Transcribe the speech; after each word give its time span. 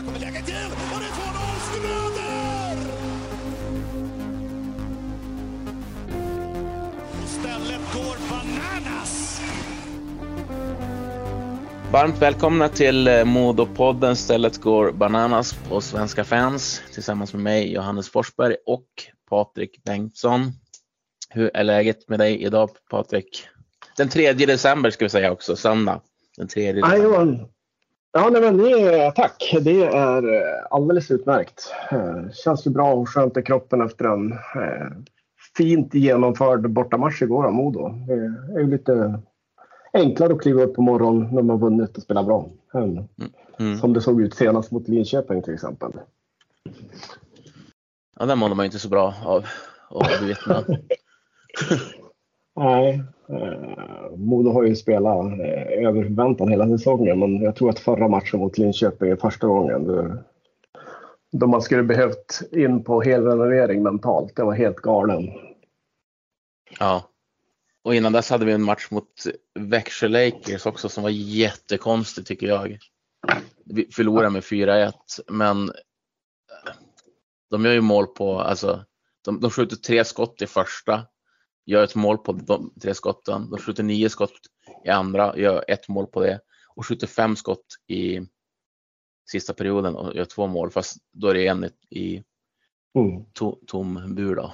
Här 0.00 0.06
kommer 0.06 0.20
läget 0.20 0.46
till 0.46 0.54
och 0.54 1.00
det 1.00 1.06
är 1.06 1.10
2-0 1.10 1.60
Schröder! 1.60 2.76
Stället 7.26 7.94
går 7.94 8.30
bananas! 8.30 9.40
Varmt 11.92 12.22
välkomna 12.22 12.68
till 12.68 13.08
eh, 13.08 13.24
Modopodden 13.24 14.16
Stället 14.16 14.60
går 14.60 14.92
bananas 14.92 15.54
på 15.68 15.80
Svenska 15.80 16.24
fans 16.24 16.82
tillsammans 16.94 17.32
med 17.32 17.42
mig 17.42 17.72
Johannes 17.72 18.08
Forsberg 18.10 18.56
och 18.66 18.86
Patrik 19.30 19.84
Bengtsson. 19.84 20.52
Hur 21.30 21.56
är 21.56 21.64
läget 21.64 22.08
med 22.08 22.18
dig 22.18 22.42
idag 22.42 22.70
Patrik? 22.90 23.48
Den 23.96 24.08
3 24.08 24.32
december 24.32 24.90
ska 24.90 25.04
vi 25.04 25.08
säga 25.08 25.32
också, 25.32 25.56
söndag. 25.56 26.00
Den 26.36 26.48
3 26.48 26.72
december. 26.72 27.59
Ja, 28.12 28.30
nej, 28.30 28.40
men 28.40 28.56
det, 28.56 29.12
tack. 29.14 29.56
Det 29.60 29.84
är 29.84 30.34
eh, 30.34 30.66
alldeles 30.70 31.10
utmärkt. 31.10 31.74
Eh, 31.90 32.30
Känns 32.32 32.66
ju 32.66 32.70
bra 32.70 32.92
och 32.92 33.08
skönt 33.08 33.36
i 33.36 33.42
kroppen 33.42 33.80
efter 33.80 34.04
en 34.04 34.32
eh, 34.32 34.86
fint 35.56 35.94
genomförd 35.94 36.70
bortamatch 36.70 37.22
igår 37.22 37.46
av 37.46 37.52
Modo. 37.52 37.88
Det 37.88 38.12
är 38.54 38.58
ju 38.58 38.70
lite 38.70 39.20
enklare 39.92 40.32
att 40.32 40.40
kliva 40.40 40.62
upp 40.62 40.74
på 40.74 40.82
morgonen 40.82 41.34
när 41.34 41.42
man 41.42 41.60
vunnit 41.60 41.96
och 41.96 42.02
spelar 42.02 42.22
bra. 42.22 42.50
än 42.74 43.08
Mm. 43.58 43.78
Som 43.78 43.92
det 43.92 44.00
såg 44.00 44.22
ut 44.22 44.34
senast 44.34 44.70
mot 44.70 44.88
Linköping 44.88 45.42
till 45.42 45.54
exempel. 45.54 45.92
Ja, 48.18 48.26
den 48.26 48.38
mådde 48.38 48.54
man 48.54 48.64
ju 48.64 48.66
inte 48.66 48.78
så 48.78 48.88
bra 48.88 49.14
av 49.24 49.44
att 49.90 50.20
bevittna. 50.20 50.64
Nej, 52.60 53.02
eh, 53.28 54.16
Modo 54.16 54.50
har 54.52 54.62
ju 54.64 54.76
spelat 54.76 55.26
eh, 55.26 55.86
över 55.86 56.02
förväntan 56.02 56.48
hela 56.48 56.68
säsongen 56.68 57.18
men 57.18 57.42
jag 57.42 57.56
tror 57.56 57.70
att 57.70 57.78
förra 57.78 58.08
matchen 58.08 58.40
mot 58.40 58.58
Linköping 58.58 59.10
är 59.10 59.16
första 59.16 59.46
gången 59.46 59.84
då, 59.84 60.16
då 61.32 61.46
man 61.46 61.62
skulle 61.62 61.82
behövt 61.82 62.40
in 62.52 62.84
på 62.84 63.02
helrenovering 63.02 63.82
mentalt. 63.82 64.36
Det 64.36 64.44
var 64.44 64.54
helt 64.54 64.76
galen. 64.76 65.30
Ja. 66.78 67.04
Och 67.84 67.94
innan 67.94 68.12
dess 68.12 68.30
hade 68.30 68.44
vi 68.44 68.52
en 68.52 68.62
match 68.62 68.88
mot 68.90 69.24
Växjö 69.58 70.08
Lakers 70.08 70.66
också 70.66 70.88
som 70.88 71.02
var 71.02 71.10
jättekonstig 71.10 72.26
tycker 72.26 72.46
jag. 72.46 72.78
Vi 73.64 73.88
förlorade 73.92 74.30
med 74.30 74.42
4-1 74.42 74.92
men 75.28 75.68
eh, 75.68 76.72
de 77.50 77.64
gör 77.64 77.72
ju 77.72 77.80
mål 77.80 78.06
på, 78.06 78.40
alltså 78.40 78.84
de, 79.24 79.40
de 79.40 79.50
skjuter 79.50 79.76
tre 79.76 80.04
skott 80.04 80.42
i 80.42 80.46
första, 80.46 81.06
gör 81.66 81.84
ett 81.84 81.94
mål 81.94 82.18
på 82.18 82.32
de 82.32 82.72
tre 82.82 82.94
skotten. 82.94 83.50
De 83.50 83.58
skjuter 83.58 83.82
nio 83.82 84.08
skott 84.08 84.32
i 84.84 84.88
andra, 84.88 85.36
gör 85.36 85.64
ett 85.68 85.88
mål 85.88 86.06
på 86.06 86.20
det 86.20 86.40
och 86.74 86.86
skjuter 86.86 87.06
fem 87.06 87.36
skott 87.36 87.66
i 87.86 88.20
sista 89.30 89.52
perioden 89.54 89.96
och 89.96 90.14
gör 90.14 90.24
två 90.24 90.46
mål 90.46 90.70
fast 90.70 90.96
då 91.12 91.28
är 91.28 91.34
det 91.34 91.46
en 91.46 91.70
i, 91.90 92.22
Mm. 92.94 93.24
to, 93.32 93.56
tom 93.66 94.14
bur 94.14 94.34
då. 94.36 94.52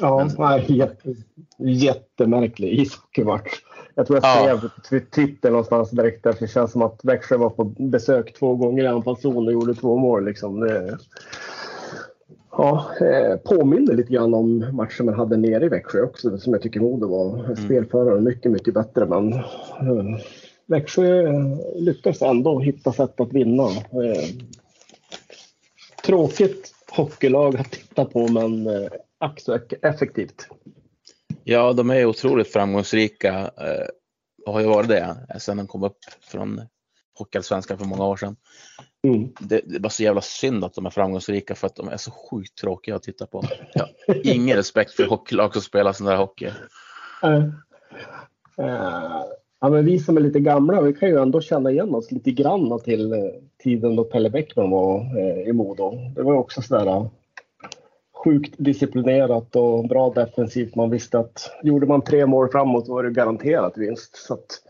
Ja, 0.00 0.30
nej, 0.38 0.64
jätte, 0.68 1.14
jättemärklig 1.58 2.72
ishockeymatch. 2.80 3.50
Jag 3.94 4.06
tror 4.06 4.20
jag 4.22 4.24
Ja. 4.24 4.58
skrev 4.58 4.60
på 4.60 4.66
Twi- 4.80 5.10
Twitter 5.10 5.50
någonstans 5.50 5.90
direkt 5.90 6.24
där. 6.24 6.32
för 6.32 6.40
Det 6.40 6.52
känns 6.52 6.72
som 6.72 6.82
att 6.82 7.00
Växjö 7.04 7.36
var 7.36 7.50
på 7.50 7.64
besök 7.64 8.34
två 8.38 8.56
gånger 8.56 8.84
i 8.84 8.86
anfallszon 8.86 9.46
och 9.46 9.52
gjorde 9.52 9.74
två 9.74 9.96
mål. 9.98 10.24
Liksom. 10.24 10.60
Det, 10.60 10.98
ja, 12.58 12.90
eh, 13.00 13.36
påminner 13.36 13.94
lite 13.94 14.12
grann 14.12 14.34
om 14.34 14.76
matchen 14.76 15.06
man 15.06 15.14
hade 15.14 15.36
nere 15.36 15.64
i 15.64 15.68
Växjö 15.68 16.02
också 16.02 16.38
som 16.38 16.52
jag 16.52 16.62
tycker 16.62 16.80
Modo 16.80 17.08
var 17.08 17.54
spelförare 17.54 18.20
mycket, 18.20 18.52
mycket 18.52 18.74
bättre. 18.74 19.06
Men 19.06 19.32
eh, 19.32 20.20
Växjö 20.66 21.28
eh, 21.28 21.58
lyckas 21.76 22.22
ändå 22.22 22.60
hitta 22.60 22.92
sätt 22.92 23.20
att 23.20 23.32
vinna. 23.32 23.62
Eh, 23.62 24.28
tråkigt 26.04 26.74
hockeylag 26.90 27.56
att 27.56 27.72
titta 27.72 28.04
på 28.04 28.28
men 28.28 28.66
eh, 28.66 28.90
effektivt. 29.82 30.48
Ja, 31.44 31.72
de 31.72 31.90
är 31.90 32.04
otroligt 32.04 32.52
framgångsrika 32.52 33.50
och 34.46 34.52
har 34.52 34.60
ju 34.60 34.66
varit 34.66 34.88
det 34.88 35.16
sedan 35.38 35.56
de 35.56 35.66
kom 35.66 35.82
upp 35.82 35.98
från 36.20 36.60
Hockeyallsvenskan 37.18 37.78
för 37.78 37.84
många 37.84 38.06
år 38.06 38.16
sedan. 38.16 38.36
Mm. 39.06 39.28
Det, 39.40 39.60
det 39.64 39.76
är 39.76 39.80
bara 39.80 39.90
så 39.90 40.02
jävla 40.02 40.20
synd 40.20 40.64
att 40.64 40.74
de 40.74 40.86
är 40.86 40.90
framgångsrika 40.90 41.54
för 41.54 41.66
att 41.66 41.76
de 41.76 41.88
är 41.88 41.96
så 41.96 42.10
sjukt 42.10 42.58
tråkiga 42.58 42.96
att 42.96 43.02
titta 43.02 43.26
på. 43.26 43.42
Jag 43.74 44.16
ingen 44.24 44.56
respekt 44.56 44.92
för 44.92 45.06
hockeylag 45.06 45.52
som 45.52 45.62
spelar 45.62 45.92
sån 45.92 46.06
där 46.06 46.16
hockey. 46.16 46.50
Eh, 47.22 47.44
eh, 48.58 49.24
ja, 49.60 49.68
men 49.68 49.84
vi 49.84 49.98
som 49.98 50.16
är 50.16 50.20
lite 50.20 50.40
gamla 50.40 50.82
vi 50.82 50.92
kan 50.92 51.08
ju 51.08 51.22
ändå 51.22 51.40
känna 51.40 51.70
igen 51.70 51.94
oss 51.94 52.12
lite 52.12 52.30
grann 52.30 52.80
till 52.80 53.12
eh, 53.12 53.18
tiden 53.62 53.96
då 53.96 54.04
Pelle 54.04 54.30
Bäckman 54.30 54.70
var 54.70 55.18
eh, 55.18 55.48
i 55.48 55.52
Modo. 55.52 56.12
Det 56.14 56.22
var 56.22 56.34
också 56.34 56.62
sådär 56.62 57.08
sjukt 58.24 58.54
disciplinerat 58.58 59.56
och 59.56 59.88
bra 59.88 60.10
defensivt. 60.10 60.74
Man 60.74 60.90
visste 60.90 61.18
att 61.18 61.50
gjorde 61.62 61.86
man 61.86 62.02
tre 62.02 62.26
mål 62.26 62.48
framåt 62.48 62.88
var 62.88 63.02
det 63.02 63.10
garanterat 63.10 63.78
vinst. 63.78 64.16
Så 64.16 64.34
att, 64.34 64.62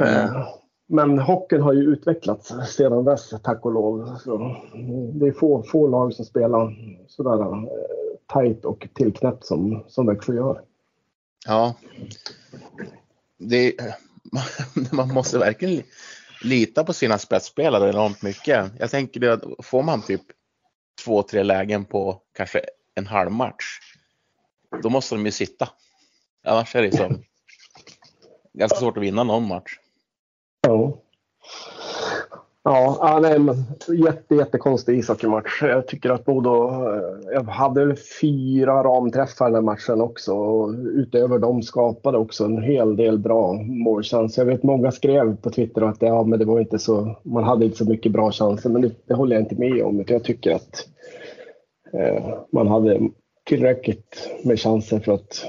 eh, 0.00 0.48
men 0.92 1.18
hockeyn 1.18 1.62
har 1.62 1.72
ju 1.72 1.80
utvecklats 1.80 2.52
sedan 2.76 3.04
dess, 3.04 3.30
tack 3.42 3.64
och 3.64 3.72
lov. 3.72 4.16
Så 4.16 4.56
det 5.12 5.26
är 5.26 5.32
få, 5.32 5.62
få 5.62 5.88
lag 5.88 6.14
som 6.14 6.24
spelar 6.24 6.76
sådär 7.08 7.40
eh, 7.42 7.66
tajt 8.26 8.64
och 8.64 8.88
tillknäppt 8.94 9.44
som, 9.44 9.84
som 9.88 10.06
Växjö 10.06 10.34
gör. 10.34 10.62
Ja, 11.46 11.74
det, 13.38 13.74
man 14.92 15.08
måste 15.08 15.38
verkligen 15.38 15.74
li- 15.74 15.84
lita 16.42 16.84
på 16.84 16.92
sina 16.92 17.18
spetsspelare 17.18 17.90
enormt 17.90 18.22
mycket. 18.22 18.72
Jag 18.78 18.90
tänker 18.90 19.20
det 19.20 19.32
att 19.32 19.44
får 19.62 19.82
man 19.82 20.02
typ 20.02 20.22
två, 21.04 21.22
tre 21.22 21.42
lägen 21.42 21.84
på 21.84 22.22
kanske 22.32 22.60
en 22.94 23.06
halv 23.06 23.32
match, 23.32 23.64
då 24.82 24.90
måste 24.90 25.14
de 25.14 25.26
ju 25.26 25.32
sitta. 25.32 25.68
Annars 26.44 26.76
är 26.76 26.82
det 26.82 26.96
som 26.96 27.22
ganska 28.52 28.78
svårt 28.78 28.96
att 28.96 29.02
vinna 29.02 29.24
någon 29.24 29.48
match. 29.48 29.78
Ja. 30.60 30.98
Ja, 32.62 32.98
ja 33.00 33.18
nej, 33.22 33.38
men 33.38 33.56
jätte, 34.04 34.34
jättekonstig 34.34 34.98
ishockeymatch. 34.98 35.62
Jag 35.62 35.86
tycker 35.86 36.10
att 36.10 36.24
Bodo... 36.24 36.70
Eh, 36.70 37.32
jag 37.32 37.42
hade 37.42 37.84
väl 37.84 37.96
fyra 38.20 38.84
ramträffar 38.84 39.44
den 39.44 39.54
här 39.54 39.62
matchen 39.62 40.00
också. 40.00 40.34
Och 40.34 40.74
utöver 40.94 41.38
dem 41.38 41.62
skapade 41.62 42.18
också 42.18 42.44
en 42.44 42.62
hel 42.62 42.96
del 42.96 43.18
bra 43.18 43.52
målchanser. 43.62 44.42
Jag 44.42 44.46
vet 44.46 44.62
många 44.62 44.90
skrev 44.90 45.36
på 45.36 45.50
Twitter 45.50 45.82
att 45.82 46.02
ja, 46.02 46.22
men 46.22 46.38
det 46.38 46.44
var 46.44 46.60
inte 46.60 46.78
så, 46.78 47.16
man 47.22 47.44
hade 47.44 47.64
inte 47.64 47.76
så 47.78 47.84
mycket 47.84 48.12
bra 48.12 48.32
chanser. 48.32 48.70
Men 48.70 48.82
det, 48.82 48.90
det 49.06 49.14
håller 49.14 49.36
jag 49.36 49.42
inte 49.42 49.54
med 49.54 49.84
om. 49.84 50.00
utan 50.00 50.14
Jag 50.14 50.24
tycker 50.24 50.54
att 50.54 50.86
eh, 51.92 52.34
man 52.52 52.68
hade 52.68 53.00
tillräckligt 53.44 54.30
med 54.44 54.60
chanser 54.60 55.00
för 55.00 55.12
att 55.12 55.44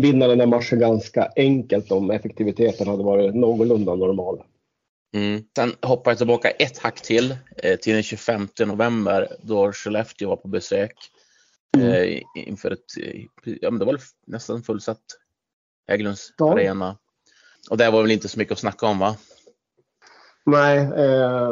vinna 0.00 0.26
den 0.26 0.40
här 0.40 0.46
matchen 0.46 0.78
ganska 0.78 1.30
enkelt 1.36 1.92
om 1.92 2.10
effektiviteten 2.10 2.88
hade 2.88 3.02
varit 3.02 3.34
någorlunda 3.34 3.94
normal. 3.94 4.42
Mm. 5.14 5.42
Sen 5.56 5.72
hoppar 5.82 6.10
jag 6.10 6.18
tillbaka 6.18 6.50
ett 6.50 6.78
hack 6.78 7.02
till, 7.02 7.36
eh, 7.56 7.76
till 7.76 7.92
den 7.94 8.02
25 8.02 8.48
november 8.66 9.28
då 9.42 9.72
Skellefteå 9.72 10.28
var 10.28 10.36
på 10.36 10.48
besök. 10.48 10.94
Eh, 11.78 12.22
inför 12.34 12.70
ett, 12.70 12.78
eh, 13.02 13.20
ja 13.60 13.70
men 13.70 13.78
det 13.78 13.84
var 13.84 14.00
nästan 14.26 14.62
fullsatt 14.62 15.02
Hägglunds 15.88 16.32
Ja. 16.38 16.52
arena. 16.52 16.98
Och 17.70 17.76
det 17.76 17.90
var 17.90 18.02
väl 18.02 18.10
inte 18.10 18.28
så 18.28 18.38
mycket 18.38 18.52
att 18.52 18.58
snacka 18.58 18.86
om 18.86 18.98
va? 18.98 19.16
Nej, 20.46 20.78
eh, 20.78 21.50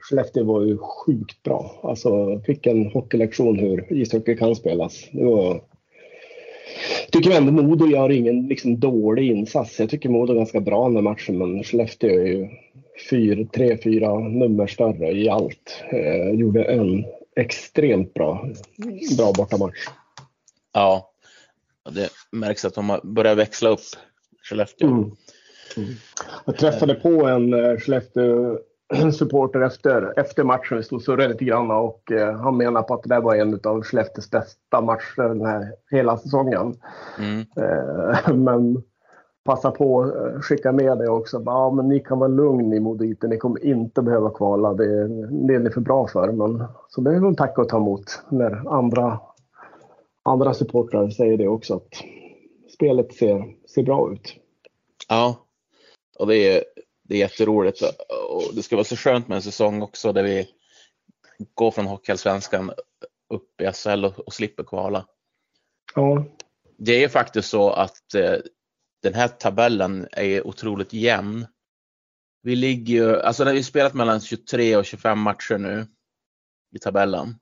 Skellefteå 0.00 0.44
var 0.44 0.62
ju 0.62 0.78
sjukt 0.78 1.42
bra. 1.42 1.80
Alltså, 1.82 2.40
fick 2.46 2.66
en 2.66 2.90
hockeylektion 2.90 3.58
hur 3.58 3.92
ishockey 3.92 4.36
kan 4.36 4.56
spelas. 4.56 5.08
Det 5.12 5.24
var... 5.24 5.62
tycker 7.12 7.30
ändå 7.30 7.52
Modo 7.52 7.86
gör 7.86 8.10
ingen 8.10 8.46
liksom, 8.46 8.80
dålig 8.80 9.30
insats. 9.30 9.80
Jag 9.80 9.90
tycker 9.90 10.08
Modo 10.08 10.32
är 10.32 10.36
ganska 10.36 10.60
bra 10.60 10.84
den 10.84 10.96
här 10.96 11.02
matchen, 11.02 11.38
men 11.38 11.64
Skellefteå 11.64 12.10
är 12.10 12.26
ju 12.26 12.48
fyra, 13.10 13.44
tre, 13.52 13.78
fyra 13.84 14.18
nummer 14.18 14.66
större 14.66 15.12
i 15.12 15.28
allt. 15.28 15.84
Eh, 15.92 16.40
gjorde 16.40 16.64
en 16.64 17.04
extremt 17.36 18.14
bra, 18.14 18.48
bra 19.18 19.32
bortamatch. 19.36 19.88
Ja. 20.72 21.12
Det 21.90 22.10
märks 22.32 22.64
att 22.64 22.74
de 22.74 22.90
har 22.90 23.00
börjat 23.04 23.38
växla 23.38 23.68
upp 23.68 23.80
Skellefteå. 24.42 24.88
Mm. 24.88 25.10
Jag 26.46 26.58
träffade 26.58 26.94
på 26.94 27.26
en 27.26 27.54
eh, 27.54 27.76
Skellefteå 28.90 29.12
supporter 29.12 29.60
efter, 29.60 30.18
efter 30.18 30.44
matchen. 30.44 30.76
Vi 30.76 30.82
stod 30.82 30.96
och 30.96 31.02
surrade 31.02 31.28
lite 31.28 31.44
grann 31.44 31.70
och 31.70 32.12
eh, 32.12 32.36
han 32.36 32.56
menar 32.56 32.82
på 32.82 32.94
att 32.94 33.02
det 33.02 33.08
där 33.08 33.20
var 33.20 33.34
en 33.34 33.60
av 33.64 33.82
Skellefteås 33.82 34.30
bästa 34.30 34.80
matcher 34.80 35.22
den 35.28 35.46
här 35.46 35.72
hela 35.90 36.16
säsongen. 36.16 36.74
Mm. 37.18 37.46
Eh, 37.56 38.34
men 38.34 38.82
passa 39.44 39.70
på 39.70 40.02
att 40.02 40.44
skicka 40.44 40.72
med 40.72 40.98
det 40.98 41.08
också. 41.08 41.42
Ja, 41.46 41.70
men 41.70 41.88
ni 41.88 42.00
kan 42.00 42.18
vara 42.18 42.28
lugn 42.28 42.72
i 42.72 42.80
Moditen. 42.80 43.30
Ni 43.30 43.38
kommer 43.38 43.64
inte 43.64 44.02
behöva 44.02 44.30
kvala. 44.30 44.74
Det, 44.74 45.08
det 45.46 45.54
är 45.54 45.58
ni 45.58 45.70
för 45.70 45.80
bra 45.80 46.06
för. 46.06 46.32
Men, 46.32 46.64
så 46.88 47.00
det 47.00 47.14
är 47.14 47.20
väl 47.20 47.36
tack 47.36 47.58
och 47.58 47.68
ta 47.68 47.76
emot 47.76 48.22
när 48.28 48.74
andra, 48.78 49.20
andra 50.22 50.54
supportrar 50.54 51.10
säger 51.10 51.38
det 51.38 51.48
också. 51.48 51.74
Att 51.74 51.88
spelet 52.74 53.14
ser, 53.14 53.44
ser 53.74 53.82
bra 53.82 54.12
ut. 54.12 54.34
Ja. 55.08 55.36
Och 56.18 56.26
det 56.26 56.36
är 56.36 56.64
det 57.08 57.14
är 57.14 57.18
jätteroligt 57.18 57.82
och 58.30 58.54
det 58.54 58.62
ska 58.62 58.76
vara 58.76 58.84
så 58.84 58.96
skönt 58.96 59.28
med 59.28 59.36
en 59.36 59.42
säsong 59.42 59.82
också 59.82 60.12
där 60.12 60.22
vi 60.22 60.48
går 61.54 61.70
från 61.70 61.86
Hockeyallsvenskan 61.86 62.72
upp 63.34 63.60
i 63.60 63.72
SHL 63.72 64.04
och, 64.04 64.18
och 64.18 64.32
slipper 64.32 64.64
kvala. 64.64 65.06
Ja. 65.94 66.24
Det 66.78 67.04
är 67.04 67.08
faktiskt 67.08 67.48
så 67.48 67.70
att 67.70 68.14
eh, 68.14 68.34
den 69.02 69.14
här 69.14 69.28
tabellen 69.28 70.08
är 70.12 70.46
otroligt 70.46 70.92
jämn. 70.92 71.46
Vi 72.42 72.56
ligger 72.56 72.94
ju, 72.94 73.20
alltså 73.20 73.44
när 73.44 73.52
vi 73.52 73.62
spelat 73.62 73.94
mellan 73.94 74.20
23 74.20 74.76
och 74.76 74.84
25 74.84 75.18
matcher 75.18 75.58
nu 75.58 75.86
i 76.76 76.78
tabellen. 76.78 77.34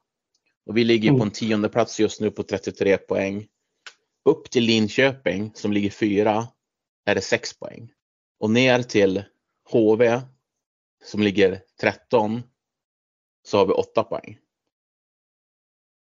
Och 0.66 0.76
vi 0.76 0.84
ligger 0.84 1.08
Mm. 1.08 1.18
på 1.18 1.24
en 1.24 1.30
tionde 1.30 1.68
plats 1.68 2.00
just 2.00 2.20
nu 2.20 2.30
på 2.30 2.42
33 2.42 2.96
poäng. 2.96 3.46
Upp 4.24 4.50
till 4.50 4.64
Linköping 4.64 5.52
som 5.54 5.72
ligger 5.72 5.90
fyra 5.90 6.48
är 7.04 7.14
det 7.14 7.20
6 7.20 7.58
poäng. 7.58 7.92
Och 8.40 8.50
ner 8.50 8.82
till 8.82 9.24
HV 9.72 10.20
som 11.04 11.22
ligger 11.22 11.60
13 11.80 12.42
så 13.46 13.58
har 13.58 13.66
vi 13.66 13.72
8 13.72 14.02
poäng. 14.04 14.38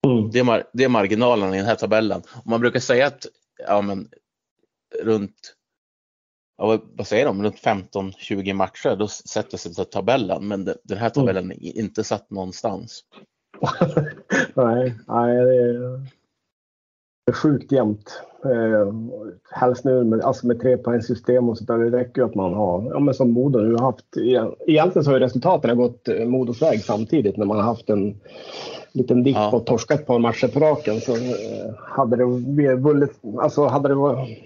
Mm. 0.08 0.32
Det 0.32 0.40
är, 0.40 0.44
mar- 0.44 0.70
det 0.74 0.84
är 0.84 0.90
marginalen 0.90 1.54
i 1.54 1.58
den 1.58 1.66
här 1.66 1.76
tabellen. 1.76 2.22
Och 2.36 2.48
man 2.48 2.62
brukar 2.62 2.80
säga 2.80 3.08
att 3.08 3.26
ja, 3.68 3.82
men, 3.82 4.10
runt 5.02 5.56
ja, 6.58 6.82
vad- 6.84 7.08
säger 7.08 7.26
de, 7.26 7.44
runt 7.44 7.60
15-20 7.60 8.54
matcher 8.54 8.96
då 8.96 9.08
sätter 9.08 9.58
sig 9.58 9.76
till 9.76 9.86
tabellen. 9.86 10.48
Men 10.48 10.66
de- 10.66 10.76
den 10.84 10.98
här 10.98 11.10
tabellen 11.10 11.52
är 11.52 11.78
inte 11.78 12.04
satt 12.04 12.30
någonstans. 12.32 13.04
nej, 14.56 14.96
nej, 15.08 15.36
det 15.46 15.56
är 15.64 16.08
sjukt 17.32 17.72
jämnt. 17.72 18.22
Eh, 18.46 18.94
helst 19.52 19.84
nu 19.84 20.04
med, 20.04 20.22
alltså 20.22 20.48
med 20.48 20.60
trepoängssystem 20.62 21.50
och 21.50 21.58
så 21.58 21.64
där. 21.64 21.78
Det 21.78 21.98
räcker 21.98 22.22
ju 22.22 22.28
att 22.28 22.36
man 22.36 22.54
har, 22.54 22.90
ja 22.94 23.00
men 23.00 23.14
som 23.14 23.32
Modo 23.32 23.60
nu 23.60 23.74
har 23.74 23.80
haft. 23.86 24.06
Egentligen 24.68 25.04
så 25.04 25.12
har 25.12 25.20
resultaten 25.20 25.78
gått 25.78 26.08
eh, 26.08 26.26
Modos 26.26 26.62
väg 26.62 26.84
samtidigt 26.84 27.38
när 27.38 27.46
man 27.46 27.58
har 27.58 27.64
haft 27.64 27.90
en 27.90 28.16
liten 28.92 29.24
dipp 29.24 29.36
Ja. 29.36 29.52
och 29.52 29.66
torskat 29.66 30.00
ett 30.00 30.08
par 30.08 30.20
matcher 30.20 30.48
på 30.48 30.60
raken. 30.60 31.02
Så 31.02 31.12
eh, 31.16 31.74
hade 31.78 32.16
det 32.16 32.76
vunnit, 32.76 33.12
alltså 33.40 33.66
hade 33.66 33.88
det 33.90 33.96
varit, 33.96 34.40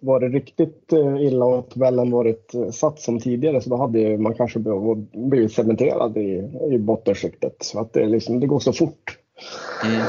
varit 0.00 0.32
riktigt 0.32 0.92
eh, 0.92 1.22
illa 1.22 1.44
och 1.44 1.68
tabellen 1.70 2.10
varit 2.10 2.54
eh, 2.54 2.70
satt 2.70 3.00
som 3.00 3.20
tidigare 3.20 3.60
så 3.60 3.70
då 3.70 3.76
hade 3.76 4.18
man 4.18 4.34
kanske 4.34 4.58
blivit 5.12 5.52
cementerad 5.52 6.16
i, 6.16 6.50
i 6.70 6.78
bottenskiktet. 6.78 7.56
Så 7.60 7.80
att 7.80 7.92
det, 7.92 8.06
liksom, 8.06 8.40
det 8.40 8.46
går 8.46 8.58
så 8.58 8.72
fort. 8.72 9.18
Mm. 9.84 10.00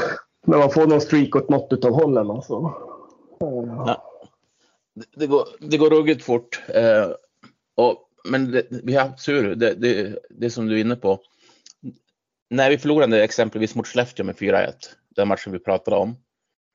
När 0.46 0.58
man 0.58 0.70
får 0.70 0.86
någon 0.86 1.00
streak 1.00 1.36
åt 1.36 1.48
något 1.48 1.72
utav 1.72 1.92
hållen 1.92 2.30
alltså. 2.30 2.74
Ja. 3.38 4.12
Det, 5.16 5.26
går, 5.26 5.48
det 5.60 5.76
går 5.76 5.90
ruggigt 5.90 6.24
fort. 6.24 6.62
Eh, 6.68 7.10
och, 7.74 8.10
men 8.24 8.50
det, 8.50 8.66
vi 8.70 8.94
har 8.94 9.08
haft 9.08 9.26
tur, 9.26 9.54
det, 9.54 9.74
det, 9.74 10.18
det 10.30 10.50
som 10.50 10.66
du 10.66 10.76
är 10.76 10.80
inne 10.80 10.96
på. 10.96 11.20
När 12.50 12.70
vi 12.70 12.78
förlorade 12.78 13.24
exempelvis 13.24 13.74
mot 13.74 13.86
Skellefteå 13.86 14.26
med 14.26 14.36
4-1, 14.36 14.72
den 15.08 15.28
matchen 15.28 15.52
vi 15.52 15.58
pratade 15.58 15.96
om, 15.96 16.16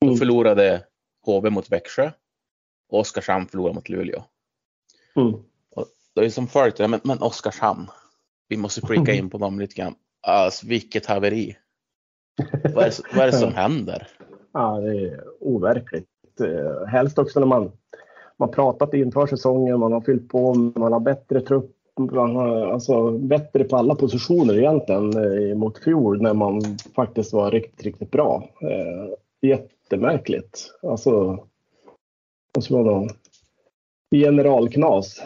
då 0.01 0.07
Mm. 0.07 0.17
förlorade 0.17 0.83
HV 1.25 1.49
mot 1.49 1.71
Växjö 1.71 2.11
och 2.89 2.99
Oskarshamn 2.99 3.47
förlorade 3.47 3.75
mot 3.75 3.89
Luleå. 3.89 4.23
Mm. 5.15 5.33
Det 6.15 6.25
är 6.25 6.29
som 6.29 6.47
ja, 6.53 6.87
men, 6.87 6.99
men 7.03 7.21
Oskarshamn, 7.21 7.87
vi 8.47 8.57
måste 8.57 8.81
pricka 8.81 9.13
in 9.13 9.29
på 9.29 9.37
dem 9.37 9.59
lite 9.59 9.75
grann. 9.75 9.95
Alltså 10.21 10.67
vilket 10.67 11.05
haveri. 11.05 11.57
Vad 12.75 12.83
är, 12.85 13.15
vad 13.15 13.23
är 13.23 13.31
det 13.31 13.37
som 13.37 13.53
händer? 13.53 14.07
Ja, 14.53 14.79
det 14.79 14.97
är 14.97 15.23
overkligt. 15.39 16.07
Eh, 16.41 16.87
Helst 16.87 17.19
också 17.19 17.39
när 17.39 17.47
man, 17.47 17.71
man 18.37 18.51
pratat 18.51 18.93
inför 18.93 19.27
säsongen, 19.27 19.79
man 19.79 19.93
har 19.93 20.01
fyllt 20.01 20.29
på, 20.29 20.53
man 20.53 20.93
har 20.93 20.99
bättre 20.99 21.41
trupp, 21.41 21.71
man 21.99 22.35
har 22.35 22.67
alltså 22.67 23.11
bättre 23.11 23.63
på 23.63 23.77
alla 23.77 23.95
positioner 23.95 24.57
egentligen 24.57 25.17
eh, 25.17 25.57
mot 25.57 25.83
fjol 25.83 26.21
när 26.21 26.33
man 26.33 26.61
faktiskt 26.95 27.33
var 27.33 27.51
riktigt, 27.51 27.83
riktigt 27.83 28.11
bra. 28.11 28.49
Eh, 28.61 29.13
jättemärkligt. 29.49 30.71
Alltså, 30.83 31.39
måste 32.55 32.73
vara 32.73 32.83
någon 32.83 33.09
generalknas 34.11 35.21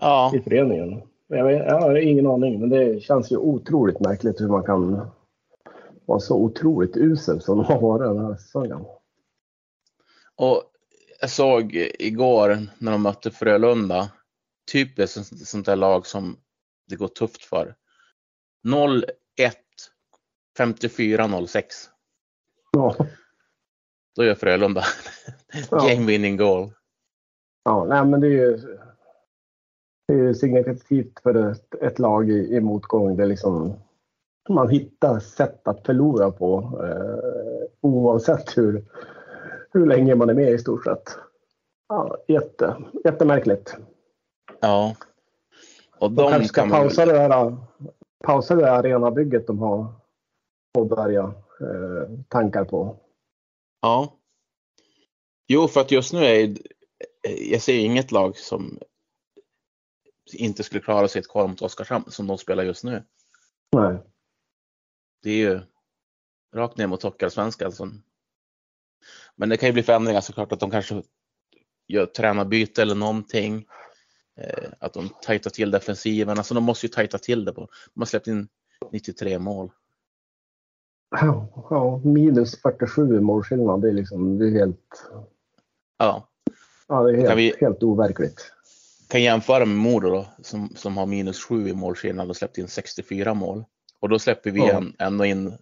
Ja, 0.00 0.32
i 0.34 0.40
föreningen. 0.40 1.02
Jag, 1.26 1.44
vet, 1.44 1.66
jag 1.66 1.80
har 1.80 1.94
ingen 1.96 2.26
aning, 2.26 2.60
men 2.60 2.68
det 2.68 3.02
känns 3.02 3.32
ju 3.32 3.36
otroligt 3.36 4.00
märkligt 4.00 4.40
hur 4.40 4.48
man 4.48 4.62
kan 4.62 5.00
vara 6.10 6.20
så 6.20 6.36
otroligt 6.36 6.96
usel 6.96 7.40
som 7.40 7.56
de 7.62 7.64
har 7.66 7.80
varit 7.80 8.16
den 8.16 8.24
här 8.26 8.34
säsongen. 8.36 8.84
Och 10.36 10.62
jag 11.20 11.30
såg 11.30 11.74
igår 11.98 12.58
när 12.78 12.92
de 12.92 13.02
mötte 13.02 13.30
Frölunda, 13.30 14.10
typiskt 14.72 15.46
sånt- 15.48 15.66
där 15.66 15.76
lag 15.76 16.06
som 16.06 16.36
det 16.88 16.96
går 16.96 17.08
tufft 17.08 17.44
för. 17.44 17.74
0-1, 18.68 19.04
54-06. 20.58 21.64
Ja. 22.72 22.96
Då 24.16 24.24
gör 24.24 24.34
Frölunda 24.34 24.84
Ja. 25.70 25.88
game 25.88 26.06
winning 26.06 26.36
goal. 26.36 26.70
Ja, 27.64 27.84
nej, 27.84 28.04
men 28.06 28.20
det 28.20 28.26
är 28.26 28.30
ju, 28.30 28.56
det 30.08 30.14
är 30.14 30.18
ju 30.18 30.34
signifikativt 30.34 31.20
för 31.22 31.50
ett, 31.50 31.74
ett 31.74 31.98
lag 31.98 32.30
i, 32.30 32.54
i 32.56 32.60
motgång. 32.60 33.16
Det 33.16 33.22
är 33.22 33.26
liksom, 33.26 33.74
man 34.54 34.68
hittar 34.68 35.20
sätt 35.20 35.68
att 35.68 35.86
förlora 35.86 36.30
på 36.30 36.80
eh, 36.84 37.70
oavsett 37.80 38.58
hur, 38.58 38.84
hur 39.72 39.86
länge 39.86 40.14
man 40.14 40.30
är 40.30 40.34
med 40.34 40.52
i 40.52 40.58
stort 40.58 40.84
sett. 40.84 41.18
Ja, 41.88 42.16
jätte, 42.28 42.76
jättemärkligt. 43.04 43.76
Ja. 44.60 44.96
Och 45.98 46.10
De 46.10 46.22
de 46.22 46.30
kanske 46.30 46.48
ska 46.48 46.60
kan 46.60 46.68
man, 46.68 46.80
pausa 46.80 47.06
det 47.06 47.12
där, 47.12 47.56
pausa 48.24 48.54
det 48.54 48.62
där 48.62 48.72
arenabygget 48.72 49.46
de 49.46 49.58
har 49.58 49.86
påbörjat 50.74 51.34
eh, 51.60 52.18
tankar 52.28 52.64
på. 52.64 52.96
Ja. 53.82 54.12
Jo, 55.48 55.68
för 55.68 55.80
att 55.80 55.90
just 55.90 56.12
nu 56.12 56.24
är 56.24 56.56
jag 57.50 57.62
ser 57.62 57.78
inget 57.78 58.12
lag 58.12 58.36
som 58.36 58.78
inte 60.32 60.62
skulle 60.62 60.80
klara 60.80 61.08
sig 61.08 61.20
ett 61.20 61.28
kval 61.28 61.48
mot 61.48 61.62
Oskarshamn 61.62 62.04
som 62.08 62.26
de 62.26 62.38
spelar 62.38 62.62
just 62.62 62.84
nu. 62.84 63.02
Nej. 63.72 63.98
Det 65.22 65.30
är 65.30 65.36
ju 65.36 65.60
rakt 66.54 66.76
ner 66.76 66.86
mot 66.86 67.02
Hockeyallsvenskan. 67.02 67.66
Alltså. 67.66 67.90
Men 69.36 69.48
det 69.48 69.56
kan 69.56 69.66
ju 69.68 69.72
bli 69.72 69.82
förändringar 69.82 70.20
såklart 70.20 70.52
att 70.52 70.60
de 70.60 70.70
kanske 70.70 71.02
gör 71.88 72.06
tränarbyte 72.06 72.82
eller 72.82 72.94
någonting. 72.94 73.66
Eh, 74.40 74.68
att 74.78 74.92
de 74.92 75.08
tajtar 75.22 75.50
till 75.50 75.70
defensiven. 75.70 76.38
Alltså 76.38 76.54
de 76.54 76.64
måste 76.64 76.86
ju 76.86 76.90
tajta 76.92 77.18
till 77.18 77.44
det. 77.44 77.52
På. 77.52 77.68
De 77.94 78.00
har 78.00 78.06
släppt 78.06 78.26
in 78.26 78.48
93 78.92 79.38
mål. 79.38 79.70
Ja, 81.10 81.66
ja, 81.70 82.00
minus 82.04 82.60
47 82.60 83.16
i 83.16 83.20
målskillnad, 83.20 83.82
det 83.82 83.88
är 83.88 83.92
liksom 83.92 84.38
det 84.38 84.46
är 84.46 84.50
helt, 84.50 85.02
Ja, 85.98 86.28
ja, 86.88 87.02
det 87.02 87.10
är 87.12 87.16
helt, 87.16 87.28
Kan 87.28 87.36
vi- 87.36 87.54
helt 87.60 87.82
overkligt. 87.82 88.52
kan 89.08 89.22
jämföra 89.22 89.64
med 89.64 89.76
Modo 89.76 90.08
då, 90.10 90.26
som, 90.42 90.68
som 90.76 90.96
har 90.96 91.06
minus 91.06 91.44
7 91.44 91.68
i 91.68 91.74
målskillnad 91.74 92.30
och 92.30 92.36
släppt 92.36 92.58
in 92.58 92.68
64 92.68 93.34
mål. 93.34 93.64
Och 94.00 94.08
då 94.08 94.18
släpper 94.18 94.50
vi 94.50 94.60
Ja. 94.60 94.82
ändå 94.98 95.24
in 95.24 95.58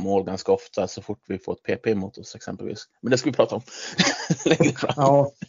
mål 0.00 0.24
ganska 0.24 0.52
ofta 0.52 0.88
så 0.88 1.02
fort 1.02 1.24
vi 1.28 1.38
får 1.38 1.52
ett 1.52 1.62
PP 1.62 1.86
emot 1.90 2.18
oss 2.18 2.34
exempelvis. 2.34 2.88
Men 3.02 3.10
det 3.10 3.18
ska 3.18 3.30
vi 3.30 3.36
prata 3.36 3.54
om 3.54 3.62
längre 4.44 4.72
fram. 4.74 4.94
Ja, 4.96 5.32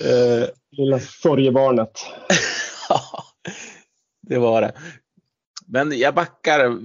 Eh, 0.00 0.48
lilla 0.70 1.00
sorgebarnet. 1.00 1.92
Ja, 2.88 3.24
det 4.22 4.38
var 4.38 4.60
det. 4.62 4.72
Men 5.66 5.98
jag 5.98 6.14
backar, 6.14 6.78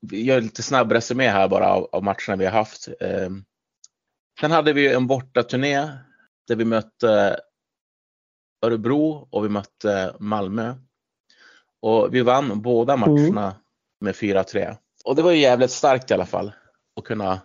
vi 0.00 0.24
gör 0.24 0.40
lite 0.40 0.62
snabb 0.62 0.92
resumé 0.92 1.28
här 1.28 1.48
bara 1.48 1.68
av, 1.72 1.88
av 1.92 2.04
matcherna 2.04 2.36
vi 2.36 2.44
har 2.44 2.52
haft. 2.52 2.88
Eh, 3.00 3.30
sen 4.40 4.50
hade 4.50 4.72
vi 4.72 4.92
en 4.94 5.06
bortaturné 5.06 5.88
där 6.48 6.56
vi 6.56 6.64
mötte 6.64 7.40
Örebro 8.66 9.28
och 9.30 9.44
vi 9.44 9.48
mötte 9.48 10.16
Malmö. 10.18 10.74
Och 11.82 12.14
vi 12.14 12.22
vann 12.22 12.62
båda 12.62 12.96
matcherna 12.96 13.54
med 14.00 14.14
4-3. 14.14 14.76
Och 15.04 15.16
det 15.16 15.22
var 15.22 15.30
ju 15.30 15.38
jävligt 15.38 15.70
starkt 15.70 16.10
i 16.10 16.14
alla 16.14 16.26
fall 16.26 16.52
att 16.96 17.04
kunna 17.04 17.40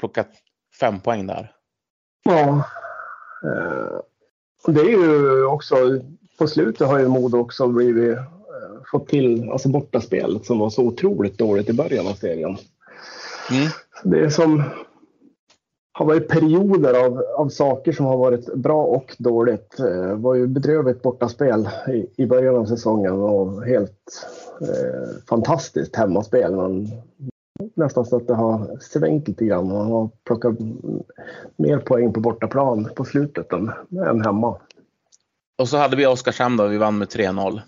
plocka 0.00 0.24
fem 0.80 1.00
poäng 1.00 1.26
där. 1.26 1.52
Ja. 2.24 2.64
Eh, 3.44 4.00
Det 4.72 4.80
är 4.80 4.88
ju 4.88 5.44
också, 5.44 5.76
på 6.38 6.46
slutet 6.46 6.88
har 6.88 6.98
ju 6.98 7.08
Modo 7.08 7.38
också 7.38 7.68
blivit, 7.68 8.18
eh, 8.18 8.24
fått 8.90 9.08
till 9.08 9.50
alltså 9.50 9.68
bortaspelet 9.68 10.46
som 10.46 10.58
var 10.58 10.70
så 10.70 10.82
otroligt 10.82 11.38
dåligt 11.38 11.68
i 11.68 11.72
början 11.72 12.06
av 12.06 12.12
serien. 12.12 12.56
Mm. 13.50 13.68
Det 14.04 14.20
är 14.20 14.30
som 14.30 14.62
har 15.98 16.06
varit 16.06 16.28
perioder 16.28 17.04
av, 17.04 17.22
av 17.36 17.48
saker 17.48 17.92
som 17.92 18.06
har 18.06 18.16
varit 18.16 18.54
bra 18.54 18.84
och 18.84 19.16
dåligt. 19.18 19.76
Det 19.76 20.14
var 20.14 20.34
ju 20.34 20.46
bedrövligt 20.46 21.02
bortaspel 21.02 21.68
i, 21.88 22.22
i 22.22 22.26
början 22.26 22.56
av 22.56 22.64
säsongen 22.64 23.12
och 23.12 23.64
helt 23.64 24.26
eh, 24.60 25.26
fantastiskt 25.28 25.96
hemmaspel. 25.96 26.56
Men 26.56 26.88
nästan 27.74 28.06
så 28.06 28.16
att 28.16 28.26
det 28.26 28.34
har 28.34 28.78
svängt 28.80 29.28
lite 29.28 29.44
grann. 29.44 29.68
Man 29.68 29.90
har 29.90 30.10
plockat 30.24 30.56
mer 31.56 31.78
poäng 31.78 32.12
på 32.12 32.20
bortaplan 32.20 32.88
på 32.96 33.04
slutet 33.04 33.52
än, 33.52 33.72
än 34.06 34.24
hemma. 34.24 34.60
Och 35.58 35.68
så 35.68 35.76
hade 35.76 35.96
vi 35.96 36.06
Oskarshamn 36.06 36.56
då, 36.56 36.66
vi 36.66 36.78
vann 36.78 36.98
med 36.98 37.08
3-0. 37.08 37.60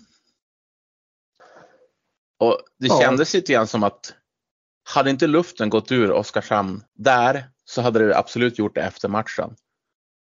Och 2.39 2.57
det 2.79 2.87
Ja. 2.87 2.99
kändes 3.01 3.33
lite 3.33 3.53
grann 3.53 3.67
som 3.67 3.83
att 3.83 4.13
hade 4.95 5.09
inte 5.09 5.27
luften 5.27 5.69
gått 5.69 5.91
ur 5.91 6.11
Oskarshamn 6.11 6.83
där 6.93 7.50
så 7.71 7.81
hade 7.81 8.07
det 8.07 8.17
absolut 8.17 8.59
gjort 8.59 8.75
det 8.75 8.81
efter 8.81 9.09
matchen. 9.09 9.55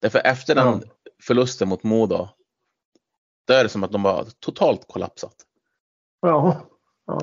Därför 0.01 0.21
efter 0.25 0.55
den 0.55 0.67
Ja. 0.67 0.79
förlusten 1.23 1.67
mot 1.67 1.83
Modo, 1.83 2.27
då 3.47 3.53
är 3.53 3.63
det 3.63 3.69
som 3.69 3.83
att 3.83 3.91
de 3.91 4.03
var 4.03 4.25
totalt 4.39 4.87
kollapsat. 4.87 5.35
Ja, 6.21 6.61
ja 7.07 7.19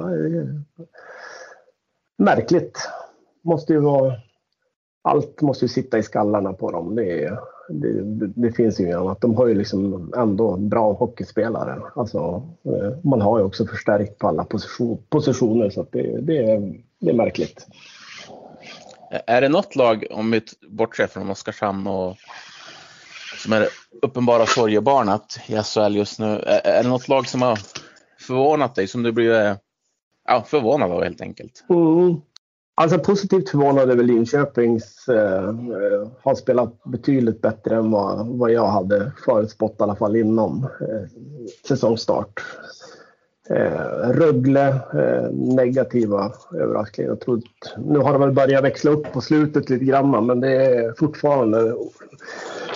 märkligt. 2.20 2.88
Måste 3.42 3.72
ju 3.72 3.80
vara, 3.80 4.14
allt 5.02 5.40
måste 5.40 5.64
ju 5.64 5.68
sitta 5.68 5.98
i 5.98 6.02
skallarna 6.02 6.52
på 6.52 6.70
dem. 6.70 6.94
Det, 6.94 7.24
är, 7.24 7.38
det, 7.68 8.26
det, 8.26 8.52
finns 8.52 8.80
ju 8.80 8.84
inget 8.84 8.96
annat. 8.96 9.20
De 9.20 9.34
har 9.34 9.46
ju 9.46 9.54
liksom 9.54 10.12
ändå 10.16 10.56
bra 10.56 10.92
hockeyspelare. 10.92 11.82
Alltså, 11.96 12.48
eh, 12.62 12.98
man 13.04 13.20
har 13.20 13.38
ju 13.38 13.44
också 13.44 13.66
förstärkt 13.66 14.18
på 14.18 14.28
alla 14.28 14.44
position, 14.44 15.02
positioner 15.08 15.70
så 15.70 15.80
att 15.80 15.92
det, 15.92 16.20
det, 16.20 16.72
det 16.98 17.10
är 17.10 17.14
märkligt. 17.14 17.66
Är 19.10 19.40
det 19.40 19.48
något 19.48 19.76
lag, 19.76 20.06
om 20.10 20.30
vi 20.30 20.42
bortser 20.68 21.06
från 21.06 21.30
Oskarshamn 21.30 21.86
och 21.86 22.16
som 23.42 23.52
är 23.52 23.60
det 23.60 23.68
uppenbara 24.02 24.46
sorgebarnet 24.46 25.40
i 25.46 25.56
SHL 25.62 25.96
just 25.96 26.18
nu, 26.18 26.26
är 26.26 26.66
är 26.66 26.82
det 26.82 26.88
något 26.88 27.08
lag 27.08 27.28
som 27.28 27.42
har 27.42 27.58
förvånat 28.20 28.74
dig, 28.74 28.86
som 28.86 29.02
du 29.02 29.12
blir 29.12 29.32
eh, 29.32 29.56
ja, 30.28 30.44
förvånad 30.46 30.92
av 30.92 31.02
helt 31.02 31.20
enkelt? 31.20 31.64
Mm. 31.68 32.20
Alltså 32.74 32.98
positivt 32.98 33.48
förvånad 33.48 33.90
över 33.90 34.04
Linköpings 34.04 35.08
eh, 35.08 35.54
har 36.22 36.34
spelat 36.34 36.84
betydligt 36.84 37.40
bättre 37.40 37.76
än 37.76 37.90
vad, 37.90 38.26
vad 38.26 38.52
jag 38.52 38.66
hade 38.66 39.12
förutspått 39.24 39.76
i 39.80 39.82
alla 39.82 39.96
fall 39.96 40.16
innan 40.16 40.64
eh, 40.64 41.08
säsongstart. 41.68 42.40
Eh, 43.54 44.10
Rögle, 44.10 44.68
eh, 44.68 45.30
negativa 45.32 46.32
överraskningar. 46.54 47.10
Jag 47.10 47.20
tror, 47.20 47.40
nu 47.86 47.98
har 47.98 48.12
det 48.12 48.18
väl 48.18 48.32
börjat 48.32 48.64
växla 48.64 48.90
upp 48.90 49.12
på 49.12 49.20
slutet 49.20 49.70
lite 49.70 49.84
grann 49.84 50.26
men 50.26 50.40
det 50.40 50.66
är 50.66 50.92
fortfarande 50.92 51.74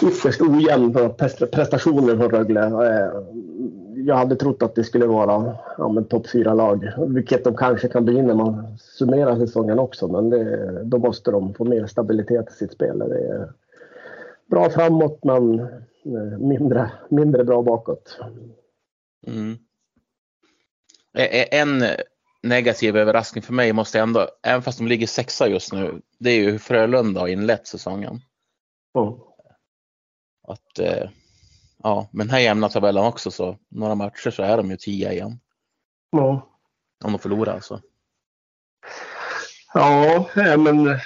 ytterst 0.03 0.41
ojämna 0.41 1.09
prestationer 1.53 2.17
från 2.17 2.31
Rögle. 2.31 2.61
Eh, 2.61 3.23
jag 3.97 4.17
hade 4.17 4.37
trott 4.37 4.63
att 4.63 4.75
det 4.75 4.85
skulle 4.85 5.07
vara 5.07 5.57
ja, 5.79 6.03
topp 6.09 6.31
fyra 6.31 6.55
lag, 6.55 6.93
vilket 7.09 7.45
de 7.45 7.57
kanske 7.57 7.89
kan 7.89 8.05
bli 8.05 8.23
när 8.23 8.35
man 8.35 8.79
summerar 8.79 9.37
säsongen 9.37 9.79
också. 9.79 10.09
Men 10.09 10.31
det, 10.31 10.83
då 10.85 10.99
måste 10.99 11.31
de 11.31 11.55
få 11.55 11.65
mer 11.65 11.87
stabilitet 11.87 12.51
i 12.51 12.53
sitt 12.53 12.73
spel. 12.73 12.99
Det 12.99 13.29
är 13.29 13.53
bra 14.51 14.71
framåt 14.71 15.25
men 15.25 15.61
eh, 16.05 16.39
mindre, 16.39 16.91
mindre 17.09 17.45
bra 17.45 17.63
bakåt. 17.63 18.21
Mm. 19.27 19.57
En 21.15 21.85
negativ 22.43 22.97
överraskning 22.97 23.43
för 23.43 23.53
mig 23.53 23.73
måste 23.73 24.01
ändå, 24.01 24.29
även 24.43 24.63
fast 24.63 24.79
de 24.79 24.87
ligger 24.87 25.07
sexa 25.07 25.49
just 25.49 25.73
nu, 25.73 26.01
det 26.19 26.31
är 26.31 26.37
ju 26.37 26.51
hur 26.51 26.59
Frölunda 26.59 27.21
har 27.21 27.29
inlett 27.29 27.67
säsongen. 27.67 28.21
Mm. 28.99 29.13
Att, 30.49 30.79
eh, 30.79 31.11
ja, 31.83 32.09
med 32.13 32.27
den 32.27 32.31
här 32.31 32.41
jämna 32.41 32.69
tabellen 32.69 33.05
också 33.05 33.31
så 33.31 33.59
några 33.69 33.95
matcher 33.95 34.31
så 34.31 34.43
är 34.43 34.57
de 34.57 34.71
ju 34.71 34.77
tia 34.77 35.13
igen. 35.13 35.41
Ja. 36.11 36.51
Om 37.05 37.13
de 37.13 37.19
förlorar 37.19 37.55
alltså. 37.55 37.81
Ja, 39.75 40.29
eh, 40.37 40.57
men 40.57 40.89
eh, 40.89 40.99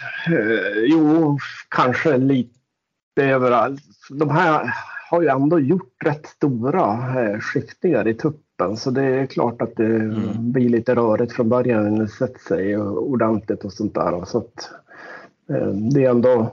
jo, 0.86 1.38
kanske 1.68 2.16
lite 2.16 2.52
överallt. 3.16 3.82
De 4.10 4.30
här 4.30 4.74
har 5.10 5.22
ju 5.22 5.28
ändå 5.28 5.60
gjort 5.60 6.04
rätt 6.04 6.26
stora 6.26 7.20
eh, 7.20 7.40
skiftningar 7.40 8.08
i 8.08 8.14
tuppen 8.14 8.47
så 8.76 8.90
det 8.90 9.02
är 9.02 9.26
klart 9.26 9.62
att 9.62 9.76
det 9.76 9.84
Mm. 9.86 10.52
blir 10.52 10.68
lite 10.68 10.94
rörigt 10.94 11.32
från 11.32 11.48
början 11.48 11.94
när 11.94 12.02
det 12.02 12.08
sätter 12.08 12.40
sig 12.40 12.76
ordentligt 12.78 13.64
och 13.64 13.72
sånt 13.72 13.94
där. 13.94 14.24
Så 14.24 14.38
att, 14.38 14.70
eh, 15.50 15.66
det 15.68 16.04
är 16.04 16.10
ändå 16.10 16.50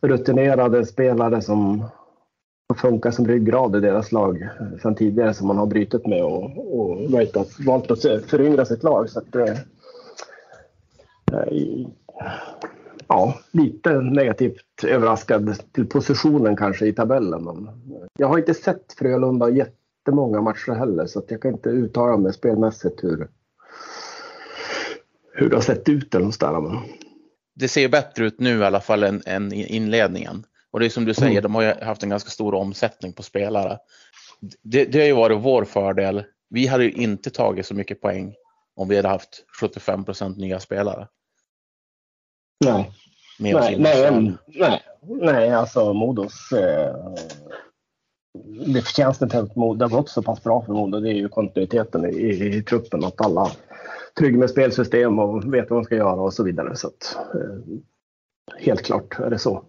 rutinerade 0.00 0.86
spelare 0.86 1.42
som 1.42 1.84
funkar 2.76 3.10
som 3.10 3.26
ryggrad 3.26 3.76
i 3.76 3.80
deras 3.80 4.12
lag 4.12 4.48
sedan 4.82 4.94
tidigare 4.94 5.34
som 5.34 5.46
man 5.46 5.58
har 5.58 5.66
brytit 5.66 6.06
med 6.06 6.24
och, 6.24 6.80
och 6.80 7.10
valt 7.10 7.36
att, 7.36 7.60
valt 7.66 7.90
att 7.90 8.02
föryngra 8.02 8.64
sitt 8.64 8.82
lag. 8.82 9.10
Så 9.10 9.18
att, 9.18 9.36
eh, 9.36 9.54
Eh, 11.32 11.86
ja, 13.08 13.34
lite 13.50 14.00
negativt 14.00 14.84
överraskad 14.86 15.54
till 15.72 15.86
positionen 15.86 16.56
kanske 16.56 16.86
i 16.86 16.92
tabellen. 16.92 17.68
Jag 18.18 18.28
har 18.28 18.38
inte 18.38 18.54
sett 18.54 18.92
Frölunda 18.98 19.48
jättemånga 20.04 20.40
matcher 20.40 20.72
heller 20.72 21.06
så 21.06 21.18
att 21.18 21.30
jag 21.30 21.42
kan 21.42 21.52
inte 21.52 21.68
uttala 21.68 22.16
mig 22.16 22.32
spelmässigt 22.32 23.04
hur, 23.04 23.28
hur 25.32 25.50
det 25.50 25.56
har 25.56 25.62
sett 25.62 25.88
ut 25.88 26.14
eller 26.14 26.24
något 26.24 26.40
där. 26.40 26.60
Men, 26.60 26.78
Det 27.54 27.68
ser 27.68 27.80
ju 27.80 27.88
bättre 27.88 28.24
ut 28.24 28.40
nu 28.40 28.58
i 28.58 28.64
alla 28.64 28.80
fall 28.80 29.02
än, 29.02 29.22
än 29.26 29.52
inledningen. 29.52 30.44
Och 30.70 30.80
det 30.80 30.86
är 30.86 30.90
som 30.90 31.04
du 31.04 31.14
säger, 31.14 31.30
Mm. 31.30 31.42
de 31.42 31.54
har 31.54 31.62
ju 31.62 31.72
haft 31.84 32.02
en 32.02 32.08
ganska 32.08 32.30
stor 32.30 32.54
omsättning 32.54 33.12
på 33.12 33.22
spelare. 33.22 33.78
Det, 34.62 34.84
det 34.84 34.98
har 34.98 35.06
ju 35.06 35.12
varit 35.12 35.38
vår 35.40 35.64
fördel. 35.64 36.24
Vi 36.50 36.66
hade 36.66 36.84
ju 36.84 36.90
inte 36.92 37.30
tagit 37.30 37.66
så 37.66 37.74
mycket 37.74 38.00
poäng 38.00 38.34
om 38.76 38.88
vi 38.88 38.96
hade 38.96 39.08
haft 39.08 39.44
75% 39.60 40.36
nya 40.36 40.60
spelare. 40.60 41.08
nej, 42.64 42.92
nej, 43.38 43.78
nej, 43.78 44.32
nej, 44.46 44.82
nej, 45.02 45.50
alltså 45.50 45.92
Modos 45.92 46.52
eh, 46.52 46.94
det 48.74 48.82
förtjänsten 48.82 49.28
till 49.28 49.38
att 49.38 49.56
Modo 49.56 49.84
har 49.84 49.90
gått 49.90 50.08
så 50.08 50.22
pass 50.22 50.42
bra 50.42 50.62
för 50.62 50.72
Modo 50.72 51.00
det 51.00 51.10
är 51.10 51.14
ju 51.14 51.28
kontinuiteten 51.28 52.04
i, 52.04 52.08
i, 52.08 52.56
i 52.56 52.62
truppen. 52.62 53.04
Att 53.04 53.20
alla 53.20 53.46
är 53.46 53.52
trygga 54.18 54.38
med 54.38 54.50
spelsystem 54.50 55.18
och 55.18 55.54
vet 55.54 55.70
vad 55.70 55.78
de 55.78 55.84
ska 55.84 55.96
göra 55.96 56.20
och 56.20 56.34
så 56.34 56.42
vidare. 56.42 56.76
Så 56.76 56.86
att, 56.86 57.16
eh, 57.34 57.78
helt 58.58 58.82
klart 58.82 59.18
är 59.18 59.30
det 59.30 59.38
så. 59.38 59.64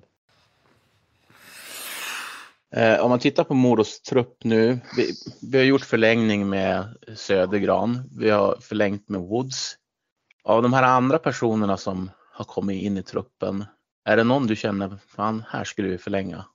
Eh, 2.75 2.99
om 2.99 3.09
man 3.09 3.19
tittar 3.19 3.43
på 3.43 3.53
Modos 3.53 4.01
trupp 4.01 4.37
nu. 4.43 4.79
Vi, 4.97 5.13
vi 5.51 5.57
har 5.57 5.65
gjort 5.65 5.81
förlängning 5.81 6.49
med 6.49 6.85
Södergran. 7.15 8.09
Vi 8.17 8.29
har 8.29 8.57
förlängt 8.61 9.09
med 9.09 9.21
Woods. 9.21 9.75
Av 10.43 10.63
de 10.63 10.73
här 10.73 10.83
andra 10.83 11.17
personerna 11.17 11.77
som 11.77 12.11
har 12.31 12.45
kommit 12.45 12.83
in 12.83 12.97
i 12.97 13.03
truppen. 13.03 13.65
Är 14.05 14.17
det 14.17 14.23
någon 14.23 14.47
du 14.47 14.55
känner, 14.55 14.97
fan 15.07 15.43
här 15.47 15.63
skulle 15.63 15.87
vi 15.87 15.97
förlänga? 15.97 16.45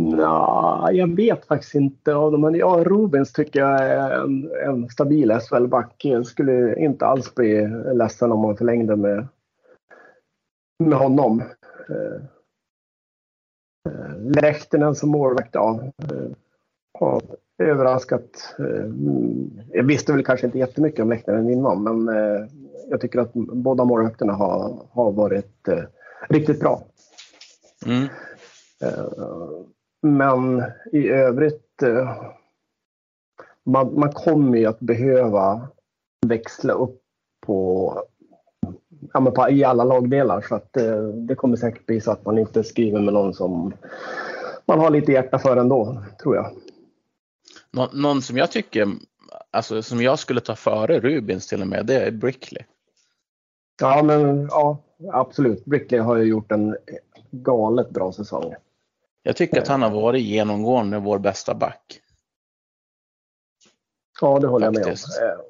Nå, 0.00 0.88
jag 0.92 1.16
vet 1.16 1.46
faktiskt 1.46 1.74
inte 1.74 2.14
av 2.14 2.32
dem. 2.32 2.40
Men 2.40 2.54
ja, 2.54 2.84
Rubens 2.84 3.32
tycker 3.32 3.60
jag 3.60 3.80
är 3.80 4.10
en, 4.10 4.50
en 4.64 4.88
stabil 4.88 5.38
SHL-back. 5.40 6.06
Skulle 6.24 6.78
inte 6.78 7.06
alls 7.06 7.34
bli 7.34 7.68
ledsen 7.94 8.32
om 8.32 8.40
man 8.40 8.56
förlängde 8.56 8.96
med, 8.96 9.28
med 10.84 10.98
honom. 10.98 11.42
Eh, 11.88 12.22
eh, 13.92 14.18
Lehtinen 14.18 14.94
som 14.94 15.10
målvakt, 15.10 15.50
ja. 15.52 15.80
Eh, 16.02 16.30
har 16.98 17.22
överraskat. 17.58 18.54
Jag 19.72 19.84
visste 19.84 20.12
väl 20.12 20.24
kanske 20.24 20.46
inte 20.46 20.58
jättemycket 20.58 21.00
om 21.00 21.10
Lehtinen 21.10 21.50
innan, 21.50 21.82
men 21.82 22.16
jag 22.90 23.00
tycker 23.00 23.18
att 23.18 23.32
båda 23.34 23.84
målvakterna 23.84 24.32
har, 24.32 24.86
har 24.90 25.12
varit 25.12 25.68
riktigt 26.28 26.60
bra. 26.60 26.82
Mm. 27.86 28.08
Men 30.02 30.64
i 30.92 31.08
övrigt, 31.08 31.82
eh, 31.82 32.22
man, 33.64 34.00
man 34.00 34.12
kommer 34.12 34.58
ju 34.58 34.66
att 34.66 34.80
behöva 34.80 35.68
växla 36.26 36.72
upp 36.72 37.02
på, 37.46 37.94
ja, 39.12 39.30
på, 39.30 39.50
i 39.50 39.64
alla 39.64 39.84
lagdelar. 39.84 40.40
Så 40.40 40.54
att 40.54 40.76
eh, 40.76 41.02
det 41.02 41.34
kommer 41.34 41.56
säkert 41.56 41.86
bli 41.86 42.00
så 42.00 42.10
att 42.10 42.24
man 42.24 42.38
inte 42.38 42.64
skriver 42.64 43.00
med 43.00 43.14
någon 43.14 43.34
som 43.34 43.72
man 44.66 44.78
har 44.78 44.90
lite 44.90 45.12
hjärta 45.12 45.38
för 45.38 45.56
ändå, 45.56 46.02
tror 46.22 46.36
jag. 46.36 46.50
Nå, 47.70 47.88
någon 47.92 48.22
som 48.22 48.36
jag 48.36 48.50
tycker, 48.50 48.88
alltså 49.50 49.82
som 49.82 50.02
jag 50.02 50.18
skulle 50.18 50.40
ta 50.40 50.56
före 50.56 51.00
Rubins 51.00 51.46
till 51.46 51.62
och 51.62 51.68
med, 51.68 51.86
det 51.86 52.06
är 52.06 52.10
Brickley. 52.10 52.62
Ja, 53.80 54.02
men 54.02 54.48
ja, 54.50 54.78
absolut. 55.12 55.64
Brickley 55.64 56.00
har 56.00 56.16
ju 56.16 56.24
gjort 56.24 56.52
en 56.52 56.76
galet 57.30 57.90
bra 57.90 58.12
säsong. 58.12 58.54
Jag 59.30 59.36
tycker 59.36 59.60
att 59.60 59.68
han 59.68 59.82
har 59.82 59.90
varit 59.90 60.22
genomgående 60.22 60.98
vår 60.98 61.18
bästa 61.18 61.54
back. 61.54 62.00
Ja, 64.20 64.38
det 64.38 64.46
håller 64.46 64.66
Faktiskt. 64.72 65.06
jag 65.20 65.28
med 65.28 65.38
om. 65.38 65.44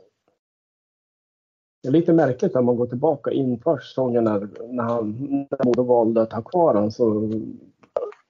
Det 1.82 1.88
är 1.88 1.92
lite 1.92 2.12
märkligt 2.12 2.54
när 2.54 2.62
man 2.62 2.76
går 2.76 2.86
tillbaka 2.86 3.30
inför 3.30 3.78
säsongen 3.78 4.24
när, 4.24 4.48
när 4.72 4.82
han 4.82 5.10
när 5.50 5.64
Modo 5.64 5.82
valde 5.82 6.22
att 6.22 6.32
ha 6.32 6.42
kvar 6.42 6.74
honom. 6.74 6.90
Så 6.90 7.30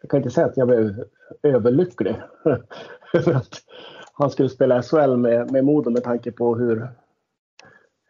jag 0.01 0.11
kan 0.11 0.17
inte 0.17 0.31
säga 0.31 0.47
att 0.47 0.57
jag 0.57 0.69
blev 0.69 1.05
överlycklig 1.43 2.17
över 3.15 3.35
att 3.35 3.55
han 4.13 4.31
skulle 4.31 4.49
spela 4.49 4.83
SHL 4.83 5.17
med, 5.17 5.51
med 5.53 5.65
Modo 5.65 5.91
med 5.91 6.05
tanke 6.05 6.33
på 6.33 6.55
hur, 6.55 6.89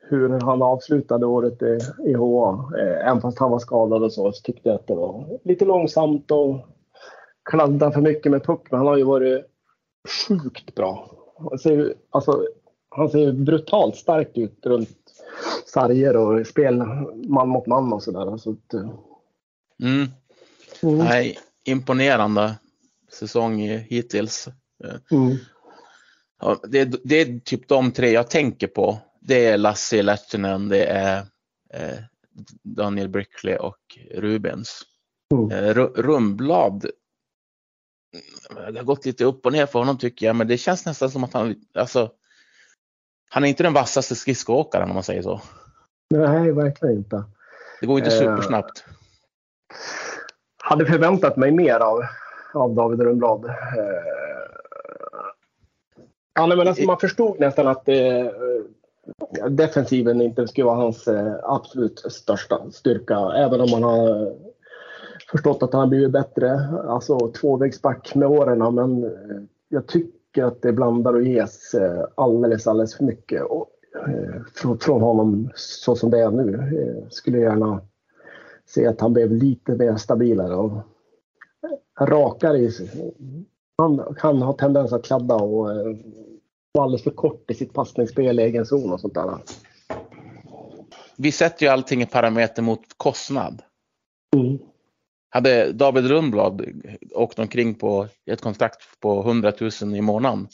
hur 0.08 0.28
han 0.28 0.62
avslutade 0.62 1.26
året 1.26 1.62
i, 1.62 1.78
i 2.04 2.14
HA. 2.14 2.70
Eh, 2.78 3.08
Även 3.08 3.20
fast 3.20 3.38
han 3.38 3.50
var 3.50 3.58
skadad 3.58 4.02
och 4.02 4.12
så, 4.12 4.32
så 4.32 4.42
tyckte 4.42 4.68
jag 4.68 4.76
att 4.76 4.86
det 4.86 4.94
var 4.94 5.38
lite 5.44 5.64
långsamt 5.64 6.30
och 6.30 6.66
kladda 7.50 7.92
för 7.92 8.00
mycket 8.00 8.32
med 8.32 8.44
puck. 8.44 8.60
Men 8.70 8.78
han 8.78 8.86
har 8.86 8.96
ju 8.96 9.04
varit 9.04 9.44
sjukt 10.28 10.74
bra. 10.74 11.10
Han 11.50 11.58
ser, 11.58 11.94
alltså, 12.10 12.46
han 12.88 13.08
ser 13.10 13.32
brutalt 13.32 13.96
starkt 13.96 14.38
ut 14.38 14.66
runt 14.66 14.98
sarger 15.66 16.16
och 16.16 16.46
spel 16.46 16.76
man 17.28 17.48
mot 17.48 17.66
man 17.66 17.92
och 17.92 18.02
sådär. 18.02 18.36
Så 18.36 18.50
att, 18.50 18.74
eh, 18.74 18.90
Mm. 19.82 20.08
mm. 20.82 20.98
Nej, 20.98 21.38
imponerande 21.64 22.54
säsong 23.12 23.60
hittills. 23.68 24.48
Mm. 25.12 25.36
Ja, 26.40 26.56
det, 26.68 26.80
är- 26.80 26.96
det 27.04 27.16
är 27.20 27.38
typ 27.40 27.68
de 27.68 27.92
tre 27.92 28.10
jag 28.10 28.30
tänker 28.30 28.66
på. 28.66 28.98
Det 29.20 29.46
är 29.46 29.58
Lassie 29.58 30.02
Lehtinen, 30.02 30.68
det 30.68 30.84
är 30.84 31.16
eh, 31.74 31.98
Daniel 32.62 33.08
Brickley 33.08 33.56
och 33.56 33.98
Rubens. 34.14 34.82
Mm. 35.34 35.50
Eh, 35.50 35.74
Ru- 35.74 36.02
Rumblad. 36.02 36.86
Det 38.72 38.78
har 38.78 38.84
gått 38.84 39.06
lite 39.06 39.24
upp 39.24 39.46
och 39.46 39.52
ner 39.52 39.66
för 39.66 39.78
honom 39.78 39.98
tycker 39.98 40.26
jag, 40.26 40.36
men 40.36 40.48
det 40.48 40.58
känns 40.58 40.86
nästan 40.86 41.10
som 41.10 41.24
att 41.24 41.32
han, 41.32 41.54
alltså, 41.74 42.10
han 43.30 43.44
är 43.44 43.48
inte 43.48 43.62
den 43.62 43.72
vassaste 43.72 44.14
skridskoåkaren 44.14 44.88
om 44.88 44.94
man 44.94 45.02
säger 45.02 45.22
så. 45.22 45.40
Nej, 46.14 46.52
verkligen 46.52 46.96
inte. 46.96 47.24
Det 47.80 47.86
går 47.86 47.98
inte 47.98 48.10
Eh. 48.10 48.18
supersnabbt. 48.18 48.84
Hade 50.62 50.86
förväntat 50.86 51.36
mig 51.36 51.50
mer 51.50 51.80
av, 51.80 52.02
av 52.54 52.74
David 52.74 53.00
Rundblad. 53.00 53.44
Eh, 53.44 53.52
Ja, 56.34 56.46
men 56.46 56.68
alltså, 56.68 56.84
man 56.84 56.98
förstod 56.98 57.40
nästan 57.40 57.66
att 57.68 57.88
eh, 57.88 58.26
defensiven 59.48 60.20
inte 60.20 60.48
skulle 60.48 60.64
vara 60.64 60.76
hans 60.76 61.08
eh, 61.08 61.34
absolut 61.42 61.98
största 62.12 62.70
styrka. 62.70 63.32
Även 63.36 63.60
om 63.60 63.70
man 63.70 63.82
har 63.82 64.34
förstått 65.30 65.62
att 65.62 65.72
han 65.72 65.80
har 65.80 65.88
blivit 65.88 66.12
bättre. 66.12 66.68
Alltså 66.88 67.30
tvåvägsback 67.30 68.14
med 68.14 68.28
åren. 68.28 68.74
Men 68.74 69.04
eh, 69.04 69.42
jag 69.68 69.86
tycker 69.86 70.44
att 70.44 70.62
det 70.62 70.72
blandar 70.72 71.14
och 71.14 71.22
ges 71.22 71.74
eh, 71.74 72.04
alldeles, 72.14 72.66
alldeles 72.66 72.96
för 72.96 73.04
mycket. 73.04 73.42
Och, 73.42 73.68
eh, 74.06 74.42
från, 74.54 74.78
från 74.78 75.00
honom 75.00 75.50
så 75.54 75.96
som 75.96 76.10
det 76.10 76.18
är 76.18 76.30
nu. 76.30 76.54
Eh, 76.54 77.08
skulle 77.08 77.38
gärna 77.38 77.80
se 78.66 78.86
att 78.86 79.00
han 79.00 79.12
blev 79.12 79.32
lite 79.32 79.72
mer 79.72 79.96
stabilare 79.96 80.56
och 80.56 80.72
rakare. 82.00 82.58
I, 82.58 82.70
sig. 82.70 83.14
han 83.78 84.14
kan 84.18 84.42
ha 84.42 84.52
tendens 84.52 84.92
att 84.92 85.04
kladda 85.04 85.34
och 85.34 85.66
vara 86.72 86.84
alldeles 86.84 87.04
för 87.04 87.10
kort 87.10 87.50
i 87.50 87.54
sitt 87.54 87.72
passningsspel 87.72 88.40
i 88.40 88.42
egen 88.42 88.66
zon 88.66 88.92
och 88.92 89.00
sånt 89.00 89.14
där. 89.14 89.30
Vi 91.16 91.32
sätter 91.32 91.66
ju 91.66 91.72
allting 91.72 92.02
i 92.02 92.06
parameter 92.06 92.62
mot 92.62 92.80
kostnad. 92.96 93.62
Mm. 94.36 94.58
Hade 95.32 95.72
David 95.72 96.06
Rundblad 96.06 96.66
åkt 97.14 97.38
omkring 97.38 97.74
på 97.74 98.08
ett 98.26 98.40
kontrakt 98.40 99.00
på 99.00 99.20
100 99.20 99.52
000 99.82 99.96
i 99.96 100.00
månaden, 100.00 100.48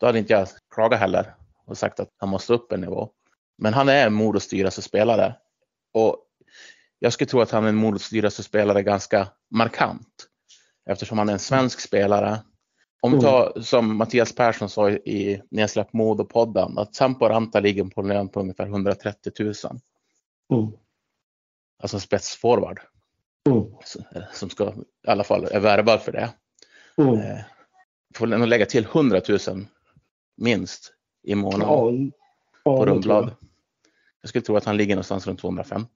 då 0.00 0.06
hade 0.06 0.18
inte 0.18 0.32
jag 0.32 0.48
klagat 0.74 1.00
heller 1.00 1.34
och 1.66 1.78
sagt 1.78 2.00
att 2.00 2.08
han 2.16 2.28
måste 2.28 2.52
upp 2.52 2.72
en 2.72 2.80
nivå. 2.80 3.10
Men 3.58 3.74
han 3.74 3.88
är 3.88 4.10
Modos 4.10 4.48
dyraste 4.48 4.82
spelare 4.82 5.36
och 5.92 6.16
jag 6.98 7.12
skulle 7.12 7.28
tro 7.28 7.40
att 7.40 7.50
han 7.50 7.64
är 7.64 7.72
Modos 7.72 8.10
dyraste 8.10 8.42
spelare 8.42 8.82
ganska 8.82 9.28
markant 9.50 10.28
eftersom 10.86 11.18
han 11.18 11.28
är 11.28 11.32
en 11.32 11.38
svensk 11.38 11.80
spelare. 11.80 12.40
Om 13.00 13.12
vi 13.12 13.20
tar 13.20 13.60
som 13.60 13.96
Mattias 13.96 14.34
Persson 14.34 14.68
sa 14.68 14.90
i 14.90 15.42
Nedsläpp 15.50 15.92
Modo-podden 15.92 16.78
att 16.78 16.94
Sampo 16.94 17.28
Ranta 17.28 17.60
ligger 17.60 17.84
på 17.84 18.00
en 18.00 18.08
lön 18.08 18.28
på 18.28 18.40
ungefär 18.40 18.66
130 18.66 19.32
000. 19.38 19.54
Mm. 20.52 20.72
Alltså 21.82 22.00
spetsforward 22.00 22.80
Mm. 23.50 23.64
som 24.32 24.50
ska 24.50 24.64
i 24.68 25.10
alla 25.10 25.24
fall 25.24 25.44
är 25.44 25.60
värvad 25.60 26.00
för 26.02 26.12
det. 26.12 26.30
Mm. 26.96 27.14
Eh, 27.14 27.38
får 28.14 28.26
nog 28.26 28.48
lägga 28.48 28.66
till 28.66 28.84
100 28.84 29.20
000 29.28 29.38
minst 30.36 30.92
i 31.22 31.34
månaden 31.34 31.68
Ja, 31.68 31.92
ja, 32.64 32.76
på 32.78 32.86
Rundblad. 32.86 33.24
tror 33.24 33.36
Jag 34.20 34.28
skulle 34.28 34.42
tro 34.42 34.56
att 34.56 34.64
han 34.64 34.76
ligger 34.76 34.94
någonstans 34.94 35.26
runt 35.26 35.40
250. 35.40 35.88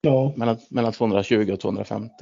jag. 0.00 0.12
Ja. 0.12 0.32
Mellan, 0.36 0.56
mellan 0.70 0.92
220 0.92 1.50
och 1.52 1.60
250. 1.60 2.14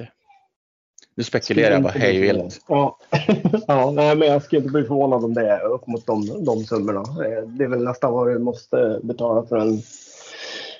Nu 1.15 1.23
spekulerar 1.23 1.71
jag 1.71 1.83
bara 1.83 1.93
hej 1.93 2.19
vilt. 2.19 2.61
Ja, 2.67 2.99
ja 3.67 3.91
nej, 3.91 4.15
men 4.15 4.27
jag 4.27 4.43
skulle 4.43 4.59
inte 4.61 4.71
bli 4.71 4.83
förvånad 4.83 5.23
om 5.23 5.33
det 5.33 5.49
är 5.51 5.65
upp 5.65 5.87
mot 5.87 6.05
de, 6.05 6.43
de 6.45 6.63
summorna. 6.63 6.99
Eh, 6.99 7.43
Det 7.47 7.63
är 7.63 7.67
väl 7.67 7.83
nästan 7.83 8.13
vad 8.13 8.27
du 8.27 8.39
måste 8.39 8.99
betala 9.03 9.45
för 9.45 9.57
en, 9.57 9.81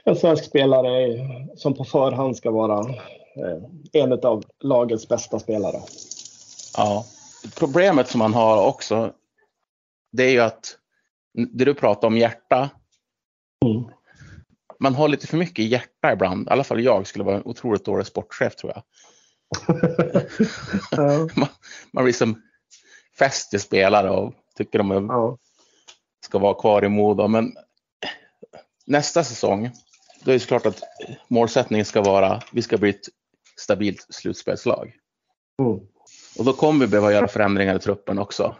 en 0.05 0.15
svensk 0.15 0.45
spelare 0.45 1.19
som 1.55 1.73
på 1.73 1.83
förhand 1.83 2.37
ska 2.37 2.51
vara 2.51 2.79
eh, 3.35 3.63
en 3.93 4.13
av 4.13 4.43
lagets 4.59 5.07
bästa 5.07 5.39
spelare. 5.39 5.81
Ja. 6.77 7.05
Problemet 7.59 8.07
som 8.07 8.19
man 8.19 8.33
har 8.33 8.67
också, 8.67 9.13
det 10.11 10.23
är 10.23 10.31
ju 10.31 10.39
att 10.39 10.77
det 11.33 11.65
du 11.65 11.73
pratar 11.73 12.07
om 12.07 12.17
hjärta, 12.17 12.69
Mm. 13.65 13.83
man 14.79 14.95
har 14.95 15.07
lite 15.07 15.27
för 15.27 15.37
mycket 15.37 15.65
hjärta 15.65 16.13
ibland. 16.13 16.47
I 16.47 16.51
alla 16.51 16.63
fall 16.63 16.83
jag 16.83 17.07
skulle 17.07 17.23
vara 17.25 17.35
en 17.35 17.45
otroligt 17.45 17.85
dålig 17.85 18.05
sportchef 18.05 18.55
tror 18.55 18.73
jag. 18.75 18.83
Ja, 20.91 21.27
Man, 21.35 21.47
man 21.91 22.03
blir 22.03 22.13
som 22.13 22.41
fäst 23.17 23.53
i 23.53 23.59
spelare 23.59 24.09
och 24.09 24.33
tycker 24.55 24.77
de 24.77 24.91
är 24.91 24.95
ja. 24.95 25.37
ska 26.25 26.39
vara 26.39 26.53
kvar 26.53 26.85
i 26.85 26.89
Modo. 26.89 27.27
Men 27.27 27.53
nästa 28.85 29.23
säsong, 29.23 29.71
då 30.25 30.31
är 30.31 30.33
det 30.33 30.39
såklart 30.39 30.65
att 30.65 30.83
målsättningen 31.27 31.85
ska 31.85 32.01
vara 32.01 32.41
vi 32.51 32.61
ska 32.61 32.77
bli 32.77 32.89
ett 32.89 33.09
stabilt 33.59 34.07
slutspelslag. 34.09 34.93
Mm. 35.59 35.79
Och 36.37 36.45
då 36.45 36.53
kommer 36.53 36.85
vi 36.85 36.91
behöva 36.91 37.11
göra 37.11 37.27
förändringar 37.27 37.75
i 37.75 37.79
truppen 37.79 38.19
också. 38.19 38.55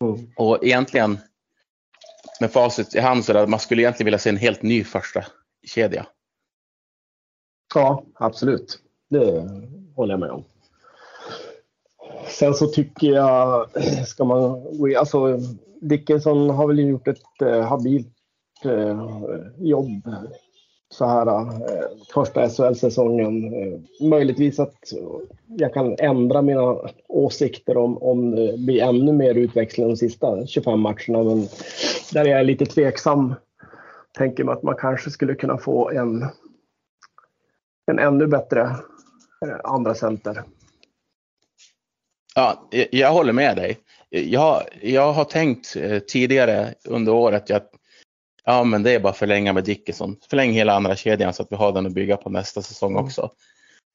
Mm. 0.00 0.30
Och 0.36 0.64
egentligen 0.64 1.18
med 2.40 2.52
facit 2.52 2.94
i 2.94 3.00
hand 3.00 3.24
så 3.24 3.32
är 3.32 3.34
det 3.34 3.42
att 3.42 3.48
man 3.48 3.60
skulle 3.60 3.82
egentligen 3.82 4.04
vilja 4.04 4.18
se 4.18 4.30
en 4.30 4.36
helt 4.36 4.62
ny 4.62 4.84
första 4.84 5.24
kedja. 5.66 6.06
ja, 7.74 8.04
absolut. 8.14 8.78
Det 9.10 9.48
håller 9.96 10.12
jag 10.12 10.20
med 10.20 10.30
om. 10.30 10.44
Sen 12.28 12.54
så 12.54 12.66
tycker 12.66 13.06
jag, 13.06 13.66
ska 14.06 14.24
man 14.24 14.64
gå 14.78 14.88
in, 14.88 14.96
alltså 14.96 15.38
Dickinson 15.80 16.50
har 16.50 16.66
väl 16.66 16.78
gjort 16.78 17.08
ett 17.08 17.42
eh, 17.42 17.60
habilt 17.60 18.14
eh, 18.64 19.08
jobb 19.58 20.08
så 20.92 21.06
här 21.06 21.26
eh, 21.26 21.86
första 22.14 22.48
SHL-säsongen. 22.48 23.54
Eh, 23.54 23.80
möjligtvis 24.08 24.60
att 24.60 24.92
jag 25.46 25.74
kan 25.74 25.96
ändra 25.98 26.42
mina 26.42 26.76
åsikter 27.08 27.76
om, 27.76 27.98
om 28.02 28.30
det 28.30 28.58
blir 28.58 28.82
ännu 28.82 29.12
mer 29.12 29.34
utväxling 29.34 29.88
de 29.88 29.96
sista 29.96 30.46
25 30.46 30.80
matcherna. 30.80 31.22
Men 31.22 31.48
där 32.12 32.24
är 32.24 32.36
jag 32.36 32.46
lite 32.46 32.66
tveksam. 32.66 33.34
Tänker 34.18 34.44
mig 34.44 34.52
att 34.52 34.62
man 34.62 34.76
kanske 34.78 35.10
skulle 35.10 35.34
kunna 35.34 35.58
få 35.58 35.90
en, 35.90 36.26
en 37.86 37.98
ännu 37.98 38.26
bättre 38.26 38.60
eh, 39.46 39.56
andra 39.64 39.94
center. 39.94 40.42
Ja, 42.34 42.68
jag, 42.90 43.12
håller 43.12 43.32
med 43.32 43.56
dig. 43.56 43.78
Jag, 44.10 44.62
jag 44.82 45.12
har 45.12 45.24
tänkt 45.24 45.76
eh, 45.76 45.98
tidigare 45.98 46.74
under 46.88 47.12
året 47.12 47.50
att 47.50 47.70
ja, 48.44 48.64
men 48.64 48.82
det 48.82 48.90
är 48.90 49.00
bara 49.00 49.10
att 49.10 49.16
förlänga 49.16 49.52
med 49.52 49.64
Dickinson. 49.64 50.16
Förläng 50.30 50.52
hela 50.52 50.74
andra 50.74 50.96
kedjan 50.96 51.34
så 51.34 51.42
att 51.42 51.52
vi 51.52 51.56
har 51.56 51.72
den 51.72 51.86
att 51.86 51.92
bygga 51.92 52.16
på 52.16 52.30
nästa 52.30 52.62
säsong 52.62 52.92
Mm. 52.92 53.04
också. 53.04 53.30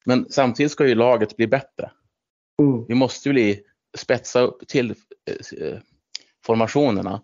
Men 0.05 0.25
samtidigt 0.29 0.71
ska 0.71 0.87
ju 0.87 0.95
laget 0.95 1.37
bli 1.37 1.47
bättre. 1.47 1.91
Mm. 2.61 2.85
Vi 2.87 2.95
måste 2.95 3.29
ju 3.29 3.33
bli, 3.33 3.61
spetsa 3.97 4.41
upp 4.41 4.67
till 4.67 4.91
eh, 4.91 5.77
formationerna. 6.45 7.23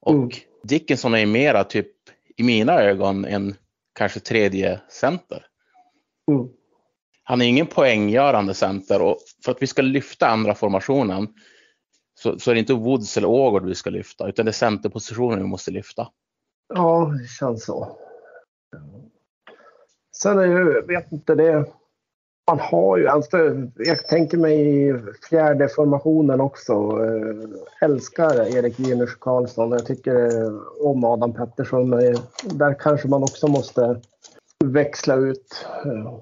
Och 0.00 0.14
Mm. 0.14 0.30
Dickinson 0.64 1.14
är 1.14 1.18
ju 1.18 1.26
mera 1.26 1.64
typ 1.64 1.92
i 2.36 2.42
mina 2.42 2.80
ögon 2.80 3.24
en 3.24 3.54
kanske 3.94 4.20
tredje 4.20 4.80
center. 4.88 5.46
Mm. 6.30 6.48
Han 7.24 7.42
är 7.42 7.46
ingen 7.46 7.66
poänggörande 7.66 8.54
center 8.54 9.02
och 9.02 9.18
för 9.44 9.52
att 9.52 9.62
vi 9.62 9.66
ska 9.66 9.82
lyfta 9.82 10.26
andra 10.26 10.54
formationen 10.54 11.28
så, 12.14 12.38
så 12.38 12.50
är 12.50 12.54
det 12.54 12.60
inte 12.60 12.74
Woods 12.74 13.16
eller 13.16 13.28
Ågård 13.28 13.66
vi 13.66 13.74
ska 13.74 13.90
lyfta 13.90 14.28
utan 14.28 14.46
det 14.46 14.50
är 14.50 14.52
centerpositionen 14.52 15.38
vi 15.38 15.44
måste 15.44 15.70
lyfta. 15.70 16.08
Ja, 16.74 17.12
det 17.22 17.28
känns 17.28 17.64
så. 17.64 17.96
Sen 20.22 20.38
är 20.38 20.46
det, 20.46 20.72
jag 20.72 20.86
vet 20.86 21.12
inte, 21.12 21.34
det... 21.34 21.64
Man 22.48 22.60
har 22.60 22.96
ju, 22.96 23.08
alltså, 23.08 23.36
jag 23.76 24.06
tänker 24.06 24.38
mig 24.38 24.88
i 24.88 24.94
fjärde 25.30 25.68
formationen 25.68 26.40
också. 26.40 26.72
Eh, 26.72 27.88
älskar 27.88 28.56
Erik 28.56 28.78
Linus 28.78 29.14
Karlsson. 29.14 29.70
Jag 29.70 29.86
tycker 29.86 30.30
om 30.86 31.04
Adam 31.04 31.32
Pettersson. 31.32 31.90
Där 32.44 32.74
kanske 32.78 33.08
man 33.08 33.22
också 33.22 33.48
måste 33.48 34.00
växla 34.64 35.14
ut 35.14 35.66
eh, 35.84 36.14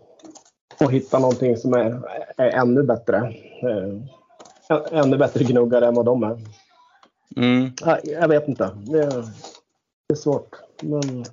och 0.85 0.93
hitta 0.93 1.19
någonting 1.19 1.57
som 1.57 1.75
är, 1.75 2.01
är 2.37 2.51
ännu 2.51 2.83
bättre. 2.83 3.17
Eh, 3.63 4.99
ännu 4.99 5.17
bättre 5.17 5.45
gnuggare 5.45 5.87
än 5.87 5.95
vad 5.95 6.05
de 6.05 6.23
är. 6.23 6.39
Mm. 7.37 7.71
Jag 8.03 8.29
vet 8.29 8.49
inte. 8.49 8.71
Det 10.11 10.15
är, 10.15 10.17
svårt. 10.17 10.57
Men 10.83 11.25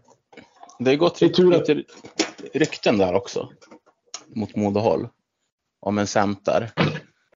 Det 0.79 0.89
har 0.91 0.97
gått 0.97 1.15
tur 1.15 1.55
att- 1.55 1.67
lite 1.67 1.83
rykten 2.53 2.97
där 2.97 3.13
också 3.13 3.49
mot 4.27 4.55
Modohåll 4.55 5.07
om 5.79 5.97
en 5.97 6.07
center. 6.07 6.71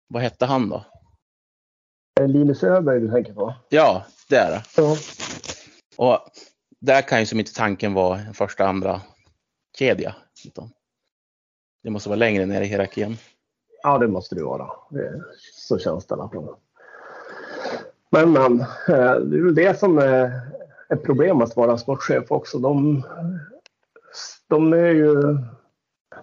Vad 0.08 0.22
hette 0.22 0.46
han 0.46 0.70
då? 0.70 0.86
Det 2.16 2.28
Linus 2.28 2.64
Öberg 2.64 3.00
du 3.00 3.12
tänker 3.12 3.34
på? 3.34 3.54
Ja, 3.70 4.06
det 4.30 4.36
är 4.36 4.52
det. 4.52 4.64
Ja. 4.78 4.96
Och 5.98 6.20
där 6.80 7.02
kan 7.02 7.20
ju 7.20 7.26
som 7.26 7.40
inte 7.40 7.54
tanken 7.54 7.94
vara 7.94 8.20
en 8.20 8.34
första, 8.34 8.68
andra 8.68 9.02
kedja. 9.78 10.16
Utan 10.46 10.70
det 11.84 11.90
måste 11.90 12.10
vara 12.10 12.18
längre 12.18 12.46
ner 12.46 12.62
i 12.62 12.66
hierarkin. 12.66 13.18
Ja, 13.84 13.98
det 13.98 14.08
måste 14.08 14.36
det 14.36 14.44
vara. 14.44 14.70
Det, 14.90 15.24
så 15.54 15.80
känns 15.80 16.06
det 16.06 16.16
i 16.16 16.20
alla 16.20 16.30
fall. 16.30 16.56
Men, 18.10 18.32
men 18.32 18.60
eh, 18.62 19.16
det 19.16 19.38
är 19.38 19.44
väl 19.44 19.56
det 19.56 19.80
som 19.80 19.98
är 19.98 20.52
ett 20.94 21.04
problem 21.04 21.42
att 21.42 21.56
vara 21.56 21.78
sportchef 21.78 22.32
också. 22.32 22.60
De, 22.60 23.04
de 24.48 24.74
är 24.74 24.90
ju 24.92 25.38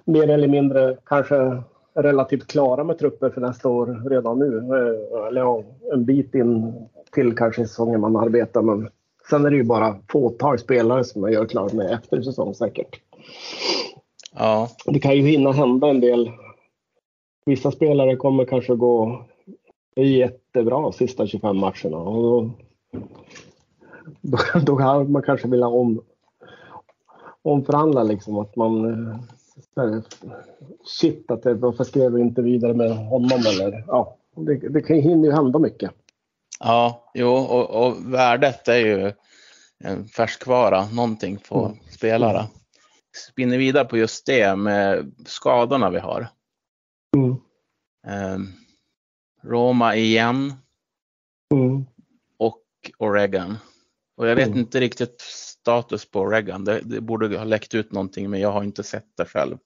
mer 0.05 0.31
eller 0.31 0.49
mindre 0.49 0.97
kanske 1.07 1.63
relativt 1.95 2.47
klara 2.47 2.85
med 2.85 2.99
trupper 2.99 3.31
för 3.31 3.41
nästa 3.41 3.69
år 3.69 4.09
redan 4.11 4.39
nu. 4.39 4.57
Eh, 4.57 5.27
Eller 5.27 5.41
ja, 5.41 5.63
en 5.93 6.05
bit 6.05 6.35
in 6.35 6.75
till 7.13 7.37
kanske 7.37 7.67
säsongen 7.67 8.01
man 8.01 8.17
arbetar. 8.17 8.63
Men 8.63 8.89
sen 9.31 9.47
är 9.47 9.51
det 9.51 9.57
ju 9.57 9.65
bara 9.65 9.97
fåtal 10.09 10.59
spelare 10.59 11.05
som 11.05 11.21
man 11.21 11.33
gör 11.33 11.47
klart 11.47 11.73
med 11.73 11.91
efter 11.93 12.23
säsong 12.23 12.55
säkert. 12.55 13.01
Ja, 14.35 14.69
Det 14.87 15.01
kan 15.01 15.17
ju 15.17 15.23
hinna 15.23 15.53
hända 15.53 15.89
en 15.89 16.01
del. 16.01 16.31
Vissa 17.47 17.71
spelare 17.71 18.17
kommer 18.17 18.45
kanske 18.45 18.75
gå 18.75 19.25
jättebra 19.97 20.93
sista 20.93 21.27
25 21.27 21.57
matcherna. 21.57 21.97
Och 21.97 22.23
då, 22.23 22.51
då, 24.21 24.39
då 24.63 24.77
kan 24.77 25.13
man 25.13 25.23
kanske 25.23 25.49
vilja 25.49 25.67
om, 25.67 26.03
omförhandla 27.43 28.03
liksom. 28.03 28.39
Att 28.39 28.57
man... 28.57 29.07
eh, 29.77 30.01
Shit, 30.85 31.31
att 31.31 31.43
det, 31.43 31.55
varför 31.55 31.85
skrev 31.85 32.13
vi 32.13 32.21
inte 32.21 32.43
vidare 32.43 32.75
med 32.75 32.97
honom? 32.97 33.41
Eller, 33.47 33.85
ja, 33.87 34.17
det, 34.37 34.55
det 34.69 34.83
kan 34.83 34.97
hinna 34.97 35.25
ju 35.27 35.33
hända 35.33 35.59
mycket. 35.59 35.91
ja 36.61 37.11
jo, 37.15 37.29
och, 37.29 37.87
och 37.87 38.15
värdet 38.15 38.69
är 38.69 38.77
ju 38.79 39.13
en 39.85 40.05
färskvara, 40.09 40.87
någonting 40.93 41.39
på 41.49 41.65
Mm. 41.65 41.79
spelare. 41.91 42.45
Spinner 43.31 43.59
vidare 43.59 43.85
på 43.85 43.97
just 43.97 44.27
det 44.27 44.57
med 44.57 45.13
skadorna 45.27 45.91
vi 45.91 45.99
har. 45.99 46.29
Mm. 47.17 47.31
Eh, 48.07 48.39
Roma 49.43 49.95
igen 49.97 50.53
Mm. 51.55 51.85
och 52.39 52.63
Oregon. 52.99 53.57
Och 54.19 54.29
jag 54.29 54.37
vet 54.37 54.47
Mm. 54.47 54.59
inte 54.59 54.81
riktigt 54.81 55.21
status 55.21 56.11
på 56.11 56.21
Oregon. 56.21 56.65
Det, 56.65 56.81
det 56.85 57.01
borde 57.01 57.39
ha 57.39 57.45
läckt 57.45 57.75
ut 57.75 57.93
någonting 57.93 58.31
men 58.31 58.41
jag 58.41 58.53
har 58.53 58.63
inte 58.65 58.83
sett 58.83 59.07
det 59.17 59.25
själv. 59.25 59.57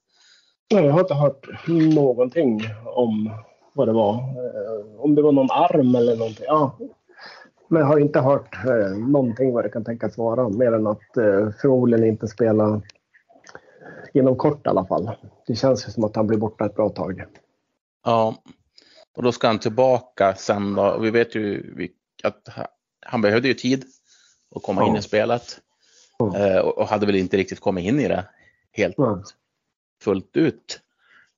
Nej, 0.72 0.84
jag 0.84 0.92
har 0.92 1.00
inte 1.00 1.14
hört 1.14 1.46
någonting 1.94 2.60
om 2.84 3.30
vad 3.74 3.88
det 3.88 3.92
var. 3.92 4.14
Eh, 4.14 5.00
Om 5.00 5.14
det 5.14 5.22
var 5.22 5.32
någon 5.32 5.50
arm 5.50 5.94
eller 5.94 6.16
någonting. 6.16 6.44
Ja. 6.48 6.78
Men 7.68 7.80
jag 7.80 7.86
har 7.86 7.98
inte 7.98 8.20
hört 8.20 8.54
eh, 8.66 8.96
någonting 8.98 9.52
vad 9.52 9.64
det 9.64 9.68
kan 9.68 9.84
tänkas 9.84 10.18
vara. 10.18 10.48
Mer 10.48 10.72
än 10.72 10.86
att 10.86 11.16
eh, 11.16 11.50
förmodligen 11.62 12.04
inte 12.06 12.28
spela 12.28 12.82
inom 14.14 14.36
kort 14.36 14.66
i 14.66 14.68
alla 14.68 14.84
fall. 14.86 15.10
Det 15.46 15.54
känns 15.54 15.88
ju 15.88 15.92
som 15.92 16.04
att 16.04 16.16
han 16.16 16.26
blir 16.26 16.38
borta 16.38 16.66
ett 16.66 16.74
bra 16.74 16.88
tag. 16.88 17.24
Ja, 18.04 18.34
och 19.16 19.22
då 19.22 19.32
ska 19.32 19.46
han 19.46 19.58
tillbaka 19.58 20.34
sen 20.34 20.74
då. 20.74 20.98
Vi 20.98 21.10
vet 21.10 21.34
ju 21.34 21.62
att 22.24 22.48
ha- 22.56 22.68
han 23.06 23.22
behövde 23.22 23.48
ju 23.48 23.54
tid 23.54 23.84
att 24.54 24.62
komma 24.62 24.80
Ja. 24.82 24.88
in 24.88 24.96
i 24.96 25.02
spelet. 25.02 25.60
Ja. 26.18 26.38
Eh, 26.38 26.58
och 26.58 26.78
och 26.78 26.86
hade 26.86 27.06
väl 27.06 27.16
inte 27.16 27.36
riktigt 27.36 27.60
kommit 27.60 27.84
in 27.84 28.00
i 28.00 28.08
det 28.08 28.24
helt 28.72 28.94
Ja. 28.98 29.22
fullt 30.02 30.36
ut 30.36 30.80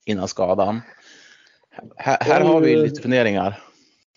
innan 0.04 0.28
skadan. 0.28 0.80
Här, 1.96 2.18
här 2.20 2.40
har 2.40 2.60
vi 2.60 2.76
lite 2.76 3.02
funderingar. 3.02 3.62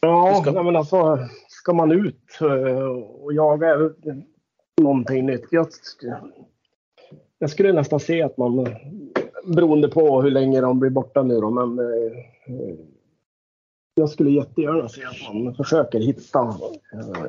Ja, 0.01 0.41
Ska- 0.41 0.63
men 0.63 0.75
alltså 0.75 1.19
ska 1.47 1.73
man 1.73 1.91
ut 1.91 2.37
eh, 2.41 2.87
och 2.87 3.33
jaga 3.33 3.77
någonting 4.81 5.25
nytt. 5.25 5.45
Jag, 5.51 5.67
jag 7.39 7.49
skulle 7.49 7.73
nästan 7.73 7.99
se 7.99 8.21
att 8.21 8.37
man, 8.37 8.75
beroende 9.45 9.87
på 9.89 10.21
hur 10.21 10.31
länge 10.31 10.61
de 10.61 10.79
blir 10.79 10.89
borta 10.89 11.23
nu 11.23 11.39
då, 11.41 11.49
men 11.49 11.79
eh, 11.79 12.11
jag 13.97 14.09
skulle 14.09 14.29
jättegärna 14.29 14.89
se 14.89 15.01
att 15.03 15.33
man 15.33 15.55
försöker 15.55 15.99
hitta 15.99 16.55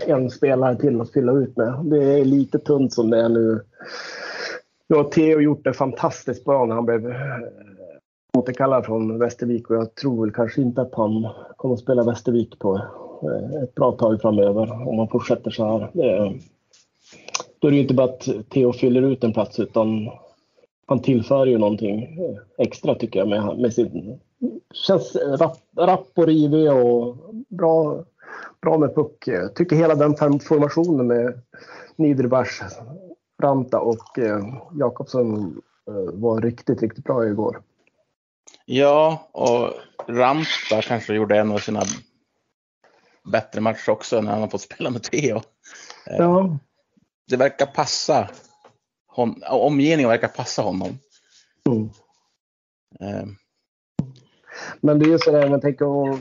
en 0.07 0.31
spelare 0.31 0.77
till 0.77 1.01
att 1.01 1.13
fylla 1.13 1.33
ut 1.33 1.57
med. 1.57 1.85
Det 1.85 2.05
är 2.05 2.25
lite 2.25 2.59
tunt 2.59 2.93
som 2.93 3.11
det 3.11 3.21
är 3.21 3.29
nu. 3.29 3.61
Nu 4.89 4.97
har 4.97 5.05
Theo 5.05 5.41
gjort 5.41 5.65
det 5.65 5.73
fantastiskt 5.73 6.45
bra 6.45 6.67
när 6.67 6.75
han 6.75 6.87
blev 6.87 7.11
eh, 7.11 7.17
återkallad 8.37 8.87
från 8.87 9.19
Västervik 9.19 9.71
och 9.71 9.77
jag 9.77 9.95
tror 9.95 10.25
väl 10.25 10.35
kanske 10.35 10.63
inte 10.63 10.83
att 10.83 10.95
han 10.95 11.29
kommer 11.57 11.75
att 11.75 11.81
spela 11.81 12.05
Västervik 12.05 12.59
på 12.59 12.77
eh, 13.23 13.63
ett 13.63 13.75
bra 13.75 13.93
tag 13.93 14.21
framöver 14.21 14.89
om 14.89 14.99
han 14.99 15.09
fortsätter 15.09 15.51
så 15.51 15.65
här. 15.65 15.91
Då 17.59 17.69
är 17.69 17.71
det 17.71 17.77
ju 17.77 17.83
inte 17.83 17.95
bara 17.95 18.09
att 18.09 18.29
Theo 18.49 18.73
fyller 18.73 19.03
ut 19.03 19.25
en 19.25 19.33
plats 19.33 19.61
utan 19.61 20.11
han 20.87 21.03
tillför 21.03 21.47
ju 21.47 21.59
någonting 21.59 22.03
eh, 22.03 22.67
extra 22.67 22.95
tycker 22.95 23.19
jag 23.19 23.29
med, 23.29 23.59
med 23.59 23.73
sin... 23.73 24.21
Känns 24.75 25.17
rapp, 25.17 25.59
rapp 25.77 26.09
och 26.15 26.27
rivig 26.27 26.73
och 26.73 27.17
bra, 27.49 28.05
bra 28.63 28.79
med 28.79 28.95
puck. 28.95 29.27
Jag 29.27 29.55
tycker 29.55 29.77
hela 29.77 29.95
den 29.95 30.17
form- 30.17 30.41
formationen 30.41 31.07
med 31.07 31.41
Niederbach, 31.97 32.61
Ranta 33.43 33.81
och 33.81 34.19
eh, 34.19 34.45
Jakobsson 34.79 35.61
eh, 35.89 36.13
var 36.15 36.41
riktigt, 36.41 36.83
riktigt 36.83 37.05
bra 37.05 37.27
igår. 37.27 37.63
Ja, 38.65 39.29
och 39.33 39.73
Ranta 40.15 40.83
kanske 40.83 41.15
gjorde 41.15 41.39
en 41.39 41.53
av 41.53 41.59
sina 41.59 41.83
bättre 43.33 43.61
matcher 43.61 43.91
också 43.91 44.21
när 44.21 44.31
han 44.33 44.41
har 44.41 44.49
fått 44.49 44.61
spela 44.61 44.91
med 44.91 45.03
Theo. 45.03 45.41
Ja, 46.07 46.59
Det 47.29 47.37
verkar 47.37 47.67
passa. 47.67 48.29
Hon, 49.07 49.43
omgivningen 49.51 50.09
verkar 50.09 50.29
passa 50.29 50.63
honom. 50.63 50.99
mm. 53.01 53.37
Men 54.81 54.99
det 54.99 55.05
är 55.05 55.11
ju 55.11 55.19
sådär, 55.19 55.51
man 55.51 55.61
tänker 55.61 55.85
på, 55.85 56.19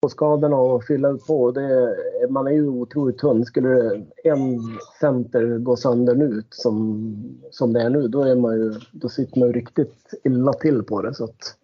på 0.00 0.08
skadorna 0.08 0.56
och 0.56 0.84
fylla 0.84 1.18
på. 1.26 1.50
Det, 1.50 1.96
man 2.30 2.46
är 2.46 2.52
ju 2.52 2.68
otroligt 2.68 3.18
tunn. 3.18 3.44
Skulle 3.44 4.04
en 4.24 4.58
center 5.00 5.58
gå 5.58 5.76
sönder 5.76 6.14
nu 6.14 6.42
som, 6.50 7.40
som 7.50 7.72
det 7.72 7.82
är 7.82 7.90
nu, 7.90 8.08
då, 8.08 8.22
är 8.22 8.36
man 8.36 8.54
ju, 8.54 8.74
då 8.92 9.08
sitter 9.08 9.38
man 9.38 9.48
ju 9.48 9.54
riktigt 9.54 10.14
illa 10.24 10.52
till 10.52 10.82
på 10.82 11.02
det. 11.02 11.14
Så 11.14 11.24
att, 11.24 11.56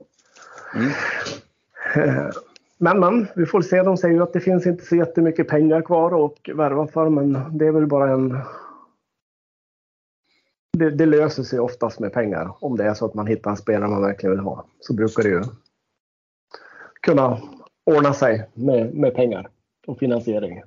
mm. 0.74 0.90
men, 2.78 3.00
men, 3.00 3.26
vi 3.36 3.46
får 3.46 3.62
se. 3.62 3.82
De 3.82 3.96
säger 3.96 4.14
ju 4.14 4.22
att 4.22 4.32
det 4.32 4.40
finns 4.40 4.66
inte 4.66 4.84
så 4.84 4.96
jättemycket 4.96 5.48
pengar 5.48 5.82
kvar 5.82 6.26
att 6.26 6.56
värva 6.56 6.86
för, 6.86 7.08
men 7.08 7.58
det 7.58 7.66
är 7.66 7.72
väl 7.72 7.86
bara 7.86 8.10
en... 8.10 8.38
Det, 10.78 10.90
det 10.90 11.06
löser 11.06 11.42
sig 11.42 11.60
oftast 11.60 12.00
med 12.00 12.12
pengar. 12.12 12.56
Om 12.60 12.76
det 12.76 12.84
är 12.84 12.94
så 12.94 13.06
att 13.06 13.14
man 13.14 13.26
hittar 13.26 13.50
en 13.50 13.56
spelare 13.56 13.90
man 13.90 14.02
verkligen 14.02 14.30
vill 14.30 14.44
ha. 14.44 14.64
Så 14.80 14.94
brukar 14.94 15.22
det 15.22 15.28
ju 15.28 15.42
kunna 17.04 17.40
ordna 17.86 18.14
sig 18.14 18.48
med, 18.54 18.94
med 18.94 19.14
pengar 19.14 19.48
och 19.86 19.98
finansiering. 19.98 20.62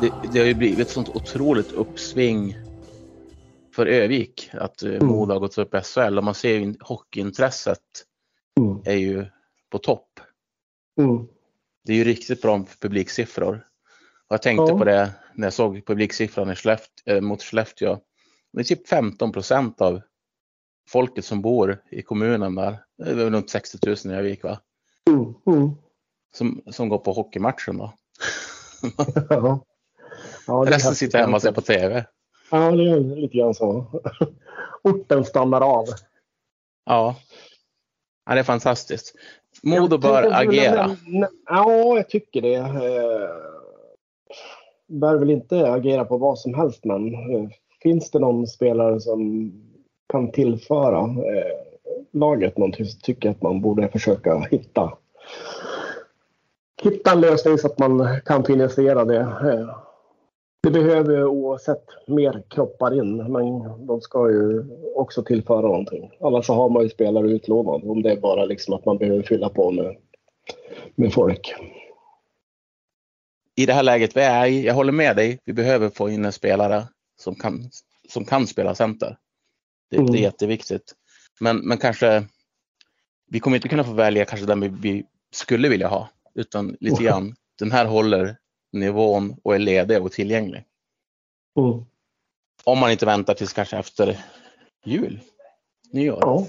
det, 0.00 0.12
det 0.32 0.38
har 0.38 0.46
ju 0.46 0.54
blivit 0.54 0.78
ett 0.78 0.90
sånt 0.90 1.08
otroligt 1.08 1.72
uppsving 1.72 2.56
för 3.74 3.86
Övik 3.86 4.50
att 4.52 4.82
mm. 4.82 5.06
Modo 5.06 5.32
har 5.32 5.40
gått 5.40 5.58
upp 5.58 5.74
i 5.74 5.80
SHL 5.80 6.18
och 6.18 6.24
man 6.24 6.34
ser 6.34 6.58
ju 6.58 6.74
hockeyintresset 6.80 7.78
Mm. 8.60 8.82
är 8.84 8.96
ju 8.96 9.26
på 9.70 9.78
topp. 9.78 10.20
Mm. 11.00 11.26
Det 11.84 11.92
är 11.92 11.96
ju 11.96 12.04
riktigt 12.04 12.42
bra 12.42 12.64
publiksiffror. 12.80 13.66
Jag 14.32 14.42
tänkte 14.42 14.72
Ja. 14.72 14.78
på 14.78 14.84
det 14.84 15.12
när 15.34 15.46
jag 15.46 15.52
såg 15.52 15.86
publiksiffran 15.86 16.50
i 16.50 16.54
Skelleft, 16.54 16.90
eh, 17.06 17.20
mot 17.20 17.42
Skellefteå. 17.42 17.98
Det 18.52 18.60
är 18.60 18.64
typ 18.64 18.88
15 18.88 19.32
procent 19.32 19.80
av 19.80 20.00
folket 20.88 21.24
som 21.24 21.42
bor 21.42 21.82
i 21.90 22.02
kommunen 22.02 22.54
där. 22.54 22.78
Det 22.98 23.10
är 23.10 23.14
runt 23.14 23.50
60 23.50 23.78
000 23.86 23.96
i 24.14 24.18
Övik 24.18 24.44
va? 24.44 24.60
Mm. 25.10 25.34
Mm. 25.46 25.70
Som, 26.34 26.62
som 26.70 26.88
går 26.88 26.98
på 26.98 27.12
hockeymatchen 27.12 27.78
då. 27.78 27.92
Ja. 29.28 29.64
Ja, 30.46 30.64
Resten 30.68 30.94
sitter 30.94 31.18
hemma 31.18 31.36
och 31.36 31.42
ser 31.42 31.52
på 31.52 31.60
TV. 31.60 32.04
Ja, 32.50 32.70
det 32.70 32.90
är 32.90 33.16
lite 33.16 33.36
grann 33.38 33.54
så. 33.54 34.00
Orten 34.82 35.24
stannar 35.24 35.60
av. 35.60 35.86
Ja. 36.84 37.16
ja 38.26 38.34
det 38.34 38.40
är 38.40 38.44
fantastiskt. 38.44 39.14
Modo 39.62 39.98
bör 39.98 40.32
agera. 40.32 40.96
Ja, 41.46 41.96
jag 41.96 42.08
tycker 42.08 42.42
det. 42.42 42.56
Behöver 44.92 45.18
Bör 45.18 45.26
väl 45.26 45.30
inte 45.30 45.72
agera 45.72 46.04
på 46.04 46.16
vad 46.16 46.38
som 46.38 46.54
helst, 46.54 46.84
men 46.84 47.14
eh, 47.14 47.48
finns 47.82 48.10
det 48.10 48.18
någon 48.18 48.46
spelare 48.46 49.00
som 49.00 49.52
kan 50.08 50.32
tillföra 50.32 50.98
eh, 51.00 51.56
laget 52.12 52.58
någonting 52.58 52.86
så 52.86 52.98
tycker 53.00 53.28
jag 53.28 53.34
att 53.34 53.42
man 53.42 53.60
borde 53.60 53.88
försöka 53.88 54.38
hitta 54.50 54.92
hitta 56.82 57.12
en 57.12 57.20
lösning 57.20 57.58
så 57.58 57.66
att 57.66 57.78
man 57.78 58.20
kan 58.24 58.44
finansiera 58.44 59.04
det. 59.04 59.20
Eh, 59.20 59.76
det 60.62 60.70
behöver 60.70 61.24
oavsett 61.24 61.84
mer 62.06 62.42
kroppar 62.48 62.94
in, 62.94 63.16
men 63.16 63.62
de 63.86 64.00
ska 64.00 64.30
ju 64.30 64.64
också 64.94 65.22
tillföra 65.22 65.60
någonting. 65.60 66.10
Annars 66.20 66.46
så 66.46 66.52
har 66.52 66.68
man 66.68 66.82
ju 66.82 66.88
spelare 66.88 67.30
utlovade 67.30 67.88
om 67.88 68.02
det 68.02 68.12
är 68.12 68.20
bara 68.20 68.44
liksom 68.44 68.74
att 68.74 68.84
man 68.84 68.98
behöver 68.98 69.22
fylla 69.22 69.48
på 69.48 69.70
med, 69.70 69.96
med 70.94 71.12
folk. 71.12 71.54
I 73.62 73.66
det 73.66 73.72
här 73.72 73.82
läget 73.82 74.16
vi 74.16 74.20
är 74.20 74.46
i, 74.46 74.66
jag 74.66 74.74
håller 74.74 74.92
med 74.92 75.16
dig, 75.16 75.38
vi 75.44 75.52
behöver 75.52 75.88
få 75.88 76.10
in 76.10 76.24
en 76.24 76.32
spelare 76.32 76.84
som 77.20 77.34
kan, 77.34 77.70
som 78.08 78.24
kan 78.24 78.46
spela 78.46 78.74
center. 78.74 79.16
Det, 79.90 79.96
Mm. 79.96 80.12
det 80.12 80.18
är 80.18 80.22
jätteviktigt. 80.22 80.92
Men, 81.40 81.56
men 81.56 81.78
kanske, 81.78 82.24
vi 83.30 83.40
kommer 83.40 83.56
inte 83.56 83.68
kunna 83.68 83.84
få 83.84 83.92
välja 83.92 84.24
kanske 84.24 84.46
den 84.46 84.60
vi, 84.60 84.68
vi 84.68 85.04
skulle 85.34 85.68
vilja 85.68 85.88
ha, 85.88 86.08
utan 86.34 86.76
lite 86.80 86.96
Oh. 86.96 87.02
grann, 87.02 87.34
den 87.58 87.72
här 87.72 87.84
håller 87.86 88.36
nivån 88.72 89.36
och 89.44 89.54
är 89.54 89.58
ledig 89.58 90.02
och 90.02 90.12
tillgänglig. 90.12 90.64
Mm. 91.58 91.84
Om 92.64 92.78
man 92.78 92.90
inte 92.90 93.06
väntar 93.06 93.34
tills 93.34 93.52
kanske 93.52 93.76
efter 93.76 94.18
jul, 94.84 95.20
nyår. 95.92 96.18
Ja, 96.20 96.46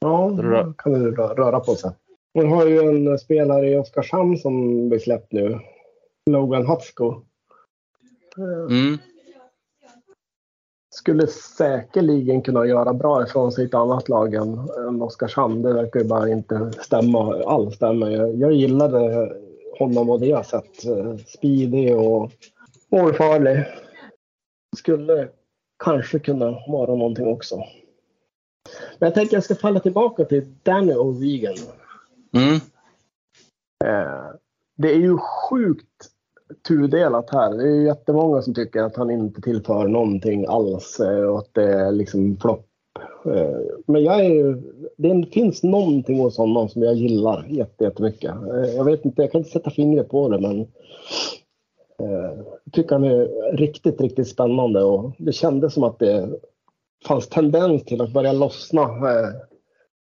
ja 0.00 0.30
då 0.36 0.72
kan 0.78 0.92
det 0.92 1.10
rö- 1.10 1.34
röra 1.34 1.60
på 1.60 1.74
sig. 1.74 1.90
Man 2.34 2.48
har 2.52 2.66
ju 2.66 2.78
en 2.78 3.18
spelare 3.18 3.70
i 3.70 3.76
Oskarshamn 3.76 4.38
som 4.38 4.88
blir 4.88 4.98
släppt 4.98 5.32
nu. 5.32 5.60
Logan 6.30 6.66
Hatsko. 6.66 7.22
Mm. 8.70 8.98
Skulle 10.90 11.26
säkerligen 11.26 12.42
kunna 12.42 12.66
göra 12.66 12.94
bra 12.94 13.22
ifrån 13.22 13.52
sig 13.52 13.64
i 13.64 13.66
ett 13.66 13.74
annat 13.74 14.08
lag 14.08 14.34
än, 14.34 14.58
än 14.88 15.02
Oskarshamn. 15.02 15.62
Det 15.62 15.72
verkar 15.72 16.00
ju 16.00 16.06
bara 16.06 16.28
inte 16.28 16.72
stämma 16.72 17.44
alls. 17.44 17.74
Stämma. 17.74 18.10
Jag, 18.10 18.34
jag 18.34 18.52
gillade 18.52 19.32
honom 19.78 20.10
och 20.10 20.20
det 20.20 20.26
jag 20.26 20.46
sett. 20.46 20.84
Eh, 20.84 21.16
Speedy 21.16 21.92
och 21.92 22.32
målfarlig. 22.88 23.64
Skulle 24.76 25.28
kanske 25.84 26.18
kunna 26.18 26.50
vara 26.68 26.94
någonting 26.94 27.26
också. 27.26 27.56
Men 28.98 29.06
jag 29.06 29.14
tänker 29.14 29.36
jag 29.36 29.44
ska 29.44 29.54
falla 29.54 29.80
tillbaka 29.80 30.24
till 30.24 30.54
Danny 30.62 30.92
O'Regan. 30.92 31.58
Mm. 32.32 32.54
Eh, 33.84 34.34
det 34.76 34.90
är 34.92 34.98
ju 34.98 35.18
sjukt 35.18 36.13
tudelat 36.68 37.30
här. 37.30 37.54
Det 37.54 37.62
är 37.62 37.74
ju 37.74 37.86
jättemånga 37.86 38.42
som 38.42 38.54
tycker 38.54 38.82
att 38.82 38.96
han 38.96 39.10
inte 39.10 39.40
tillför 39.40 39.88
någonting 39.88 40.46
alls 40.48 41.00
eh, 41.00 41.24
och 41.24 41.38
att 41.38 41.54
det 41.54 41.72
är 41.72 41.92
liksom 41.92 42.36
flopp. 42.40 42.66
Eh, 43.24 43.58
men 43.86 44.04
jag 44.04 44.20
är 44.24 44.30
ju, 44.30 44.62
det 44.96 45.26
finns 45.32 45.62
någonting 45.62 46.20
hos 46.20 46.38
honom 46.38 46.68
som 46.68 46.82
jag 46.82 46.94
gillar 46.94 47.46
jättemycket. 47.48 48.30
Eh, 48.30 48.76
jag 48.76 48.84
vet 48.84 49.04
inte, 49.04 49.22
jag 49.22 49.32
kan 49.32 49.38
inte 49.38 49.50
sätta 49.50 49.70
fingret 49.70 50.08
på 50.08 50.28
det 50.28 50.40
men 50.40 50.66
jag 52.64 52.72
tycker 52.72 52.92
han 52.94 53.04
är 53.04 53.56
riktigt, 53.56 54.00
riktigt 54.00 54.28
spännande 54.28 54.82
och 54.82 55.12
det 55.18 55.32
kändes 55.32 55.74
som 55.74 55.84
att 55.84 55.98
det 55.98 56.28
fanns 57.06 57.28
tendens 57.28 57.84
till 57.84 58.00
att 58.00 58.12
börja 58.12 58.32
lossna 58.32 58.88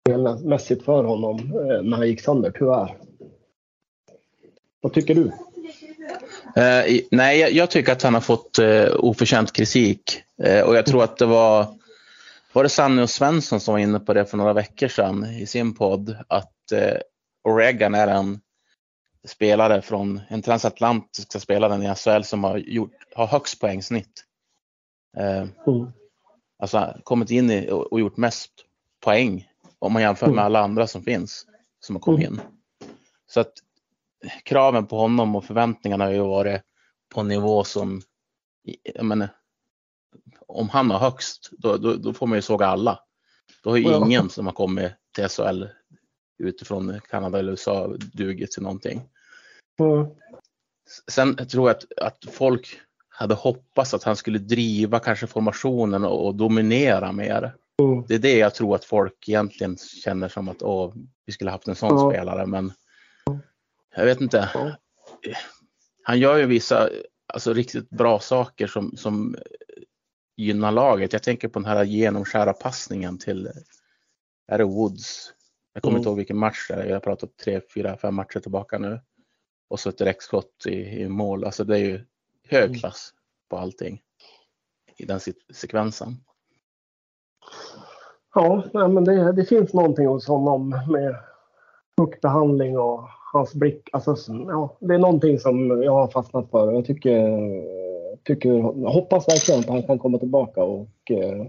spelmässigt 0.01 0.83
för 0.83 1.03
honom 1.03 1.39
när 1.83 1.97
han 1.97 2.07
gick 2.07 2.21
sönder, 2.21 2.51
tyvärr. 2.51 2.97
Vad 4.81 4.93
tycker 4.93 5.15
du? 5.15 5.31
I- 6.87 7.07
nej, 7.11 7.39
jag, 7.39 7.51
jag 7.51 7.71
tycker 7.71 7.91
att 7.91 8.01
han 8.03 8.13
har 8.13 8.21
fått 8.21 8.59
eh, 8.59 8.87
oförtjänt 8.99 9.53
kritik. 9.53 10.21
Eh, 10.43 10.61
och 10.61 10.75
jag 10.75 10.85
tror 10.85 11.03
att 11.03 11.17
det 11.17 11.25
var, 11.25 11.67
var 12.53 12.63
det 12.63 12.69
Sanny 12.69 13.01
och 13.01 13.09
Svensson 13.09 13.59
som 13.59 13.71
var 13.73 13.79
inne 13.79 13.99
på 13.99 14.13
det 14.13 14.25
för 14.25 14.37
några 14.37 14.53
veckor 14.53 14.87
sedan 14.87 15.25
i 15.25 15.45
sin 15.45 15.75
podd. 15.75 16.17
Att 16.27 16.71
eh, 16.71 16.97
Oregon 17.43 17.95
är 17.95 18.07
en 18.07 18.39
spelare 19.27 19.81
från 19.81 20.21
en 20.27 20.41
transatlantiska 20.41 21.39
spelaren 21.39 21.83
i 21.83 21.95
SHL 21.95 22.21
som 22.23 22.43
har, 22.43 22.57
gjort, 22.57 22.91
har 23.15 23.27
högst 23.27 23.59
poängsnitt. 23.59 24.23
Eh, 25.17 25.47
Mm. 25.67 25.91
alltså 26.59 26.97
kommit 27.03 27.31
in 27.31 27.51
i, 27.51 27.69
och, 27.71 27.91
och 27.93 27.99
gjort 27.99 28.17
mest 28.17 28.51
poäng 29.03 29.47
om 29.79 29.93
man 29.93 30.01
jämför 30.01 30.25
med 30.27 30.33
Mm. 30.33 30.45
alla 30.45 30.59
andra 30.59 30.87
som 30.87 31.03
finns 31.03 31.45
som 31.79 31.95
har 31.95 31.99
kommit 32.01 32.27
Mm. 32.27 32.33
in. 32.33 32.41
Så 33.27 33.39
att 33.39 33.51
kraven 34.43 34.87
på 34.87 34.97
honom 34.97 35.35
och 35.35 35.45
förväntningarna 35.45 36.03
har 36.03 36.11
ju 36.11 36.19
varit 36.19 36.61
på 37.13 37.21
en 37.21 37.27
nivå 37.27 37.63
som, 37.63 38.01
jag 38.95 39.05
menar, 39.05 39.29
om 40.47 40.69
han 40.69 40.91
har 40.91 40.99
högst, 40.99 41.49
då, 41.51 41.77
då, 41.77 41.93
då 41.95 42.13
får 42.13 42.27
man 42.27 42.37
ju 42.37 42.41
såga 42.41 42.65
alla. 42.67 42.99
Då 43.63 43.69
har 43.69 43.77
ju 43.77 43.83
Ja. 43.83 44.05
ingen 44.05 44.29
som 44.29 44.45
har 44.45 44.53
kommit 44.53 44.91
till 45.15 45.27
SHL 45.29 45.63
utifrån 46.43 46.99
Kanada 47.09 47.39
eller 47.39 47.51
USA 47.51 47.87
dugit 48.13 48.51
till 48.51 48.63
någonting. 48.63 49.01
Mm. 49.79 50.07
Sen 51.11 51.35
tror 51.47 51.69
jag 51.69 51.77
att, 51.77 51.85
att 52.01 52.33
folk 52.33 52.79
hade 53.09 53.35
hoppats 53.35 53.93
att 53.93 54.03
han 54.03 54.15
skulle 54.15 54.39
driva 54.39 54.99
kanske 54.99 55.27
formationen 55.27 56.03
och, 56.05 56.25
och 56.27 56.35
dominera 56.35 57.11
mer. 57.11 57.55
Mm. 57.81 58.03
Det 58.07 58.15
är 58.15 58.19
det 58.19 58.37
jag 58.37 58.55
tror 58.55 58.75
att 58.75 58.85
folk 58.85 59.29
egentligen 59.29 59.77
känner 59.77 60.29
som 60.29 60.49
att 60.49 60.61
åh, 60.61 60.93
vi 61.25 61.33
skulle 61.33 61.51
haft 61.51 61.67
en 61.67 61.75
sån 61.75 61.97
Ja. 61.97 62.09
spelare. 62.11 62.45
Men 62.45 62.73
jag 63.95 64.05
vet 64.05 64.21
inte. 64.21 64.49
Han 66.03 66.19
gör 66.19 66.37
ju 66.37 66.45
vissa 66.45 66.89
alltså, 67.33 67.53
riktigt 67.53 67.89
bra 67.89 68.19
saker 68.19 68.67
som, 68.67 68.97
som 68.97 69.35
gynnar 70.37 70.71
laget. 70.71 71.13
Jag 71.13 71.23
tänker 71.23 71.47
på 71.47 71.59
den 71.59 71.65
här 71.65 71.83
genomskära 71.83 72.53
passningen 72.53 73.17
till 73.17 73.49
är 74.47 74.57
det 74.57 74.63
Woods. 74.63 75.33
Jag 75.73 75.83
kommer 75.83 75.91
Mm. 75.91 75.99
inte 75.99 76.09
ihåg 76.09 76.17
vilken 76.17 76.37
match 76.37 76.67
det 76.69 76.73
är. 76.73 76.85
Jag 76.85 76.95
har 76.95 76.99
pratat 76.99 77.37
tre, 77.37 77.61
fyra, 77.73 77.97
fem 77.97 78.15
matcher 78.15 78.39
tillbaka 78.39 78.77
nu. 78.77 78.99
Och 79.67 79.79
så 79.79 79.89
ett 79.89 79.97
direktskott 79.97 80.65
i, 80.65 80.73
i 81.01 81.09
mål. 81.09 81.43
Alltså 81.45 81.63
det 81.63 81.75
är 81.75 81.79
ju 81.85 82.05
hög 82.47 82.63
Mm. 82.69 82.79
klass 82.79 83.13
på 83.49 83.57
allting 83.57 84.01
i 84.97 85.05
den 85.05 85.19
se- 85.19 85.33
sekvensen. 85.53 86.17
Ja, 88.33 88.69
men 88.73 89.03
det, 89.03 89.31
det 89.31 89.45
finns 89.45 89.73
någonting 89.73 90.07
hos 90.07 90.27
honom 90.27 90.69
med 90.69 91.15
puckbehandling 91.97 92.77
och 92.77 93.09
hans 93.33 93.53
blick. 93.53 93.89
Alltså, 93.91 94.15
ja, 94.27 94.77
det 94.79 94.93
är 94.93 94.97
någonting 94.99 95.39
som 95.39 95.83
jag 95.83 95.91
har 95.91 96.07
fastnat 96.07 96.49
för. 96.51 96.71
Jag 96.71 96.85
tycker, 96.85 97.39
tycker, 98.23 98.49
jag 98.53 98.89
hoppas 98.91 99.27
verkligen 99.27 99.59
att 99.59 99.69
han 99.69 99.83
kan 99.83 99.99
komma 99.99 100.17
tillbaka 100.17 100.63
och 100.63 101.11
eh, 101.11 101.45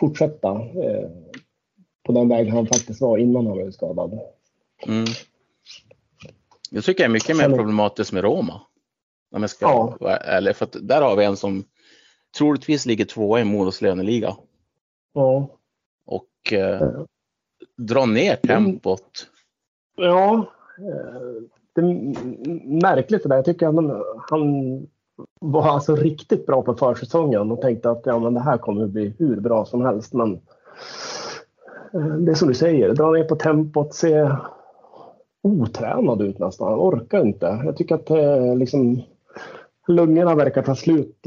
fortsätta 0.00 0.50
eh, 0.52 1.08
på 2.06 2.12
den 2.12 2.28
väg 2.28 2.48
han 2.48 2.66
faktiskt 2.66 3.00
var 3.00 3.18
innan 3.18 3.46
han 3.46 3.56
blev 3.56 3.70
skadad. 3.70 4.20
Mm. 4.86 5.04
Jag 6.70 6.84
tycker 6.84 7.04
det 7.04 7.08
är 7.08 7.12
mycket 7.12 7.36
mer 7.36 7.48
problematiskt 7.56 8.12
med 8.12 8.24
Roma. 8.24 8.60
Om 9.34 9.40
jag 9.42 9.50
ska 9.50 9.66
Ja. 10.00 10.08
ärlig. 10.10 10.56
För 10.56 10.68
där 10.72 11.02
har 11.02 11.16
vi 11.16 11.24
en 11.24 11.36
som 11.36 11.64
troligtvis 12.38 12.86
ligger 12.86 13.04
tvåa 13.04 13.40
i 13.40 13.44
Modos 13.44 13.82
löneliga 13.82 14.36
Ja, 15.14 15.48
och 16.06 16.52
eh, 16.52 16.90
drar 17.76 18.06
ner 18.06 18.36
tempot. 18.36 19.26
ja 19.96 20.46
Eh, 20.78 21.42
det 21.72 21.80
är 21.80 22.82
märkligt 22.82 23.22
det 23.22 23.28
där. 23.28 23.36
Jag 23.36 23.44
tycker 23.44 23.66
han, 23.66 24.02
han 24.30 24.86
var 25.40 25.68
alltså 25.68 25.96
riktigt 25.96 26.46
bra 26.46 26.62
på 26.62 26.74
försäsongen 26.74 27.50
och 27.50 27.60
tänkte 27.60 27.90
att 27.90 28.02
ja, 28.04 28.18
men 28.18 28.34
det 28.34 28.40
här 28.40 28.58
kommer 28.58 28.86
bli 28.86 29.14
hur 29.18 29.40
bra 29.40 29.64
som 29.64 29.84
helst. 29.84 30.12
Men 30.12 30.32
eh, 31.92 32.06
det 32.06 32.30
är 32.30 32.34
som 32.34 32.48
du 32.48 32.54
säger, 32.54 32.94
dra 32.94 33.10
ner 33.10 33.24
på 33.24 33.36
tempot, 33.36 33.94
se 33.94 34.30
otränad 35.42 36.22
ut 36.22 36.38
nästan. 36.38 36.68
Han 36.68 36.80
orkar 36.80 37.26
inte. 37.26 37.62
Jag 37.64 37.76
tycker 37.76 37.94
att 37.94 38.10
eh, 38.10 38.56
liksom, 38.56 39.02
lungorna 39.88 40.34
verkar 40.34 40.62
ta 40.62 40.74
slut 40.74 41.26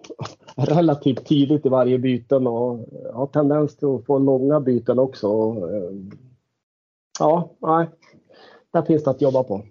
relativt 0.56 1.26
tidigt 1.26 1.66
i 1.66 1.68
varje 1.68 1.98
byten 1.98 2.46
och 2.46 2.88
har 3.14 3.26
tendens 3.26 3.76
till 3.76 3.88
att 3.88 4.06
få 4.06 4.18
långa 4.18 4.60
byten 4.60 4.98
också. 4.98 5.56
Ja, 7.18 7.50
nej. 7.58 7.88
Där 8.72 8.82
finns 8.82 9.04
det 9.04 9.10
att 9.10 9.20
jobba 9.20 9.42
på. 9.42 9.66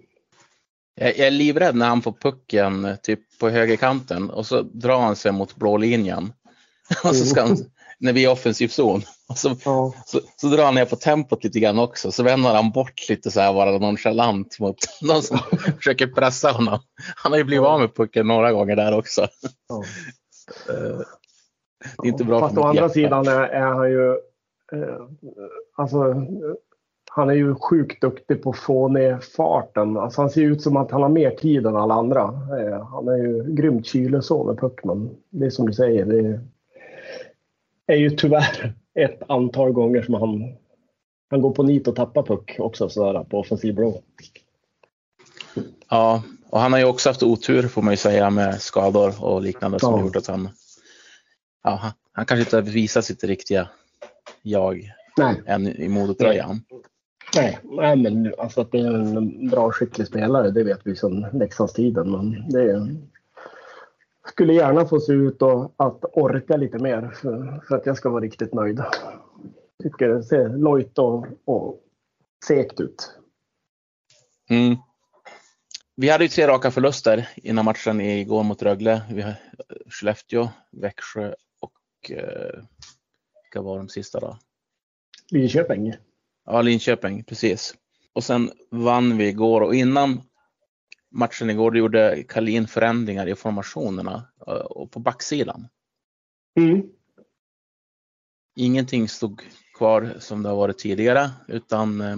Jag, 0.94 1.18
är 1.18 1.30
livrädd 1.30 1.76
när 1.76 1.88
han 1.88 2.02
får 2.02 2.12
pucken 2.12 2.84
eh, 2.84 2.96
typ 2.96 3.38
på 3.38 3.48
högerkanten 3.48 4.30
och 4.30 4.46
så 4.46 4.62
drar 4.62 5.00
han 5.00 5.16
sig 5.16 5.32
mot 5.32 5.56
blå 5.56 5.76
linjen. 5.76 6.32
och 7.04 7.16
så 7.16 7.24
ska 7.24 7.42
han, 7.42 7.56
när 7.98 8.12
vi 8.12 8.24
är 8.24 8.30
i 8.30 8.32
offensiv 8.32 8.68
zon. 8.68 9.02
Så, 9.36 9.56
Ja. 9.64 9.94
så, 10.06 10.20
så 10.36 10.46
drar 10.46 10.64
han 10.64 10.74
ner 10.74 10.84
på 10.84 10.96
tempot 10.96 11.44
lite 11.44 11.60
grann 11.60 11.78
också. 11.78 12.12
Så 12.12 12.22
vänder 12.22 12.54
han 12.54 12.70
bort 12.70 13.08
lite 13.08 13.30
så 13.30 13.40
här 13.40 13.52
bara 13.52 13.78
nonchalant 13.78 14.58
mot 14.60 14.76
någon 15.02 15.22
som 15.22 15.38
försöker 15.76 16.06
pressa 16.06 16.50
honom. 16.50 16.78
Han 17.16 17.32
har 17.32 17.38
ju 17.38 17.44
blivit 17.44 17.66
av 17.66 17.80
med 17.80 17.94
pucken 17.94 18.26
några 18.26 18.52
gånger 18.52 18.76
där 18.76 18.98
också. 18.98 19.26
Ja. 19.68 19.84
Eh, 20.68 21.00
Det 22.02 22.08
är 22.08 22.12
inte 22.12 22.24
bra 22.24 22.40
Fast 22.40 22.54
för 22.54 22.60
å 22.62 22.64
andra 22.64 22.82
hjärta. 22.82 22.94
sidan 22.94 23.28
är, 23.28 23.40
är 23.42 23.66
han 23.66 23.90
ju... 23.90 24.10
Eh, 24.72 25.00
alltså, 25.76 25.98
han 27.12 27.30
är 27.30 27.34
ju 27.34 27.54
sjukt 27.54 28.00
duktig 28.00 28.42
på 28.42 28.50
att 28.50 28.58
få 28.58 28.88
ner 28.88 29.18
farten. 29.18 29.96
Alltså, 29.96 30.20
han 30.20 30.30
ser 30.30 30.42
ut 30.42 30.62
som 30.62 30.76
att 30.76 30.90
han 30.90 31.02
har 31.02 31.08
mer 31.08 31.30
tid 31.30 31.66
än 31.66 31.76
alla 31.76 31.94
andra. 31.94 32.22
Eh, 32.22 32.86
han 32.86 33.08
är 33.08 33.16
ju 33.16 33.54
grymt 33.54 33.86
kylig 33.86 34.24
så 34.24 34.44
med 34.44 34.58
puck, 34.58 34.84
men 34.84 35.10
det 35.30 35.46
är 35.46 35.50
som 35.50 35.66
du 35.66 35.72
säger. 35.72 36.04
Det 36.04 36.40
är 37.86 37.96
ju 37.96 38.10
tyvärr 38.10 38.74
ett 38.94 39.22
antal 39.28 39.72
gånger 39.72 40.02
som 40.02 40.14
han, 40.14 40.54
han 41.30 41.40
går 41.40 41.50
på 41.50 41.62
nit 41.62 41.88
och 41.88 41.96
tappar 41.96 42.22
puck 42.22 42.56
också 42.58 42.88
sådär, 42.88 43.24
på 43.24 43.38
offensiv 43.38 43.74
blå. 43.74 44.02
Ja, 45.88 46.22
och 46.50 46.60
han 46.60 46.72
har 46.72 46.78
ju 46.78 46.84
också 46.84 47.08
haft 47.08 47.22
otur 47.22 47.68
får 47.68 47.82
man 47.82 47.92
ju 47.92 47.96
säga 47.96 48.30
med 48.30 48.62
skador 48.62 49.24
och 49.24 49.42
liknande 49.42 49.80
som 49.80 49.94
Ja. 49.94 50.00
gjort 50.00 50.16
att 50.16 50.26
han, 50.26 50.48
ja, 51.64 51.70
han, 51.70 51.92
han 52.12 52.26
kanske 52.26 52.42
inte 52.42 52.56
har 52.56 52.62
visat 52.62 53.04
sitt 53.04 53.24
riktiga 53.24 53.68
jag 54.42 54.92
Nej, 55.16 55.42
än 55.46 55.66
i 55.66 55.88
Modotröjan. 55.88 56.62
Nej, 57.34 57.58
nej 57.64 57.96
men 57.96 58.34
alltså 58.38 58.60
att 58.60 58.72
det 58.72 58.78
är 58.78 58.94
en 58.94 59.48
bra 59.48 59.72
skicklig 59.72 60.06
spelare, 60.06 60.50
det 60.50 60.64
vet 60.64 60.80
vi 60.84 60.96
sedan 60.96 61.26
Leksandstiden. 61.32 62.10
Men 62.10 62.48
det 62.48 62.62
är, 62.62 62.96
skulle 64.28 64.54
gärna 64.54 64.86
få 64.86 65.00
se 65.00 65.12
ut 65.12 65.42
och 65.42 65.74
att 65.76 66.04
orka 66.04 66.56
lite 66.56 66.78
mer 66.78 67.10
för, 67.14 67.60
för 67.68 67.76
att 67.76 67.86
jag 67.86 67.96
ska 67.96 68.10
vara 68.10 68.24
riktigt 68.24 68.54
nöjd. 68.54 68.82
Tycker 69.82 70.08
det 70.08 70.22
ser 70.22 70.48
lojt 70.48 70.98
och, 70.98 71.26
och 71.44 71.80
segt 72.46 72.80
ut. 72.80 73.14
Mm. 74.50 74.76
Vi 75.96 76.08
hade 76.08 76.24
ju 76.24 76.28
tre 76.28 76.46
raka 76.46 76.70
förluster 76.70 77.28
innan 77.36 77.64
matchen 77.64 78.00
igår 78.00 78.42
mot 78.42 78.62
Rögle. 78.62 79.02
Vi 79.10 79.22
har 79.22 79.34
Skellefteå, 79.88 80.48
Växjö 80.70 81.34
och 81.60 82.10
eh, 82.10 82.62
vilka 83.42 83.62
var 83.62 83.76
de 83.76 83.88
sista 83.88 84.20
då? 84.20 84.38
Linköping. 85.30 85.94
Ja, 86.52 86.62
Linköping, 86.62 87.24
precis. 87.24 87.74
Och 88.12 88.24
sen 88.24 88.52
vann 88.70 89.16
vi 89.16 89.28
igår 89.28 89.60
och 89.60 89.74
innan 89.74 90.22
matchen 91.10 91.50
igår 91.50 91.76
gjorde 91.76 92.24
Kalin 92.28 92.68
förändringar 92.68 93.26
i 93.28 93.34
formationerna 93.34 94.28
eh, 94.46 94.52
och 94.52 94.90
på 94.90 95.00
backsidan. 95.00 95.68
Mm. 96.60 96.82
Ingenting 98.56 99.08
stod 99.08 99.42
kvar 99.78 100.14
som 100.18 100.42
det 100.42 100.48
har 100.48 100.56
varit 100.56 100.78
tidigare 100.78 101.30
utan 101.48 102.00
eh, 102.00 102.16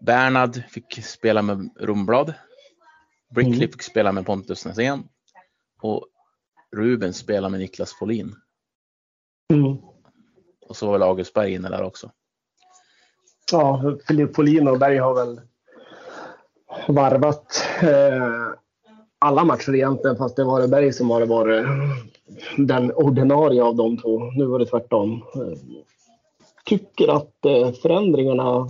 Bernhard 0.00 0.62
fick 0.70 1.04
spela 1.04 1.42
med 1.42 1.70
Rumblad. 1.76 2.34
Brickley 3.34 3.56
Mm. 3.56 3.72
fick 3.72 3.82
spela 3.82 4.12
med 4.12 4.26
Pontus 4.26 4.64
Näsén 4.66 5.08
och 5.82 6.06
Ruben 6.76 7.14
spelade 7.14 7.50
med 7.50 7.60
Niklas 7.60 7.94
Folin. 7.94 8.34
Mm. 9.52 9.76
Och 10.68 10.76
så 10.76 10.86
var 10.86 10.92
väl 10.92 11.02
August 11.02 11.34
Berg 11.34 11.52
inne 11.52 11.68
där 11.68 11.82
också. 11.82 12.12
Ja, 13.52 13.96
Filip 14.08 14.36
Folin 14.36 14.68
och 14.68 14.78
Berg 14.78 14.98
har 14.98 15.14
väl 15.14 15.40
varvat 16.88 17.64
eh, 17.82 18.48
alla 19.18 19.44
matcher 19.44 19.74
egentligen 19.74 20.16
fast 20.16 20.36
det 20.36 20.44
var 20.44 20.68
Berg 20.68 20.92
som 20.92 21.10
har 21.10 21.26
varit 21.26 21.64
eh, 21.64 21.70
den 22.56 22.92
ordinarie 22.92 23.62
av 23.62 23.76
de 23.76 23.96
två. 23.96 24.18
Nu 24.18 24.44
var 24.44 24.58
det 24.58 24.66
tvärtom. 24.66 25.22
Eh, 25.34 25.58
tycker 26.64 27.08
att 27.08 27.44
eh, 27.44 27.72
förändringarna 27.72 28.68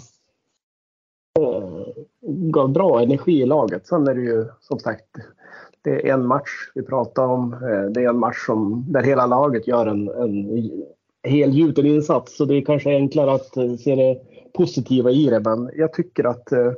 eh, 1.41 1.87
gav 2.29 2.73
bra 2.73 3.03
energi 3.03 3.43
i 3.43 3.47
laget. 3.47 3.87
Sen 3.87 4.09
är 4.09 4.15
det 4.15 4.23
ju 4.23 4.47
som 4.61 4.79
sagt 4.79 5.07
det 5.85 6.09
är 6.09 6.15
en 6.15 6.27
match 6.27 6.51
vi 6.75 6.83
pratar 6.83 7.27
om. 7.27 7.53
Eh, 7.53 7.91
det 7.91 8.05
är 8.05 8.09
en 8.09 8.19
match 8.19 8.47
som, 8.47 8.85
där 8.89 9.03
hela 9.03 9.27
laget 9.27 9.67
gör 9.67 9.87
en, 9.87 10.09
en 10.09 10.71
helgjuten 11.23 11.87
insats. 11.87 12.37
Så 12.37 12.45
det 12.45 12.55
är 12.55 12.65
kanske 12.65 12.91
enklare 12.91 13.33
att 13.33 13.57
eh, 13.57 13.77
se 13.77 13.95
det 13.95 14.21
positiva 14.55 15.11
i 15.11 15.27
det. 15.31 15.41
Men 15.41 15.71
jag 15.77 15.93
tycker 15.93 16.25
att 16.25 16.53
eh, 16.53 16.73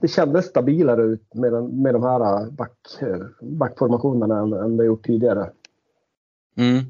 det 0.00 0.08
kändes 0.08 0.46
stabilare 0.46 1.02
ut 1.02 1.34
med, 1.34 1.52
den, 1.52 1.82
med 1.82 1.94
de 1.94 2.02
här 2.02 2.50
back, 2.50 2.72
eh, 3.00 3.18
backformationerna 3.42 4.38
än, 4.40 4.52
än 4.52 4.76
det 4.76 4.84
gjort 4.84 5.06
tidigare. 5.06 5.50
Mm. 6.56 6.84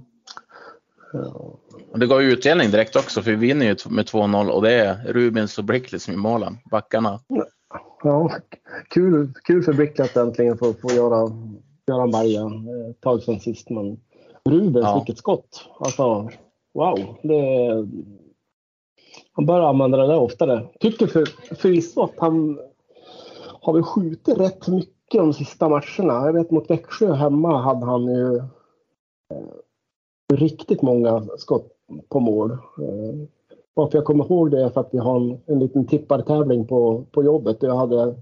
Och 1.93 1.99
det 1.99 2.07
gav 2.07 2.23
ju 2.23 2.33
utdelning 2.33 2.71
direkt 2.71 2.97
också 2.97 3.23
för 3.23 3.31
vi 3.31 3.37
vinner 3.37 3.67
ju 3.67 3.77
med 3.91 4.05
2-0 4.05 4.49
och 4.49 4.63
det 4.63 4.73
är 4.73 5.13
Rubens 5.13 5.59
och 5.59 5.65
Brickley 5.65 5.99
som 5.99 6.15
är 6.15 6.19
målen. 6.19 6.59
Backarna. 6.71 7.21
Ja, 8.03 8.31
kul, 8.89 9.33
kul 9.45 9.63
för 9.63 9.73
Brickley 9.73 10.05
att 10.05 10.17
äntligen 10.17 10.59
få, 10.59 10.73
få 10.73 10.91
göra, 10.93 11.31
göra 11.87 12.03
en 12.03 12.69
eh, 12.69 12.91
ett 12.91 13.01
tag 13.01 13.23
sedan 13.23 13.41
sist. 13.41 13.71
Men 13.71 14.01
Rubens, 14.45 14.85
Ja. 14.85 14.95
vilket 14.95 15.19
skott! 15.19 15.69
Alltså, 15.79 16.31
wow! 16.75 17.17
Det, 17.23 17.89
han 19.41 19.47
bör 19.47 19.61
använda 19.61 19.99
det 19.99 20.07
där 20.07 20.19
oftare. 20.19 20.67
Tycker 20.81 21.07
för, 21.07 21.25
förvisso 21.55 22.03
att 22.03 22.19
han 22.19 22.59
har 23.61 23.73
väl 23.73 23.83
skjutit 23.83 24.39
rätt 24.39 24.69
mycket 24.69 25.21
de 25.21 25.33
sista 25.33 25.69
matcherna. 25.69 26.27
Jag 26.27 26.33
vet 26.33 26.51
mot 26.51 26.71
Växjö 26.71 27.13
hemma 27.13 27.63
hade 27.63 27.87
han 27.87 28.05
ju 28.05 28.37
eh, 28.37 30.33
riktigt 30.33 30.83
många 30.83 31.27
skott 31.37 31.73
på 32.09 32.21
mål. 32.21 32.51
Eh, 32.51 33.29
varför 33.75 33.99
jag 33.99 34.05
kommer 34.05 34.25
ihåg 34.25 34.51
det 34.51 34.65
är 34.65 34.71
för 34.71 34.81
att 34.81 34.89
vi 34.93 34.99
har 34.99 35.17
en, 35.17 35.41
en 35.47 35.59
liten 35.59 35.87
tippartävling 35.87 36.67
på, 36.67 37.05
på 37.11 37.25
jobbet. 37.25 37.57
Jag 37.61 37.77
hade 37.77 38.15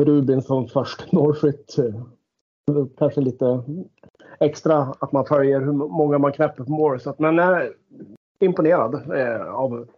Rubin 0.00 0.42
som 0.42 0.68
först 0.68 1.12
målskytt. 1.12 1.76
Kanske 2.98 3.20
lite 3.20 3.62
extra 4.40 4.94
att 4.98 5.12
man 5.12 5.26
följer 5.26 5.60
hur 5.60 5.72
många 5.72 6.18
man 6.18 6.32
knäpper 6.32 6.64
på 6.64 6.70
mål. 6.70 7.00
Så 7.00 7.10
att, 7.10 7.18
men 7.18 7.36
jag 7.36 7.62
är 7.62 7.72
imponerad 8.40 8.94
eh, 8.94 9.54
av 9.54 9.88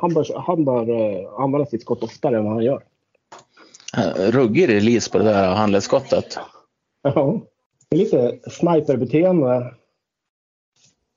han, 0.00 0.14
bör, 0.14 0.40
han 0.46 0.64
bör 0.64 0.90
eh, 0.90 1.40
använda 1.40 1.66
sitt 1.66 1.82
skott 1.82 2.02
oftare 2.02 2.36
än 2.36 2.44
vad 2.44 2.52
han 2.52 2.64
gör. 2.64 2.82
Eh, 3.96 4.30
Ruggig 4.30 4.68
release 4.68 5.10
på 5.10 5.18
det 5.18 5.24
där 5.24 5.54
handledsskottet. 5.54 6.38
Ja. 7.02 7.40
Det 7.88 7.96
är 7.96 8.00
lite 8.00 8.50
sniperbeteende. 8.50 9.74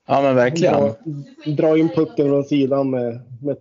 Ja 0.06 0.22
men 0.22 0.36
verkligen. 0.36 0.74
Dra, 0.74 0.94
dra 1.56 1.78
in 1.78 1.88
pucken 1.88 2.26
från 2.26 2.44
sidan 2.44 2.90
med, 2.90 3.20
med 3.42 3.56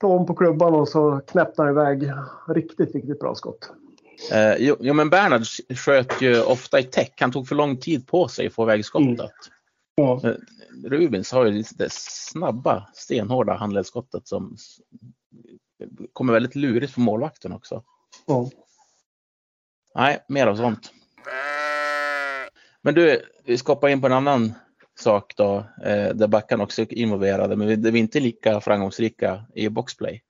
tån 0.00 0.26
på 0.26 0.34
klubban 0.34 0.74
och 0.74 0.88
så 0.88 1.20
knäppte 1.26 1.62
han 1.62 1.70
iväg. 1.70 2.10
Riktigt, 2.48 2.94
riktigt 2.94 3.20
bra 3.20 3.34
skott. 3.34 3.70
Eh, 4.32 4.56
jo, 4.58 4.76
jo 4.80 4.94
men 4.94 5.10
Bernhard 5.10 5.42
sköt 5.76 6.22
ju 6.22 6.42
ofta 6.42 6.80
i 6.80 6.82
täck. 6.82 7.20
Han 7.20 7.32
tog 7.32 7.48
för 7.48 7.54
lång 7.54 7.76
tid 7.76 8.06
på 8.06 8.28
sig 8.28 8.46
att 8.46 8.52
få 8.52 8.62
iväg 8.62 8.84
skottet. 8.84 9.18
Mm. 9.18 9.30
Ja. 9.96 10.20
Rubins 10.84 11.32
har 11.32 11.46
ju 11.46 11.62
det 11.78 11.92
snabba, 11.92 12.88
stenhårda 12.94 13.54
handledsskottet 13.54 14.28
som 14.28 14.56
kommer 16.12 16.32
väldigt 16.32 16.54
lurigt 16.54 16.92
för 16.92 17.00
målvakten 17.00 17.52
också. 17.52 17.82
Ja. 18.26 18.50
Nej, 19.94 20.24
mer 20.28 20.46
av 20.46 20.56
sånt. 20.56 20.92
Men 22.82 22.94
du, 22.94 23.22
vi 23.44 23.58
ska 23.58 23.72
hoppa 23.72 23.90
in 23.90 24.00
på 24.00 24.06
en 24.06 24.12
annan 24.12 24.54
sak 24.98 25.34
då, 25.36 25.56
eh, 25.84 26.14
där 26.14 26.26
backarna 26.26 26.64
också 26.64 26.82
är 26.82 26.94
involverade, 26.94 27.56
men 27.56 27.68
vi, 27.68 27.90
vi 27.90 27.98
inte 27.98 28.18
är 28.18 28.20
lika 28.20 28.60
framgångsrika 28.60 29.44
i 29.54 29.68
boxplay. 29.68 30.22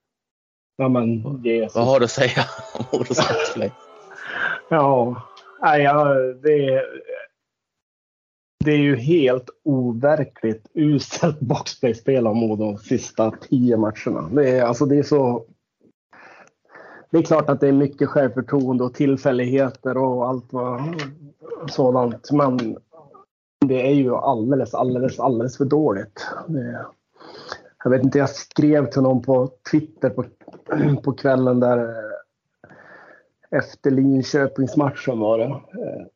ja, 0.76 0.88
men 0.88 1.26
är 1.46 1.74
Vad 1.74 1.87
har 1.87 2.00
du 2.00 2.05
att 2.05 2.11
säga 2.11 2.44
om 2.74 2.85
Modos 2.92 3.29
boxplay? 3.29 3.72
Ja, 4.70 5.22
nej, 5.62 5.83
ja 5.83 6.05
det, 6.14 6.85
det 8.66 8.72
är 8.72 8.79
ju 8.79 8.96
helt 8.96 9.50
overkligt 9.64 10.66
uselt 10.74 11.40
boxplayspel 11.40 12.26
av 12.26 12.37
Modo 12.37 12.64
de 12.64 12.79
sista 12.79 13.31
tio 13.31 13.76
matcherna. 13.76 14.29
Det 14.33 14.50
är, 14.50 14.62
alltså 14.62 14.87
det 14.87 14.98
är 14.98 15.02
så... 15.02 15.44
Det 17.11 17.18
är 17.18 17.22
klart 17.22 17.48
att 17.48 17.61
det 17.61 17.68
är 17.68 17.72
mycket 17.72 18.09
självförtroende 18.09 18.85
och 18.85 18.94
tillfälligheter 18.94 19.96
och 19.96 20.29
allt 20.29 20.52
vad 20.52 20.81
sådant. 21.70 22.33
Men 22.33 22.76
det 23.66 23.87
är 23.87 23.94
ju 23.94 24.14
alldeles, 24.14 24.74
alldeles, 24.74 25.20
alldeles 25.20 25.57
för 25.57 25.64
dåligt. 25.64 26.26
Det, 26.46 26.87
jag 27.85 27.90
vet 27.90 28.02
inte, 28.02 28.18
jag 28.18 28.31
skrev 28.31 28.90
till 28.90 29.02
någon 29.02 29.22
på 29.22 29.50
Twitter 29.70 30.11
på, 30.11 30.24
på 31.05 31.12
kvällen 31.12 31.61
där 31.61 31.79
eh, 31.79 33.59
efter 33.59 33.90
Linköpingsmatchen 33.90 35.18
var 35.18 35.38
det. 35.38 35.44
Eh, 35.44 36.07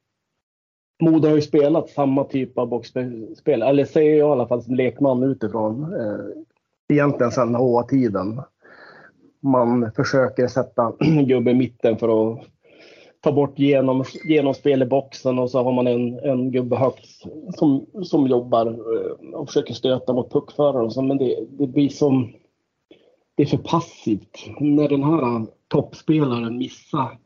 Modo 1.01 1.29
har 1.29 1.37
ju 1.37 1.43
spelat 1.43 1.91
samma 1.91 2.25
typ 2.25 2.59
av 2.59 2.69
boxspel, 2.69 3.63
eller 3.63 3.85
säger 3.85 4.19
jag 4.19 4.29
i 4.29 4.33
alla 4.33 4.47
fall 4.47 4.63
som 4.63 4.75
lekman 4.75 5.23
utifrån. 5.23 5.83
Eh, 5.83 6.43
egentligen 6.89 7.33
sedan 7.33 7.55
HA-tiden. 7.55 8.43
Man 9.41 9.93
försöker 9.93 10.47
sätta 10.47 10.93
gubbe 11.27 11.51
i 11.51 11.55
mitten 11.55 11.99
för 11.99 12.33
att 12.33 12.41
ta 13.21 13.33
bort 13.33 13.59
genom, 13.59 14.05
genomspel 14.25 14.83
i 14.83 14.87
boxen 14.87 15.39
och 15.39 15.51
så 15.51 15.63
har 15.63 15.73
man 15.73 15.87
en, 15.87 16.19
en 16.19 16.51
gubbe 16.51 16.77
högt 16.77 17.07
som, 17.55 17.87
som 18.03 18.27
jobbar 18.27 18.67
eh, 18.67 19.35
och 19.35 19.49
försöker 19.49 19.75
stöta 19.75 20.13
mot 20.13 20.33
puckförare. 20.33 20.91
så, 20.91 21.03
Men 21.03 21.19
det, 21.19 21.37
det 21.51 21.67
blir 21.67 21.89
som... 21.89 22.33
Det 23.35 23.43
är 23.43 23.47
för 23.47 23.57
passivt. 23.57 24.39
När 24.61 24.89
den 24.89 25.03
här 25.03 25.47
toppspelaren 25.69 26.59
missar 26.59 27.19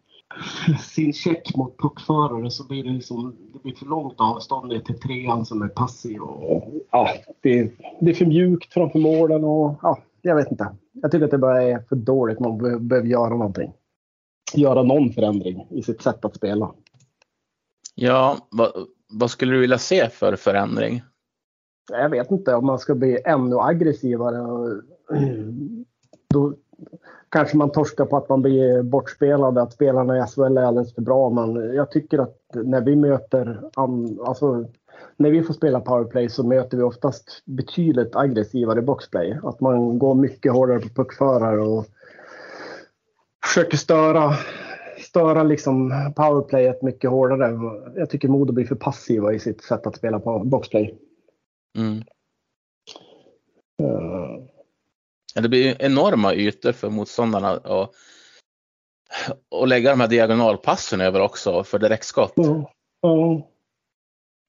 sin 0.81 1.13
check 1.13 1.57
mot 1.57 1.79
puckförare 1.79 2.51
så 2.51 2.65
blir 2.67 2.85
det, 2.85 2.91
liksom, 2.91 3.37
det 3.53 3.63
blir 3.63 3.75
för 3.75 3.87
långt 3.87 4.15
avstånd 4.21 4.69
ner 4.69 4.81
till 4.81 5.01
trean 5.01 5.47
som 5.47 5.63
är 5.63 5.69
passiv. 5.69 6.21
Och, 6.21 6.65
ja, 6.91 7.09
det, 7.41 7.73
det 8.01 8.11
är 8.11 8.15
för 8.15 8.27
mjukt 8.27 8.73
framför 8.73 8.99
målen 8.99 9.45
och 9.45 9.79
ja, 9.83 9.99
jag 10.23 10.37
vet 10.37 10.51
inte. 10.51 10.77
Jag 10.93 11.11
tycker 11.11 11.25
att 11.25 11.31
det 11.31 11.39
bara 11.39 11.63
är 11.63 11.79
för 11.89 11.97
dåligt. 11.97 12.41
Man 12.41 12.59
be- 12.59 12.79
behöver 12.79 13.09
göra 13.09 13.29
någonting. 13.31 13.73
Göra 14.55 14.83
någon 14.83 15.13
förändring 15.13 15.67
i 15.71 15.83
sitt 15.83 16.03
sätt 16.03 16.25
att 16.25 16.37
spela. 16.37 16.75
Ja, 17.95 18.37
vad, 18.51 18.73
vad 19.13 19.31
skulle 19.31 19.53
du 19.53 19.61
vilja 19.61 19.79
se 19.79 20.09
för 20.11 20.37
förändring? 20.37 21.03
Jag 21.91 22.09
vet 22.11 22.31
inte 22.31 22.55
om 22.55 22.67
man 22.67 22.79
ska 22.79 22.95
bli 22.95 23.19
ännu 23.25 23.57
aggressivare. 23.59 24.41
och- 24.41 24.83
Då 26.29 26.55
kanske 27.35 27.57
man 27.57 27.73
torskar 27.73 28.05
på 28.05 28.17
att 28.17 28.29
man 28.29 28.43
blir 28.43 28.83
bortspelad, 28.83 29.59
att 29.59 29.73
spelarna 29.73 30.19
i 30.19 30.23
SHL 30.27 30.59
är 30.59 30.63
alldeles 30.63 30.95
för 30.95 31.03
bra. 31.03 31.31
Men 31.31 31.75
jag 31.75 31.91
tycker 31.91 32.19
att 32.19 32.39
när 32.55 32.81
vi 32.81 32.97
möter, 32.97 33.61
alltså 34.27 34.67
när 35.17 35.31
vi 35.31 35.43
får 35.43 35.55
spela 35.55 35.81
powerplay 35.81 36.29
så 36.29 36.47
möter 36.47 36.77
vi 36.77 36.83
oftast 36.83 37.43
betydligt 37.45 38.17
aggressivare 38.17 38.83
boxplay. 38.83 39.39
Att 39.43 39.61
man 39.61 39.99
går 39.99 40.15
mycket 40.15 40.53
hårdare 40.53 40.81
på 40.81 40.89
puckförare 40.89 41.61
och 41.61 41.87
försöker 43.47 43.77
störa, 43.77 44.33
störa 44.99 45.43
liksom 45.43 45.93
powerplayet 46.17 46.83
mycket 46.83 47.11
hårdare. 47.11 47.59
Jag 47.97 48.11
tycker 48.11 48.29
Modo 48.29 48.53
blir 48.53 48.67
för 48.67 48.75
passiva 48.75 49.33
i 49.33 49.39
sitt 49.39 49.63
sätt 49.63 49.87
att 49.87 49.97
spela 49.97 50.21
på 50.21 50.39
boxplay. 50.39 50.99
Mm. 51.79 52.03
Uh. 53.83 54.54
Det 55.35 55.49
blir 55.49 55.83
enorma 55.83 56.35
ytor 56.35 56.73
för 56.73 56.91
motståndarna 56.91 57.51
att 57.51 57.95
och 59.49 59.69
lägga 59.69 59.91
de 59.91 60.01
här 60.01 60.09
diagonalpassen 60.09 61.01
över 61.01 61.21
också 61.21 61.65
för 61.65 61.79
direktskott. 61.79 62.33
Ja, 62.37 62.73
ja. 63.01 63.49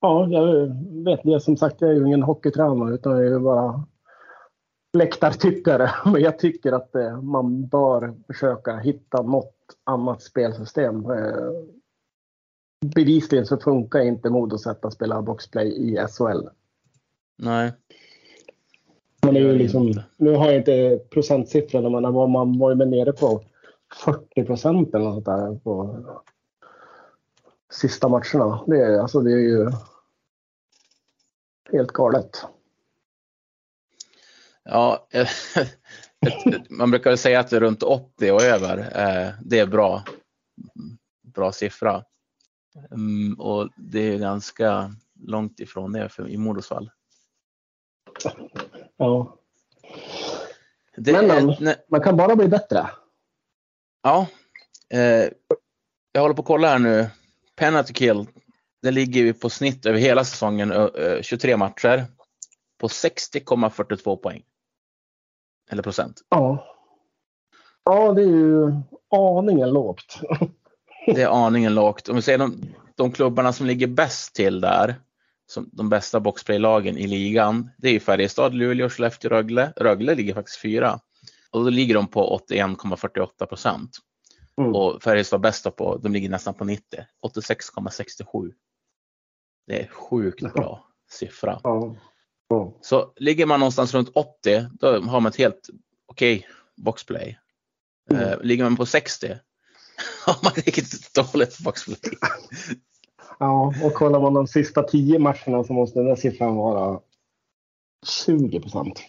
ja 0.01 0.27
jag 0.29 0.67
vet 1.03 1.23
det. 1.23 1.39
Som 1.39 1.57
sagt, 1.57 1.81
jag 1.81 1.89
är 1.89 1.95
ju 1.95 2.05
ingen 2.05 2.23
hockeytränare 2.23 2.93
utan 2.93 3.11
jag 3.11 3.25
är 3.25 3.29
ju 3.29 3.39
bara 3.39 3.85
läktartyckare. 4.97 5.91
Men 6.11 6.21
jag 6.21 6.39
tycker 6.39 6.71
att 6.71 6.95
eh, 6.95 7.21
man 7.21 7.67
bör 7.67 8.13
försöka 8.27 8.77
hitta 8.77 9.21
något 9.21 9.55
annat 9.83 10.21
spelsystem. 10.21 11.11
Eh, 11.11 11.51
bevisligen 12.95 13.45
så 13.45 13.57
funkar 13.57 13.99
inte 13.99 14.29
Modos 14.29 14.63
sätt 14.63 14.85
att 14.85 14.93
spela 14.93 15.21
boxplay 15.21 15.67
i 15.67 16.07
SHL. 16.07 16.47
Nej. 17.37 17.73
Man 19.25 19.35
är 19.35 19.39
ju 19.39 19.57
liksom, 19.57 20.01
nu 20.17 20.31
har 20.31 20.45
jag 20.45 20.55
inte 20.55 20.99
procentsiffrorna 21.09 21.89
men 21.89 22.31
man 22.31 22.59
var 22.59 22.69
ju 22.69 22.85
nere 22.85 23.11
på 23.11 23.43
40 24.03 24.45
procent 24.45 24.95
eller 24.95 25.05
något 25.05 25.25
där 25.25 25.59
på 25.63 26.03
sista 27.71 28.07
matcherna. 28.07 28.63
Det 28.67 28.77
är, 28.77 28.99
alltså 28.99 29.19
det 29.19 29.31
är 29.31 29.37
ju 29.37 29.71
helt 31.71 31.91
galet. 31.91 32.45
Ja, 34.63 35.07
man 36.69 36.91
brukar 36.91 37.15
säga 37.15 37.39
att 37.39 37.49
det 37.49 37.55
är 37.55 37.61
runt 37.61 37.83
80 37.83 38.31
och 38.31 38.41
över. 38.41 38.77
Eh, 38.77 39.33
det 39.43 39.59
är 39.59 39.67
bra. 39.67 40.03
Bra 41.21 41.51
siffra. 41.51 42.03
Mm, 42.91 43.39
och 43.39 43.69
det 43.77 44.13
är 44.13 44.17
ganska 44.17 44.95
långt 45.19 45.59
ifrån 45.59 45.91
det 45.91 46.09
i 46.27 46.37
Modos 46.37 46.67
fall. 46.67 46.91
Ja. 48.97 49.37
Det 50.97 51.11
men, 51.11 51.29
är, 51.29 51.75
man 51.91 52.01
kan 52.01 52.17
bara 52.17 52.35
bli 52.35 52.47
bättre. 52.47 52.89
Ja. 54.03 54.27
Eh, 54.89 55.29
jag 56.11 56.21
håller 56.21 56.35
på 56.35 56.41
att 56.41 56.47
kolla 56.47 56.67
här 56.67 56.79
nu. 56.79 57.07
Penalty 57.55 57.93
kill. 57.93 58.27
Det 58.81 58.91
ligger 58.91 59.23
vi 59.23 59.33
på 59.33 59.49
snitt 59.49 59.85
över 59.85 59.99
hela 59.99 60.23
säsongen, 60.23 60.71
eh, 60.71 61.21
23 61.21 61.57
matcher, 61.57 62.05
på 62.77 62.87
60,42 62.87 64.15
poäng. 64.15 64.43
Eller 65.71 65.83
procent. 65.83 66.21
Ja. 66.29 66.71
Ja, 67.83 68.13
det 68.13 68.21
är 68.21 68.27
ju 68.27 68.71
aningen 69.09 69.69
lågt. 69.69 70.19
det 71.05 71.21
är 71.21 71.45
aningen 71.45 71.75
lågt. 71.75 72.09
Om 72.09 72.15
vi 72.15 72.21
säger 72.21 72.37
de, 72.37 72.61
de 72.95 73.11
klubbarna 73.11 73.53
som 73.53 73.65
ligger 73.65 73.87
bäst 73.87 74.35
till 74.35 74.61
där, 74.61 74.95
som 75.47 75.69
de 75.73 75.89
bästa 75.89 76.19
boxplaylagen 76.19 76.97
i 76.97 77.07
ligan, 77.07 77.69
det 77.77 77.89
är 77.89 77.99
Färjestad, 77.99 78.53
Luleå, 78.53 78.89
Skellefteå, 78.89 79.29
Rögle. 79.29 79.73
Rögle 79.75 80.15
ligger 80.15 80.33
faktiskt 80.33 80.61
fyra. 80.61 80.99
Och 81.51 81.63
då 81.63 81.69
ligger 81.69 81.93
de 81.93 82.07
på 82.07 82.41
81,48 82.49 83.45
procent. 83.45 83.97
Mm. 84.61 84.75
Och 84.75 85.03
Färjestad 85.03 85.41
bästa 85.41 85.71
på, 85.71 85.97
de 85.97 86.13
ligger 86.13 86.29
nästan 86.29 86.53
på 86.53 86.65
90, 86.65 86.99
86,67. 87.27 88.51
Det 89.67 89.81
är 89.81 89.87
sjukt 89.87 90.53
bra 90.53 90.87
siffra. 91.11 91.59
Ja. 91.63 91.95
Ja. 92.47 92.77
Så 92.81 93.13
ligger 93.15 93.45
man 93.45 93.59
någonstans 93.59 93.93
runt 93.93 94.09
80, 94.13 94.67
då 94.79 95.01
har 95.01 95.19
man 95.19 95.29
ett 95.29 95.35
helt 95.35 95.69
okej 96.05 96.37
okay 96.37 96.49
boxplay. 96.77 97.39
Mm. 98.11 98.23
Uh, 98.23 98.41
ligger 98.43 98.63
man 98.63 98.75
på 98.75 98.85
60, 98.85 99.27
har 100.25 100.37
man 100.43 100.53
riktigt 100.53 101.13
dåligt 101.13 101.59
boxplay. 101.59 101.97
Ja, 103.39 103.73
och 103.83 103.93
kollar 103.93 104.19
man 104.19 104.33
de 104.33 104.47
sista 104.47 104.83
10 104.83 105.19
matcherna 105.19 105.63
så 105.63 105.73
måste 105.73 105.99
den 105.99 106.07
där 106.07 106.15
siffran 106.15 106.55
vara 106.55 106.99
20 108.25 108.59
procent. 108.59 109.01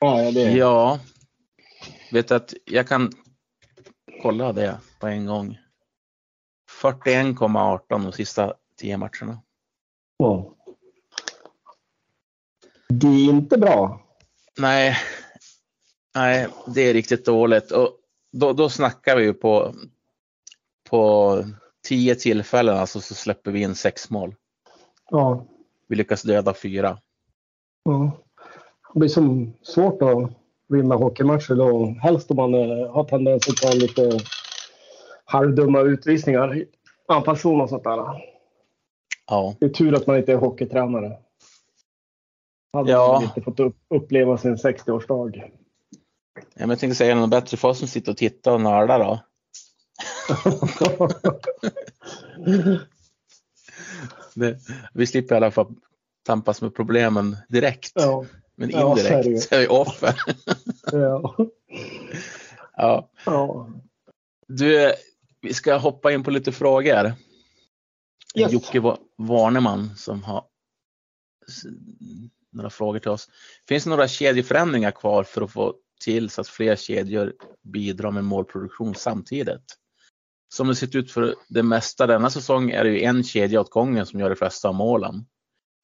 Ja, 0.00 0.30
det... 0.30 0.52
ja, 0.52 0.98
vet 2.12 2.30
att 2.30 2.54
jag 2.64 2.88
kan 2.88 3.12
kolla 4.22 4.52
det 4.52 4.80
på 5.00 5.06
en 5.06 5.26
gång. 5.26 5.58
41,18 6.82 7.80
de 7.88 8.12
sista 8.12 8.54
10 8.76 8.96
matcherna. 8.96 9.42
Ja. 10.16 10.54
Det 12.88 13.06
är 13.06 13.28
inte 13.28 13.58
bra. 13.58 14.00
Nej, 14.58 14.96
nej 16.14 16.48
det 16.66 16.80
är 16.80 16.94
riktigt 16.94 17.24
dåligt. 17.24 17.70
Och 17.70 17.96
då, 18.32 18.52
då 18.52 18.68
snackar 18.68 19.16
vi 19.16 19.24
ju 19.24 19.34
på, 19.34 19.74
på 20.90 21.44
tio 21.90 22.14
tillfällen 22.14 22.76
alltså 22.76 23.00
så 23.00 23.14
släpper 23.14 23.50
vi 23.50 23.62
in 23.62 23.74
sex 23.74 24.10
mål. 24.10 24.34
Ja. 25.10 25.44
Vi 25.88 25.96
lyckas 25.96 26.22
döda 26.22 26.54
fyra. 26.54 26.98
Ja. 27.84 28.12
Det 28.92 28.98
blir 28.98 29.08
som 29.08 29.52
svårt 29.62 30.02
att 30.02 30.30
vinna 30.68 30.94
hockeymatcher 30.94 31.54
då. 31.54 31.96
Helst 32.02 32.30
om 32.30 32.36
man 32.36 32.54
eh, 32.54 32.92
har 32.92 33.04
tendens 33.04 33.48
att 33.48 33.56
ta 33.56 33.72
lite 33.72 34.20
halvdumma 35.24 35.80
utvisningar. 35.80 36.64
Anfallszon 37.08 37.60
och 37.60 37.68
sånt 37.68 37.84
där. 37.84 37.98
Ja. 39.26 39.56
Det 39.60 39.66
är 39.66 39.70
tur 39.70 39.94
att 39.94 40.06
man 40.06 40.16
inte 40.16 40.32
är 40.32 40.36
hockeytränare. 40.36 41.16
Hade 42.72 42.90
ja. 42.90 43.12
man 43.12 43.22
inte 43.22 43.40
fått 43.40 43.74
uppleva 43.94 44.38
sin 44.38 44.56
60-årsdag. 44.56 45.42
Ja, 46.34 46.42
men 46.54 46.70
jag 46.70 46.78
tänkte 46.78 46.94
säga 46.94 47.14
något 47.14 47.30
bättre 47.30 47.56
för 47.56 47.68
oss 47.68 47.78
som 47.78 47.88
sitter 47.88 48.12
och 48.12 48.18
tittar 48.18 48.52
och 48.52 48.60
nördar 48.60 48.98
då. 48.98 49.20
det, 54.34 54.58
vi 54.94 55.06
slipper 55.06 55.34
i 55.34 55.36
alla 55.36 55.50
fall 55.50 55.74
tampas 56.26 56.62
med 56.62 56.74
problemen 56.74 57.36
direkt. 57.48 57.92
Ja. 57.94 58.24
Men 58.56 58.70
indirekt 58.70 59.48
ja, 59.50 59.56
är 59.56 59.60
vi 59.60 59.68
offer. 59.68 60.14
ja. 60.92 61.36
ja. 62.76 63.10
ja. 63.24 63.68
Du, 64.48 64.92
vi 65.40 65.54
ska 65.54 65.76
hoppa 65.76 66.12
in 66.12 66.24
på 66.24 66.30
lite 66.30 66.52
frågor. 66.52 67.12
Yes. 68.34 68.52
Jocke 68.52 68.96
Warneman 69.16 69.96
som 69.96 70.22
har 70.22 70.44
några 72.52 72.70
frågor 72.70 72.98
till 72.98 73.10
oss. 73.10 73.28
Finns 73.68 73.84
det 73.84 73.90
några 73.90 74.08
kedjeförändringar 74.08 74.90
kvar 74.90 75.24
för 75.24 75.42
att 75.42 75.52
få 75.52 75.74
till 76.00 76.30
så 76.30 76.40
att 76.40 76.48
fler 76.48 76.76
kedjor 76.76 77.34
bidrar 77.62 78.10
med 78.10 78.24
målproduktion 78.24 78.94
samtidigt? 78.94 79.79
Som 80.52 80.68
det 80.68 80.74
sett 80.74 80.94
ut 80.94 81.12
för 81.12 81.34
det 81.48 81.62
mesta 81.62 82.06
denna 82.06 82.30
säsong 82.30 82.70
är 82.70 82.84
det 82.84 82.90
ju 82.90 83.02
en 83.02 83.24
kedja 83.24 83.60
åt 83.60 83.70
gången 83.70 84.06
som 84.06 84.20
gör 84.20 84.30
de 84.30 84.36
flesta 84.36 84.68
av 84.68 84.74
målen. 84.74 85.26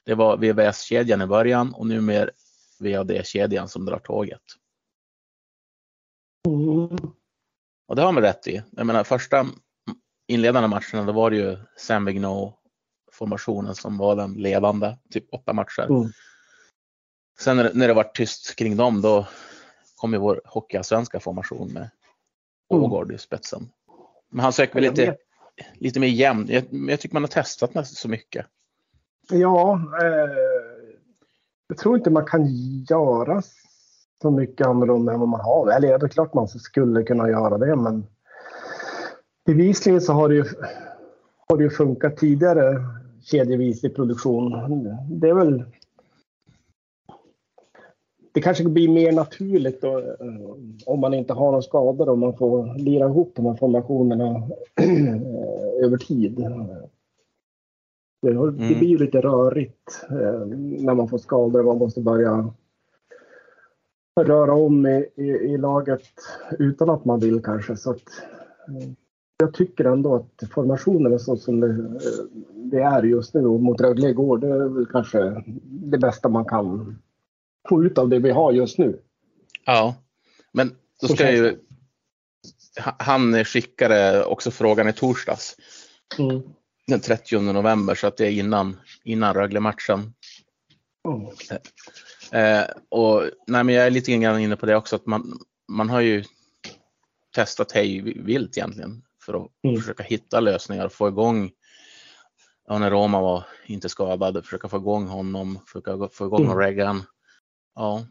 Det 0.05 0.15
var 0.15 0.37
VVS-kedjan 0.37 1.21
i 1.21 1.25
början 1.25 1.73
och 1.73 1.87
nu 1.87 2.01
mer 2.01 2.31
VAD-kedjan 2.79 3.69
som 3.69 3.85
drar 3.85 3.99
tåget. 3.99 4.41
Mm. 6.47 7.11
Och 7.87 7.95
det 7.95 8.01
har 8.01 8.11
man 8.11 8.23
rätt 8.23 8.47
i. 8.47 8.63
Jag 8.71 8.85
menar 8.85 9.03
första 9.03 9.47
inledande 10.27 10.67
matcherna 10.67 11.03
då 11.05 11.11
var 11.11 11.31
det 11.31 11.37
ju 11.37 11.57
Sam 11.77 12.05
Vigneault 12.05 12.55
formationen 13.11 13.75
som 13.75 13.97
var 13.97 14.15
den 14.15 14.33
ledande, 14.33 14.95
typ 15.09 15.33
åtta 15.33 15.53
matcher. 15.53 15.87
Mm. 15.89 16.11
Sen 17.39 17.57
när, 17.57 17.73
när 17.73 17.87
det 17.87 17.93
var 17.93 18.03
tyst 18.03 18.55
kring 18.55 18.77
dem 18.77 19.01
då 19.01 19.27
kom 19.95 20.13
ju 20.13 20.19
vår 20.19 20.41
hockeyallsvenska 20.45 21.19
formation 21.19 21.67
med 21.73 21.89
mm. 22.73 22.83
Ågård 22.83 23.11
i 23.11 23.17
spetsen. 23.17 23.69
Men 24.29 24.39
han 24.39 24.53
söker 24.53 24.73
väl 24.73 24.83
lite, 24.83 25.15
lite 25.73 25.99
mer 25.99 26.07
jämn. 26.07 26.45
Jag, 26.49 26.63
jag 26.71 26.99
tycker 26.99 27.13
man 27.13 27.23
har 27.23 27.27
testat 27.27 27.73
med 27.73 27.87
så 27.87 28.09
mycket. 28.09 28.45
Ja, 29.29 29.81
eh, 30.01 30.37
jag 31.67 31.77
tror 31.77 31.97
inte 31.97 32.09
man 32.09 32.25
kan 32.25 32.47
göra 32.89 33.41
så 34.21 34.31
mycket 34.31 34.67
annorlunda 34.67 35.13
än 35.13 35.19
vad 35.19 35.29
man 35.29 35.41
har. 35.41 35.71
Eller 35.71 35.99
det 35.99 36.05
är 36.05 36.09
klart 36.09 36.33
man 36.33 36.47
skulle 36.47 37.03
kunna 37.03 37.29
göra 37.29 37.57
det, 37.57 37.75
men 37.75 38.05
bevisligen 39.45 40.01
så 40.01 40.13
har 40.13 40.29
det 40.29 40.35
ju, 40.35 40.45
har 41.49 41.57
det 41.57 41.63
ju 41.63 41.69
funkat 41.69 42.17
tidigare 42.17 42.83
kedjevis 43.23 43.83
i 43.83 43.89
produktion. 43.89 44.51
Det 45.09 45.29
är 45.29 45.33
väl 45.33 45.65
det 48.37 48.41
kanske 48.41 48.63
blir 48.63 48.89
mer 48.89 49.11
naturligt 49.11 49.81
då, 49.81 49.99
eh, 49.99 50.85
om 50.85 50.99
man 50.99 51.13
inte 51.13 51.33
har 51.33 51.45
några 51.45 51.61
skador 51.61 52.09
och 52.09 52.17
man 52.17 52.37
får 52.37 52.77
lira 52.77 53.05
ihop 53.05 53.31
de 53.35 53.45
här 53.45 53.53
formationerna 53.53 54.35
eh, 54.81 55.85
över 55.85 55.97
tid. 55.97 56.35
Det, 56.35 56.69
det 58.21 58.31
mm. 58.31 58.55
blir 58.55 58.83
ju 58.83 58.97
lite 58.97 59.21
rörigt 59.21 60.05
eh, 60.09 60.45
när 60.85 60.93
man 60.93 61.07
får 61.07 61.17
skador 61.17 61.59
och 61.59 61.65
man 61.65 61.77
måste 61.77 62.01
börja 62.01 62.53
röra 64.19 64.53
om 64.53 64.85
i, 64.85 65.09
i, 65.15 65.29
i, 65.29 65.57
laget 65.57 66.03
utan 66.59 66.89
att 66.89 67.05
man 67.05 67.19
vill 67.19 67.43
kanske. 67.43 67.77
Så 67.77 67.91
att, 67.91 68.03
jag 69.37 69.53
tycker 69.53 69.85
ändå 69.85 70.15
att 70.15 70.49
formationen 70.51 71.13
är 71.13 71.17
så 71.17 71.37
som 71.37 71.59
det, 71.59 71.99
det 72.53 72.81
är 72.81 73.03
just 73.03 73.33
nu 73.33 73.41
mot 73.41 73.81
Rögle 73.81 74.09
igår. 74.09 74.37
Det 74.37 74.47
är 74.47 74.69
väl 74.69 74.85
kanske 74.85 75.43
det 75.65 75.97
bästa 75.97 76.29
man 76.29 76.45
kan 76.45 76.97
få 77.69 77.83
ut 77.83 77.97
av 77.97 78.09
det 78.09 78.19
vi 78.19 78.31
har 78.31 78.51
just 78.51 78.77
nu. 78.77 78.99
Ja, 79.65 79.95
men 80.51 80.75
då 81.01 81.07
ska 81.07 81.31
ju... 81.31 81.57
Han 82.99 83.45
skickade 83.45 84.25
också 84.25 84.51
frågan 84.51 84.89
i 84.89 84.93
torsdags. 84.93 85.55
Mm. 86.19 86.41
Den 86.87 86.99
30 86.99 87.39
november 87.39 87.95
så 87.95 88.07
att 88.07 88.17
det 88.17 88.27
är 88.27 88.31
innan, 88.31 88.77
innan 89.03 89.33
Rögle-matchen. 89.33 90.13
Mm. 91.07 91.25
Eh, 92.31 92.65
och 92.89 93.23
nej, 93.47 93.63
men 93.63 93.75
jag 93.75 93.85
är 93.85 93.89
lite 93.89 94.17
grann 94.17 94.39
inne 94.39 94.55
på 94.55 94.65
det 94.65 94.75
också 94.75 94.95
att 94.95 95.05
man, 95.05 95.39
man 95.67 95.89
har 95.89 96.01
ju 96.01 96.23
testat 97.35 97.71
hej 97.71 98.01
vilt 98.01 98.57
egentligen 98.57 99.03
för 99.25 99.33
att 99.33 99.51
mm. 99.63 99.81
försöka 99.81 100.03
hitta 100.03 100.39
lösningar 100.39 100.85
och 100.85 100.93
få 100.93 101.07
igång 101.07 101.51
ja, 102.67 102.79
när 102.79 102.91
Roma 102.91 103.21
var 103.21 103.43
inte 103.65 103.89
skadad, 103.89 104.45
försöka 104.45 104.69
få 104.69 104.77
igång 104.77 105.07
honom, 105.07 105.59
försöka 105.65 106.09
få 106.11 106.25
igång 106.25 106.45
mm. 106.45 106.57
Regan. 106.57 107.03
Ja. 107.77 108.05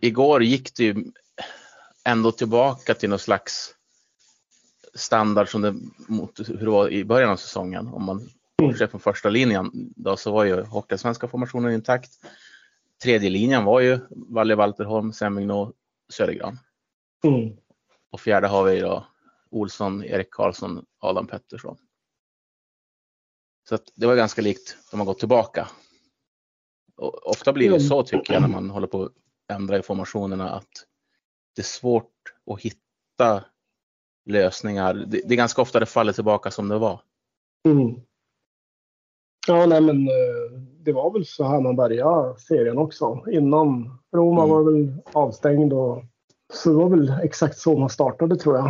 Igår 0.00 0.42
gick 0.42 0.76
det 0.76 0.84
ju 0.84 1.04
ändå 2.04 2.32
tillbaka 2.32 2.94
till 2.94 3.10
någon 3.10 3.18
slags 3.18 3.74
standard 4.94 5.48
som 5.48 5.62
det 5.62 5.74
mot 6.08 6.38
hur 6.48 6.64
det 6.64 6.70
var 6.70 6.88
i 6.88 7.04
början 7.04 7.30
av 7.30 7.36
säsongen. 7.36 7.88
Om 7.88 8.04
man 8.04 8.28
bortser 8.58 8.86
från 8.86 9.00
första 9.00 9.28
linjen 9.28 9.70
då 9.96 10.16
så 10.16 10.32
var 10.32 10.44
ju 10.44 10.62
Hockeysvenska 10.62 11.28
formationen 11.28 11.72
intakt. 11.72 12.12
Tredje 13.02 13.30
linjen 13.30 13.64
var 13.64 13.80
ju 13.80 13.98
Valle 14.10 14.54
Walterholm, 14.54 15.12
Semmingno, 15.12 15.72
Södergran. 16.08 16.58
Mm. 17.24 17.56
Och 18.10 18.20
fjärde 18.20 18.46
har 18.46 18.64
vi 18.64 18.80
då 18.80 19.06
Olsson, 19.50 20.04
Erik 20.04 20.30
Karlsson, 20.30 20.84
Adam 20.98 21.26
Pettersson. 21.26 21.76
Så 23.68 23.78
det 23.94 24.06
var 24.06 24.16
ganska 24.16 24.42
likt 24.42 24.76
de 24.90 25.00
har 25.00 25.06
gått 25.06 25.18
tillbaka. 25.18 25.68
Och 26.96 27.26
ofta 27.26 27.52
blir 27.52 27.70
det 27.70 27.80
så 27.80 28.02
tycker 28.02 28.32
jag 28.32 28.42
när 28.42 28.48
man 28.48 28.70
håller 28.70 28.86
på 28.86 29.02
att 29.02 29.12
ändra 29.52 29.78
i 29.78 29.82
formationerna 29.82 30.50
att 30.50 30.68
det 31.56 31.62
är 31.62 31.64
svårt 31.64 32.12
att 32.50 32.60
hitta 32.60 33.44
lösningar. 34.26 34.94
Det, 34.94 35.20
det 35.24 35.34
är 35.34 35.36
ganska 35.36 35.62
ofta 35.62 35.80
det 35.80 35.86
faller 35.86 36.12
tillbaka 36.12 36.50
som 36.50 36.68
det 36.68 36.78
var. 36.78 37.00
Mm. 37.68 38.00
Ja, 39.48 39.66
nej 39.66 39.80
men 39.80 40.08
eh, 40.08 40.60
det 40.78 40.92
var 40.92 41.12
väl 41.12 41.26
så 41.26 41.44
här 41.44 41.60
man 41.60 41.76
började 41.76 42.38
serien 42.40 42.78
också. 42.78 43.24
Innan 43.30 43.98
Roma 44.12 44.44
mm. 44.44 44.50
var 44.50 44.72
väl 44.72 45.02
avstängd 45.12 45.72
och 45.72 46.04
så 46.52 46.68
det 46.68 46.76
var 46.76 46.88
väl 46.88 47.12
exakt 47.22 47.58
så 47.58 47.78
man 47.78 47.90
startade 47.90 48.36
tror 48.36 48.56
jag. 48.56 48.66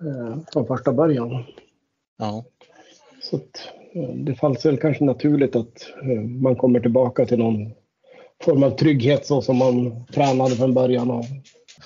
Eh, 0.00 0.38
från 0.52 0.66
första 0.66 0.92
början. 0.92 1.44
Ja. 2.18 2.44
Så 3.22 3.36
att, 3.36 3.68
det 4.14 4.34
fanns 4.34 4.66
väl 4.66 4.76
kanske 4.76 5.04
naturligt 5.04 5.56
att 5.56 5.92
eh, 6.02 6.20
man 6.20 6.56
kommer 6.56 6.80
tillbaka 6.80 7.26
till 7.26 7.38
någon 7.38 7.70
form 8.44 8.62
av 8.62 8.70
trygghet 8.70 9.26
så 9.26 9.42
som 9.42 9.56
man 9.56 10.04
tränade 10.12 10.50
från 10.50 10.74
början. 10.74 11.10
av. 11.10 11.22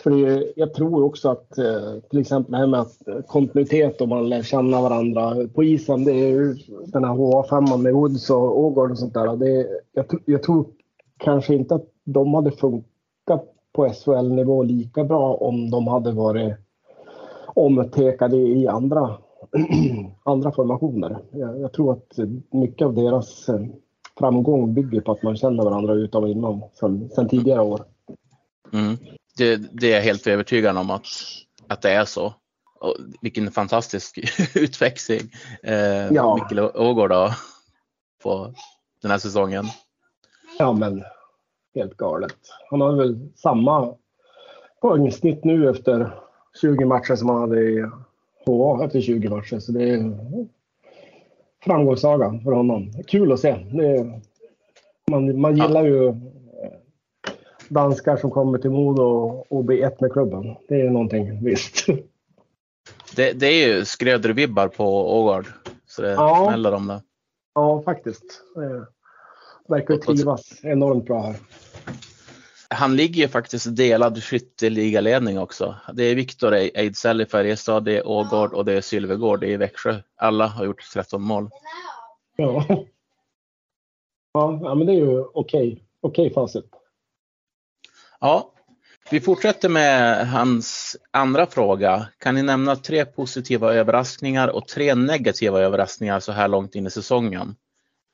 för 0.03 0.43
jag 0.59 0.75
tror 0.75 1.05
också 1.05 1.29
att 1.31 1.59
eh, 1.59 2.01
till 2.11 2.21
exempel 2.21 2.53
det 2.53 2.59
här 2.59 2.67
med 2.67 2.81
eh, 2.81 3.23
kontinuitet 3.27 4.01
och 4.01 4.09
man 4.09 4.29
lär 4.29 4.43
känna 4.43 4.83
varandra 4.83 5.49
på 5.55 5.65
isen. 5.65 6.05
Det 6.05 6.13
är 6.13 6.29
ju 6.29 6.57
den 6.87 7.05
här 7.05 7.15
HA5 7.15 7.79
med 7.79 7.95
Woods 7.95 8.31
och 8.31 8.61
Ågård 8.61 8.91
och 8.91 8.99
sånt 8.99 9.15
där. 9.15 9.37
Det, 9.37 9.67
jag, 9.93 10.07
jag 10.25 10.43
tror 10.43 10.67
kanske 11.17 11.55
inte 11.55 11.75
att 11.75 11.87
de 12.05 12.35
hade 12.35 12.51
funkat 12.51 13.45
på 13.73 13.93
SHL-nivå 13.93 14.63
lika 14.63 15.05
bra 15.05 15.35
om 15.35 15.71
de 15.71 15.87
hade 15.87 16.13
varit 16.13 16.55
omtekade 17.55 18.37
i 18.37 18.67
andra, 18.67 19.19
andra 20.25 20.53
formationer. 20.53 21.19
Jag, 21.31 21.61
jag, 21.61 21.73
tror 21.73 21.93
att 21.93 22.19
mycket 22.51 22.87
av 22.87 22.95
deras 22.95 23.49
eh, 23.49 23.67
framgång 24.19 24.75
bygger 24.75 25.01
på 25.01 25.13
att 25.13 25.23
man 25.23 25.37
känner 25.37 25.65
varandra 25.65 25.95
utav 25.95 26.25
och 26.25 26.73
sen, 26.75 27.11
sen 27.11 27.29
tidigare 27.29 27.61
år. 27.61 27.81
Mm 28.73 28.97
det, 29.41 29.57
det 29.57 29.93
är 29.93 29.97
jag 29.97 30.03
helt 30.03 30.27
övertygad 30.27 30.77
om 30.77 30.91
att, 30.91 31.07
att 31.69 31.83
det 31.83 31.91
är 31.91 32.05
så. 32.05 32.35
Och 32.81 32.97
vilken 33.21 33.51
fantastisk 33.51 34.19
utväxling 34.55 35.21
eh, 35.63 36.13
ja. 36.13 36.35
Mikkel 36.35 36.59
Ågård 36.61 37.13
har 37.13 37.31
på 38.23 38.55
den 39.03 39.11
här 39.11 39.19
säsongen. 39.19 39.65
Ja 40.59 40.73
men 40.73 41.05
helt 41.75 41.97
galet. 41.97 42.37
Han 42.71 42.81
har 42.81 42.93
väl 42.93 43.29
samma 43.37 43.95
poängsnitt 44.81 45.45
nu 45.45 45.71
efter 45.71 46.15
20 46.61 46.85
matcher 46.85 47.15
som 47.15 47.29
han 47.29 47.41
hade 47.41 47.61
i 47.61 47.87
HA 48.47 48.85
efter 48.85 49.01
20 49.01 49.29
matcher. 49.29 49.59
Så 49.59 49.73
det 49.73 49.91
är 49.91 50.13
framgångssaga 51.65 52.41
för 52.45 52.53
honom. 52.53 52.93
Kul 53.07 53.33
att 53.33 53.41
se. 53.41 53.49
Är, 53.49 54.21
man, 55.11 55.41
man 55.41 55.57
gillar 55.57 55.85
ju 55.85 56.15
danskar 57.69 58.17
som 58.17 58.31
kommer 58.31 58.59
till 58.59 58.71
Modo 58.71 59.03
och, 59.49 59.65
blir 59.65 59.85
ett 59.85 60.01
med 60.01 60.13
klubben. 60.13 60.57
Det 60.69 60.81
är 60.81 60.91
någonting 60.91 61.45
visst. 61.45 61.87
Det, 63.17 63.33
det 63.33 63.47
är 63.47 63.69
ju 63.69 63.85
Skröder-vibbar 63.85 64.69
på 64.69 64.85
Ågard. 65.21 65.47
Så 65.87 66.03
det 66.03 66.11
ja. 66.11 66.47
smäller 66.49 66.73
om 66.73 66.87
det. 66.87 67.03
Ja, 67.55 67.83
faktiskt. 67.83 68.25
Det 68.55 68.87
verkar 69.69 69.97
trivas 69.97 70.65
enormt 70.65 71.05
bra 71.05 71.21
här. 71.21 71.37
Han 72.75 72.97
ligger 72.97 73.23
ju 73.23 73.29
faktiskt 73.29 73.77
delad 73.77 74.23
skytteligaledning 74.23 75.39
också. 75.39 75.77
Det 75.93 76.05
är 76.05 76.15
Viktor 76.15 76.55
Ejdsell 76.55 77.21
i 77.21 77.27
Färjestad, 77.27 77.85
det 77.85 77.97
är 77.97 78.07
Ågård 78.07 78.53
och 78.53 78.65
det 78.65 78.73
är 78.73 78.81
Sylvegård 78.81 79.45
i 79.45 79.57
Växjö. 79.57 79.97
Alla 80.17 80.47
har 80.47 80.65
gjort 80.65 80.91
13 80.93 81.23
mål. 81.23 81.51
Ja, 82.37 82.67
ja 84.33 84.75
men 84.75 84.87
det 84.87 84.93
är 84.93 84.97
ju 84.97 85.21
okej. 85.21 85.85
Okej 86.01 86.33
facit. 86.33 86.65
Ja, 88.21 88.53
vi 89.11 89.21
fortsätter 89.21 89.69
med 89.69 90.29
hans 90.29 90.97
andra 91.11 91.47
fråga. 91.47 92.09
Kan 92.19 92.35
ni 92.35 92.43
nämna 92.43 92.77
tre 92.77 93.05
positiva 93.05 93.75
överraskningar 93.75 94.49
och 94.49 94.69
tre 94.69 94.95
negativa 94.95 95.61
överraskningar 95.61 96.21
så 96.21 96.33
här 96.33 96.49
långt 96.49 96.75
in 96.75 96.87
i 96.87 96.91
säsongen? 96.91 97.57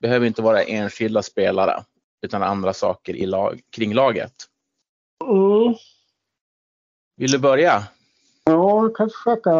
Behöver 0.01 0.27
inte 0.27 0.41
vara 0.41 0.63
enskilda 0.63 1.23
spelare 1.23 1.83
utan 2.21 2.43
andra 2.43 2.73
saker 2.73 3.15
i 3.15 3.25
lag, 3.25 3.61
kring 3.69 3.93
laget. 3.93 4.33
Mm. 5.25 5.75
Vill 7.17 7.31
du 7.31 7.39
börja? 7.39 7.83
Ja, 8.43 8.83
jag 8.83 8.95
kan 8.95 9.09
försöka 9.09 9.51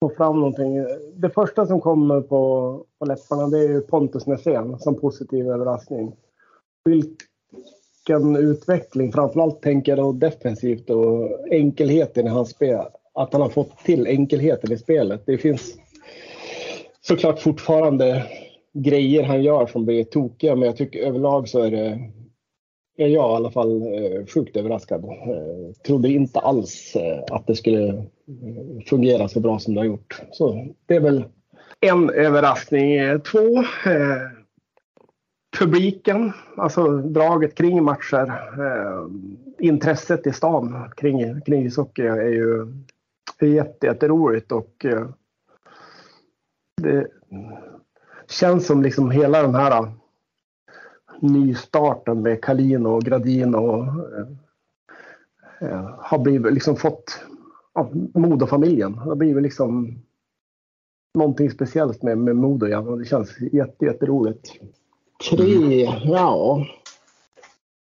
få 0.00 0.10
fram 0.16 0.36
någonting. 0.36 0.86
Det 1.14 1.30
första 1.30 1.66
som 1.66 1.80
kommer 1.80 2.20
på, 2.20 2.84
på 2.98 3.04
läpparna 3.04 3.46
det 3.46 3.58
är 3.58 3.80
Pontus 3.80 4.26
Nässén 4.26 4.78
som 4.78 5.00
positiv 5.00 5.48
överraskning 5.48 6.16
vilken 6.84 8.36
utveckling. 8.36 9.12
Framförallt 9.12 9.62
tänker 9.62 9.92
jag 9.92 9.98
då 9.98 10.12
defensivt 10.12 10.90
och 10.90 11.30
enkelheten 11.50 12.26
i 12.26 12.30
hans 12.30 12.50
spel. 12.50 12.84
Att 13.14 13.32
han 13.32 13.42
har 13.42 13.48
fått 13.48 13.78
till 13.84 14.06
enkelheten 14.06 14.72
i 14.72 14.78
spelet. 14.78 15.22
Det 15.26 15.38
finns 15.38 15.74
såklart 17.00 17.40
fortfarande 17.40 18.26
grejer 18.74 19.22
han 19.22 19.42
gör 19.42 19.66
som 19.66 19.84
blir 19.84 20.04
tokiga 20.04 20.56
men 20.56 20.66
jag 20.66 20.76
tycker 20.76 20.98
överlag 20.98 21.48
så 21.48 21.62
är 21.62 21.70
det 21.70 22.10
är 22.96 23.08
jag 23.08 23.32
i 23.32 23.36
alla 23.36 23.50
fall 23.50 23.82
eh, 23.82 24.26
sjukt 24.26 24.56
överraskad. 24.56 25.04
Eh, 25.04 25.72
trodde 25.86 26.08
inte 26.08 26.38
alls 26.38 26.96
eh, 26.96 27.24
att 27.30 27.46
det 27.46 27.54
skulle 27.54 28.04
fungera 28.86 29.28
så 29.28 29.40
bra 29.40 29.58
som 29.58 29.74
det 29.74 29.80
har 29.80 29.86
gjort. 29.86 30.20
Så 30.30 30.66
det 30.86 30.96
är 30.96 31.00
väl 31.00 31.24
en 31.80 32.10
överraskning. 32.10 33.20
Två, 33.20 33.64
publiken, 35.58 36.32
alltså 36.56 36.88
draget 36.98 37.54
kring 37.54 37.84
matcher, 37.84 38.28
eh, 38.58 39.06
intresset 39.58 40.26
i 40.26 40.32
stan 40.32 40.92
kring, 40.96 41.40
kring 41.40 41.66
ishockey 41.66 42.02
är 42.02 42.28
ju 42.28 42.66
jätteroligt 43.80 44.52
jätte, 44.52 44.54
och 44.54 44.84
eh, 44.84 45.06
det 46.82 47.06
känns 48.32 48.66
som 48.66 48.82
liksom 48.82 49.10
hela 49.10 49.42
den 49.42 49.54
här 49.54 49.82
äh, 49.82 49.88
nystarten 51.20 52.22
med 52.22 52.44
Kalin 52.44 52.86
och 52.86 53.02
Gradin 53.02 53.54
och 53.54 53.84
eh, 55.60 55.90
har 55.98 56.18
blivit 56.18 56.52
liksom 56.52 56.76
fått 56.76 57.20
ja, 57.74 57.90
Modofamiljen. 58.14 58.92
Det 58.92 58.98
har 58.98 59.16
blivit 59.16 59.42
liksom 59.42 59.98
någonting 61.14 61.50
speciellt 61.50 62.02
med, 62.02 62.18
med 62.18 62.36
Modo 62.36 62.66
igen 62.66 62.88
och 62.88 62.98
det 62.98 63.04
känns 63.04 63.40
jätte, 63.40 63.84
jätteroligt. 63.84 64.52
Tre, 65.30 65.82
ja. 66.04 66.66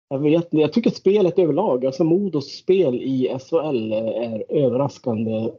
Jag 0.08 0.18
vet 0.18 0.44
inte. 0.44 0.56
Jag 0.56 0.72
tycker 0.72 0.90
spelet 0.90 1.38
överlag, 1.38 1.86
alltså 1.86 2.04
Modos 2.04 2.58
spel 2.58 2.94
i 2.94 3.38
SHL 3.40 3.92
är 3.92 4.44
överraskande 4.48 5.50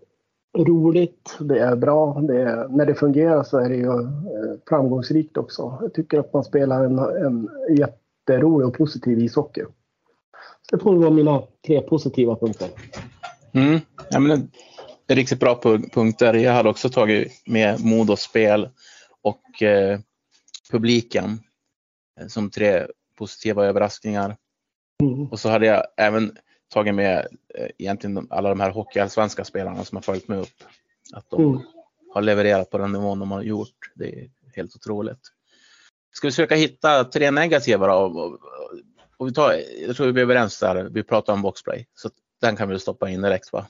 roligt. 0.57 1.37
Det 1.39 1.59
är 1.59 1.75
bra. 1.75 2.21
Det 2.21 2.41
är, 2.41 2.67
när 2.67 2.85
det 2.85 2.95
fungerar 2.95 3.43
så 3.43 3.57
är 3.57 3.69
det 3.69 3.75
ju 3.75 3.87
eh, 3.87 4.59
framgångsrikt 4.69 5.37
också. 5.37 5.77
Jag 5.81 5.93
tycker 5.93 6.19
att 6.19 6.33
man 6.33 6.43
spelar 6.43 6.85
en, 6.85 6.99
en 6.99 7.49
jätterolig 7.77 8.67
och 8.67 8.77
positiv 8.77 9.19
ishockey. 9.19 9.63
det 10.71 10.79
får 10.79 10.95
vara 10.95 11.09
mina 11.09 11.43
tre 11.67 11.81
positiva 11.81 12.35
punkter. 12.35 12.67
Mm. 13.53 13.79
Ja, 14.09 14.19
men 14.19 14.51
riktigt 15.07 15.39
bra 15.39 15.61
punkter. 15.93 16.33
Jag 16.33 16.53
hade 16.53 16.69
också 16.69 16.89
tagit 16.89 17.31
med 17.47 17.85
mod 17.85 18.09
och 18.09 18.19
spel 18.19 18.69
och 19.21 19.63
eh, 19.63 19.99
publiken 20.71 21.39
eh, 22.19 22.27
som 22.27 22.49
tre 22.49 22.87
positiva 23.17 23.65
överraskningar. 23.65 24.37
Mm. 25.03 25.27
Och 25.27 25.39
så 25.39 25.49
hade 25.49 25.65
jag 25.65 25.83
även 25.97 26.37
tagit 26.69 26.95
med 26.95 27.27
eh, 27.55 27.67
egentligen 27.77 28.27
alla 28.29 28.49
de 28.49 28.59
här 28.59 28.71
hockeyallsvenska 28.71 29.43
spelarna 29.43 29.85
som 29.85 29.95
har 29.95 30.01
följt 30.01 30.27
med 30.27 30.39
upp. 30.39 30.63
Att 31.13 31.29
de 31.29 31.43
mm. 31.43 31.61
har 32.13 32.21
levererat 32.21 32.69
på 32.69 32.77
den 32.77 32.91
nivån 32.91 33.19
de 33.19 33.31
har 33.31 33.41
gjort. 33.41 33.91
Det 33.95 34.05
är 34.05 34.29
helt 34.55 34.75
otroligt. 34.75 35.19
Ska 36.13 36.27
vi 36.27 36.31
försöka 36.31 36.55
hitta 36.55 37.03
tre 37.03 37.31
negativa 37.31 37.87
då? 37.87 38.39
Och 39.17 39.27
vi 39.27 39.33
tar, 39.33 39.61
jag 39.87 39.95
tror 39.95 40.11
vi 40.11 40.21
är 40.21 40.25
överens 40.25 40.59
där. 40.59 40.83
Vi 40.83 41.03
pratar 41.03 41.33
om 41.33 41.41
boxplay. 41.41 41.87
Så 41.95 42.09
den 42.41 42.55
kan 42.55 42.69
vi 42.69 42.79
stoppa 42.79 43.09
in 43.09 43.21
direkt 43.21 43.53
va? 43.53 43.65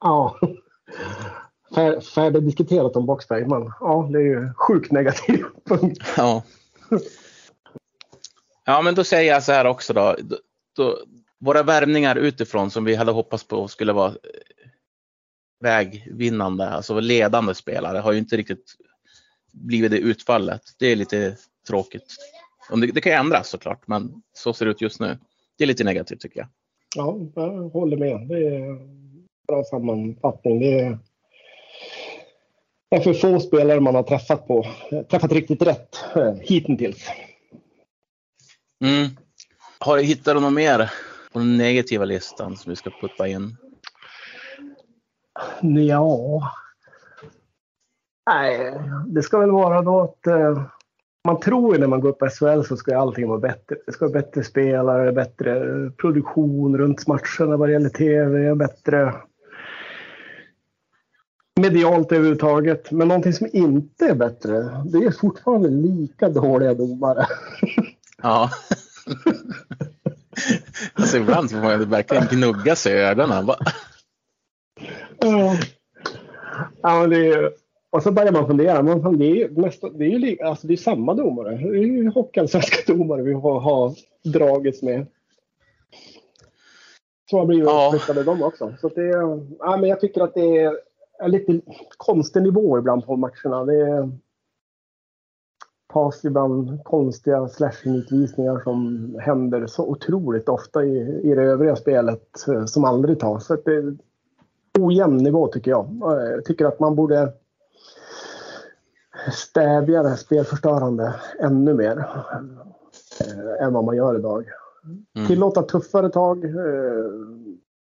Ja. 0.00 0.38
Färdigdiskuterat 2.14 2.96
om 2.96 3.06
boxplay, 3.06 3.46
men 3.46 3.72
ja, 3.80 4.08
det 4.12 4.18
är 4.18 4.22
ju 4.22 4.54
sjukt 4.54 4.92
negativ 4.92 5.44
punkt. 5.64 6.02
Ja. 6.16 6.42
Ja, 8.64 8.82
men 8.82 8.94
då 8.94 9.04
säger 9.04 9.32
jag 9.32 9.42
så 9.42 9.52
här 9.52 9.64
också 9.64 9.92
då 9.92 10.16
våra 11.38 11.62
värvningar 11.62 12.16
utifrån 12.16 12.70
som 12.70 12.84
vi 12.84 12.94
hade 12.94 13.12
hoppats 13.12 13.44
på 13.44 13.68
skulle 13.68 13.92
vara 13.92 14.08
eh, 14.08 14.14
vägvinnande, 15.60 16.68
alltså 16.68 17.00
ledande 17.00 17.54
spelare, 17.54 17.98
har 17.98 18.12
ju 18.12 18.18
inte 18.18 18.36
riktigt 18.36 18.76
blivit 19.52 19.90
det 19.90 19.98
utfallet. 19.98 20.62
Det 20.78 20.86
är 20.86 20.96
lite 20.96 21.36
tråkigt. 21.68 22.16
Det, 22.70 22.86
det 22.86 23.00
kan 23.00 23.12
ju 23.12 23.18
ändras 23.18 23.48
såklart, 23.48 23.86
men 23.86 24.22
så 24.32 24.52
ser 24.52 24.64
det 24.64 24.70
ut 24.70 24.80
just 24.80 25.00
nu. 25.00 25.18
Det 25.58 25.64
är 25.64 25.68
lite 25.68 25.84
negativt 25.84 26.20
tycker 26.20 26.40
jag. 26.40 26.48
Ja, 26.96 27.18
jag 27.34 27.68
håller 27.68 27.96
med. 27.96 28.28
Det 28.28 28.46
är 28.46 28.78
bra 29.48 29.64
sammanfattning. 29.64 30.60
Det 30.60 30.80
är, 30.80 30.98
det 32.90 32.96
är 32.96 33.00
för 33.00 33.14
få 33.14 33.40
spelare 33.40 33.80
man 33.80 33.94
har 33.94 34.02
träffat 34.02 34.46
på, 34.46 34.66
träffat 35.10 35.32
riktigt 35.32 35.62
rätt 35.62 35.96
eh, 36.16 36.34
hittills. 36.40 37.08
Mm. 38.84 39.08
Har 39.78 39.96
du 39.96 40.02
hittat 40.02 40.42
något 40.42 40.52
mer 40.52 40.90
på 41.36 41.40
den 41.40 41.56
negativa 41.56 42.04
listan 42.04 42.56
som 42.56 42.70
vi 42.70 42.76
ska 42.76 42.90
putta 42.90 43.28
in? 43.28 43.56
Ja. 45.62 46.42
Nej, 48.30 48.80
det 49.06 49.22
ska 49.22 49.38
väl 49.38 49.50
vara 49.50 49.82
då 49.82 50.02
att 50.02 50.26
eh, 50.26 50.62
man 51.24 51.40
tror 51.40 51.74
ju 51.74 51.80
när 51.80 51.86
man 51.86 52.00
går 52.00 52.08
upp 52.08 52.22
i 52.22 52.28
SHL 52.28 52.62
så 52.62 52.76
ska 52.76 52.98
allting 52.98 53.28
vara 53.28 53.38
bättre. 53.38 53.76
Det 53.86 53.92
ska 53.92 54.04
vara 54.04 54.22
bättre 54.22 54.44
spelare, 54.44 55.12
bättre 55.12 55.60
produktion 55.90 56.78
runt 56.78 57.06
matcherna 57.06 57.56
vad 57.56 57.68
det 57.68 57.72
gäller 57.72 57.88
TV, 57.88 58.54
bättre 58.54 59.14
medialt 61.60 62.12
överhuvudtaget. 62.12 62.90
Men 62.90 63.08
någonting 63.08 63.32
som 63.32 63.48
inte 63.52 64.06
är 64.06 64.14
bättre, 64.14 64.82
det 64.84 64.98
är 64.98 65.10
fortfarande 65.10 65.68
lika 65.68 66.28
dåliga 66.28 66.74
domare. 66.74 67.26
Ja. 68.22 68.50
alltså 70.94 71.16
ibland 71.16 71.50
får 71.50 71.58
man 71.58 71.90
verkligen 71.90 72.26
gnugga 72.30 72.76
sig 72.76 72.92
i 72.92 72.96
ögonen. 72.96 73.46
ja. 75.20 75.56
ja, 76.82 77.00
men 77.00 77.10
det 77.10 77.26
är 77.26 77.52
och 77.96 78.02
så 78.02 78.12
börjar 78.12 78.32
man 78.32 78.46
fundera. 78.46 78.82
Men 78.82 79.18
det 79.18 79.42
är 79.42 79.48
nästa, 79.48 79.88
det 79.88 80.04
är 80.04 80.18
ju 80.18 80.42
alltså 80.42 80.66
det 80.66 80.74
är 80.74 80.76
samma 80.76 81.14
domare. 81.14 81.56
Det 81.56 81.78
är 81.78 81.82
ju 81.82 82.10
hockeyallsvenska 82.10 82.92
domare 82.94 83.22
vi 83.22 83.32
har, 83.32 83.60
har 83.60 83.94
dragits 84.24 84.82
med. 84.82 85.06
Så 87.30 87.38
har 87.38 87.46
blivit 87.46 87.66
ja. 87.66 87.90
uppflyttade 87.94 88.24
de 88.24 88.42
också. 88.42 88.74
Så 88.80 88.88
det, 88.88 89.06
ja, 89.58 89.76
men 89.76 89.90
jag 89.90 90.00
tycker 90.00 90.20
att 90.20 90.34
det 90.34 90.58
är 90.58 90.76
en 91.22 91.30
lite 91.30 91.60
konstig 91.96 92.42
nivå 92.42 92.78
ibland 92.78 93.06
på 93.06 93.16
matcherna. 93.16 93.64
Det 93.64 93.80
är, 93.80 94.10
tas 95.96 96.24
ibland 96.24 96.84
konstiga 96.84 97.48
slashing-utvisningar 97.48 98.60
som 98.64 99.14
händer 99.20 99.66
så 99.66 99.86
otroligt 99.86 100.48
ofta 100.48 100.84
i, 100.84 101.20
i 101.22 101.34
det 101.34 101.42
övriga 101.42 101.76
spelet 101.76 102.48
eh, 102.48 102.64
som 102.64 102.84
aldrig 102.84 103.20
tas. 103.20 103.46
Så 103.46 103.56
det 103.64 103.74
är 103.74 103.96
ojämn 104.78 105.16
nivå 105.16 105.46
tycker 105.48 105.70
jag. 105.70 105.98
Jag 106.00 106.44
tycker 106.44 106.64
att 106.64 106.80
man 106.80 106.96
borde 106.96 107.32
stävja 109.32 110.02
det 110.02 110.16
spelförstörande 110.16 111.14
ännu 111.40 111.74
mer 111.74 112.06
eh, 113.20 113.66
än 113.66 113.72
vad 113.72 113.84
man 113.84 113.96
gör 113.96 114.18
idag. 114.18 114.44
Mm. 115.14 115.26
Tillåta 115.26 115.62
tuffare 115.62 116.08
tag. 116.08 116.44
Eh, 116.44 117.10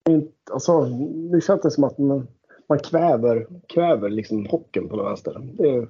inte, 0.09 0.33
alltså, 0.53 0.85
nu 1.31 1.41
känns 1.41 1.61
det 1.61 1.71
som 1.71 1.85
att 1.85 1.99
man, 1.99 2.27
man 2.69 2.79
kväver, 2.79 3.47
kväver 3.67 4.09
liksom 4.09 4.47
hockeyn 4.47 4.89
på 4.89 4.97
den 4.97 5.07
vänster. 5.07 5.55
Det 5.59 5.87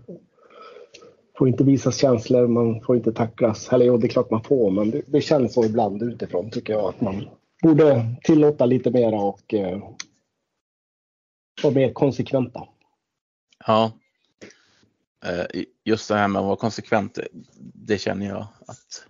får 1.39 1.49
inte 1.49 1.65
visas 1.65 1.97
känslor, 1.97 2.47
man 2.47 2.81
får 2.81 2.97
inte 2.97 3.13
tacklas. 3.13 3.73
Eller 3.73 3.87
jo, 3.87 3.97
det 3.97 4.07
är 4.07 4.09
klart 4.09 4.31
man 4.31 4.43
får, 4.43 4.71
men 4.71 4.91
det, 4.91 5.03
det 5.07 5.21
känns 5.21 5.55
så 5.55 5.65
ibland 5.65 6.03
utifrån 6.03 6.51
tycker 6.51 6.73
jag 6.73 6.85
att 6.85 7.01
man 7.01 7.29
borde 7.63 8.17
tillåta 8.23 8.67
lite 8.67 8.91
mera 8.91 9.21
och 9.21 9.55
eh, 9.55 9.79
vara 11.63 11.75
mer 11.75 11.93
konsekventa. 11.93 12.65
Ja, 13.67 13.93
Eh, 15.25 15.63
just 15.85 16.09
det 16.09 16.15
här 16.15 16.29
med 16.29 16.41
att 16.41 16.47
vara 16.47 16.57
konsekvent, 16.57 17.19
det 17.75 17.99
känner 17.99 18.27
jag 18.27 18.47
att 18.67 19.07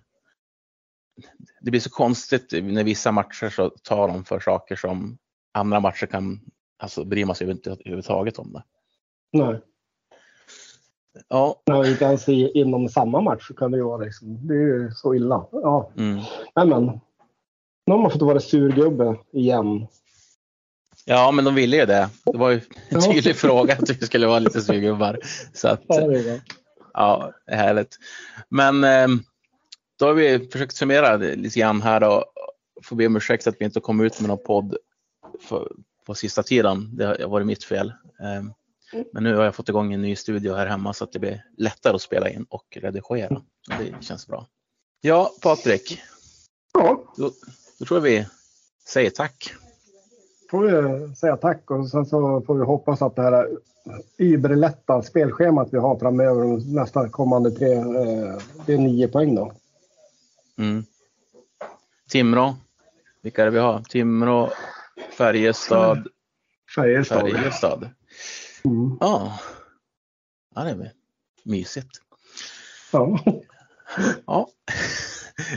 det 1.61 1.71
blir 1.71 1.81
så 1.81 1.89
konstigt 1.89 2.51
när 2.51 2.83
vissa 2.83 3.11
matcher 3.11 3.49
så 3.49 3.69
tar 3.69 4.07
de 4.07 4.25
för 4.25 4.39
saker 4.39 4.75
som 4.75 5.17
andra 5.51 5.79
matcher 5.79 6.05
kan, 6.05 6.39
alltså 6.77 7.05
bryr 7.05 7.25
man 7.25 7.35
sig 7.35 7.51
inte 7.51 7.71
överhuvudtaget 7.71 8.39
om 8.39 8.53
det. 8.53 8.63
Nej. 9.31 9.61
Ja. 11.27 11.61
Nej, 11.65 11.91
inte 11.91 12.05
ens 12.05 12.29
inom 12.29 12.89
samma 12.89 13.21
match 13.21 13.51
kan 13.57 13.71
det 13.71 13.77
ju 13.77 13.83
vara 13.83 14.03
liksom. 14.03 14.47
Det 14.47 14.53
är 14.53 14.57
ju 14.57 14.91
så 14.91 15.15
illa. 15.15 15.45
Ja. 15.51 15.91
Mm. 15.97 16.19
Men, 16.55 16.69
men. 16.69 16.99
Nu 17.85 17.93
har 17.93 18.01
man 18.01 18.11
fått 18.11 18.21
vara 18.21 18.39
surgubbe 18.39 19.17
igen 19.31 19.87
Ja, 21.05 21.31
men 21.31 21.45
de 21.45 21.55
ville 21.55 21.77
ju 21.77 21.85
det. 21.85 22.09
Det 22.25 22.37
var 22.37 22.49
ju 22.49 22.61
en 22.89 23.01
tydlig 23.01 23.35
fråga 23.35 23.73
att 23.73 23.89
vi 23.89 24.05
skulle 24.05 24.27
vara 24.27 24.39
lite 24.39 24.61
surgubbar. 24.61 25.19
Så 25.53 25.67
att, 25.67 25.81
ja, 26.93 27.31
härligt. 27.47 27.97
Men 28.49 28.83
ehm, 28.83 29.19
då 29.99 30.05
har 30.05 30.13
vi 30.13 30.49
försökt 30.51 30.75
summera 30.75 31.17
lite 31.17 31.59
grann 31.59 31.81
här 31.81 32.03
och 32.03 32.25
får 32.83 32.95
be 32.95 33.07
om 33.07 33.15
ursäkt 33.15 33.47
att 33.47 33.55
vi 33.59 33.65
inte 33.65 33.79
kom 33.79 34.01
ut 34.01 34.19
med 34.21 34.29
någon 34.29 34.43
podd 34.45 34.77
för, 35.41 35.71
på 36.05 36.15
sista 36.15 36.43
tiden. 36.43 36.97
Det 36.97 37.05
har 37.05 37.27
varit 37.27 37.47
mitt 37.47 37.63
fel. 37.63 37.93
Men 39.13 39.23
nu 39.23 39.35
har 39.35 39.43
jag 39.43 39.55
fått 39.55 39.69
igång 39.69 39.93
en 39.93 40.01
ny 40.01 40.15
studio 40.15 40.53
här 40.53 40.67
hemma 40.67 40.93
så 40.93 41.03
att 41.03 41.11
det 41.11 41.19
blir 41.19 41.45
lättare 41.57 41.95
att 41.95 42.01
spela 42.01 42.29
in 42.29 42.45
och 42.49 42.77
redigera. 42.81 43.41
Det 43.79 44.03
känns 44.05 44.27
bra. 44.27 44.47
Ja, 45.01 45.31
Patrik. 45.41 46.01
Ja. 46.73 47.13
Då, 47.17 47.31
då 47.79 47.85
tror 47.85 47.97
jag 47.97 48.03
vi 48.03 48.27
säger 48.85 49.09
tack 49.09 49.53
får 50.51 50.63
vi 50.63 51.15
säga 51.15 51.37
tack 51.37 51.71
och 51.71 51.89
sen 51.89 52.05
så 52.05 52.41
får 52.41 52.55
vi 52.55 52.65
hoppas 52.65 53.01
att 53.01 53.15
det 53.15 53.21
här 53.21 53.47
überlätta 54.17 55.01
spelschemat 55.01 55.67
vi 55.71 55.77
har 55.77 55.99
framöver 55.99 56.73
nästa 56.73 57.09
kommande 57.09 57.51
tre, 57.51 57.73
eh, 57.73 58.37
det 58.65 58.73
är 58.73 58.77
nio 58.77 59.07
poäng 59.07 59.35
då. 59.35 59.51
Mm. 60.57 60.83
Timrå, 62.09 62.55
vilka 63.21 63.41
är 63.41 63.45
det 63.45 63.51
vi 63.51 63.59
har? 63.59 63.83
Timrå, 63.89 64.49
Färjestad, 65.17 66.07
Färjestad. 66.75 67.31
Färjestad. 67.31 67.89
Mm. 68.65 68.97
Ja. 68.99 69.39
ja, 70.55 70.63
det 70.63 70.69
är 70.69 70.91
mysigt. 71.43 72.01
Ja. 72.91 73.19
ja. 74.25 74.49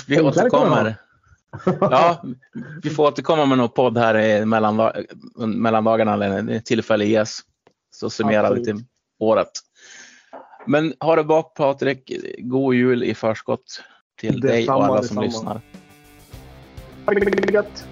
Vi 0.07 0.21
återkommer. 0.21 0.97
Ja, 1.81 2.25
vi 2.83 2.91
får 2.91 3.07
återkomma 3.07 3.47
med 3.47 3.59
någon 3.59 3.69
podd 3.69 3.99
här 3.99 4.19
i 4.19 4.45
mellandag 4.45 5.05
mellandagarna 5.37 6.15
eller 6.15 6.43
när 6.43 6.61
tillfälle 6.61 7.05
ges. 7.05 7.41
Så 7.91 8.11
summerar 8.11 8.55
vi 8.55 8.65
till 8.65 8.85
året. 9.19 9.51
Men 10.67 10.95
ha 11.01 11.17
det 11.17 11.25
bra 11.25 11.43
Patrik. 11.43 12.13
God 12.39 12.75
jul 12.75 13.03
i 13.03 13.15
förskott 13.15 13.83
till 14.21 14.41
det 14.41 14.49
dig 14.49 14.69
och 14.69 14.85
alla 14.85 15.03
som 15.03 15.23
lyssnar. 15.23 15.61
Ha 17.07 17.15
det 17.15 17.53
gött. 17.53 17.87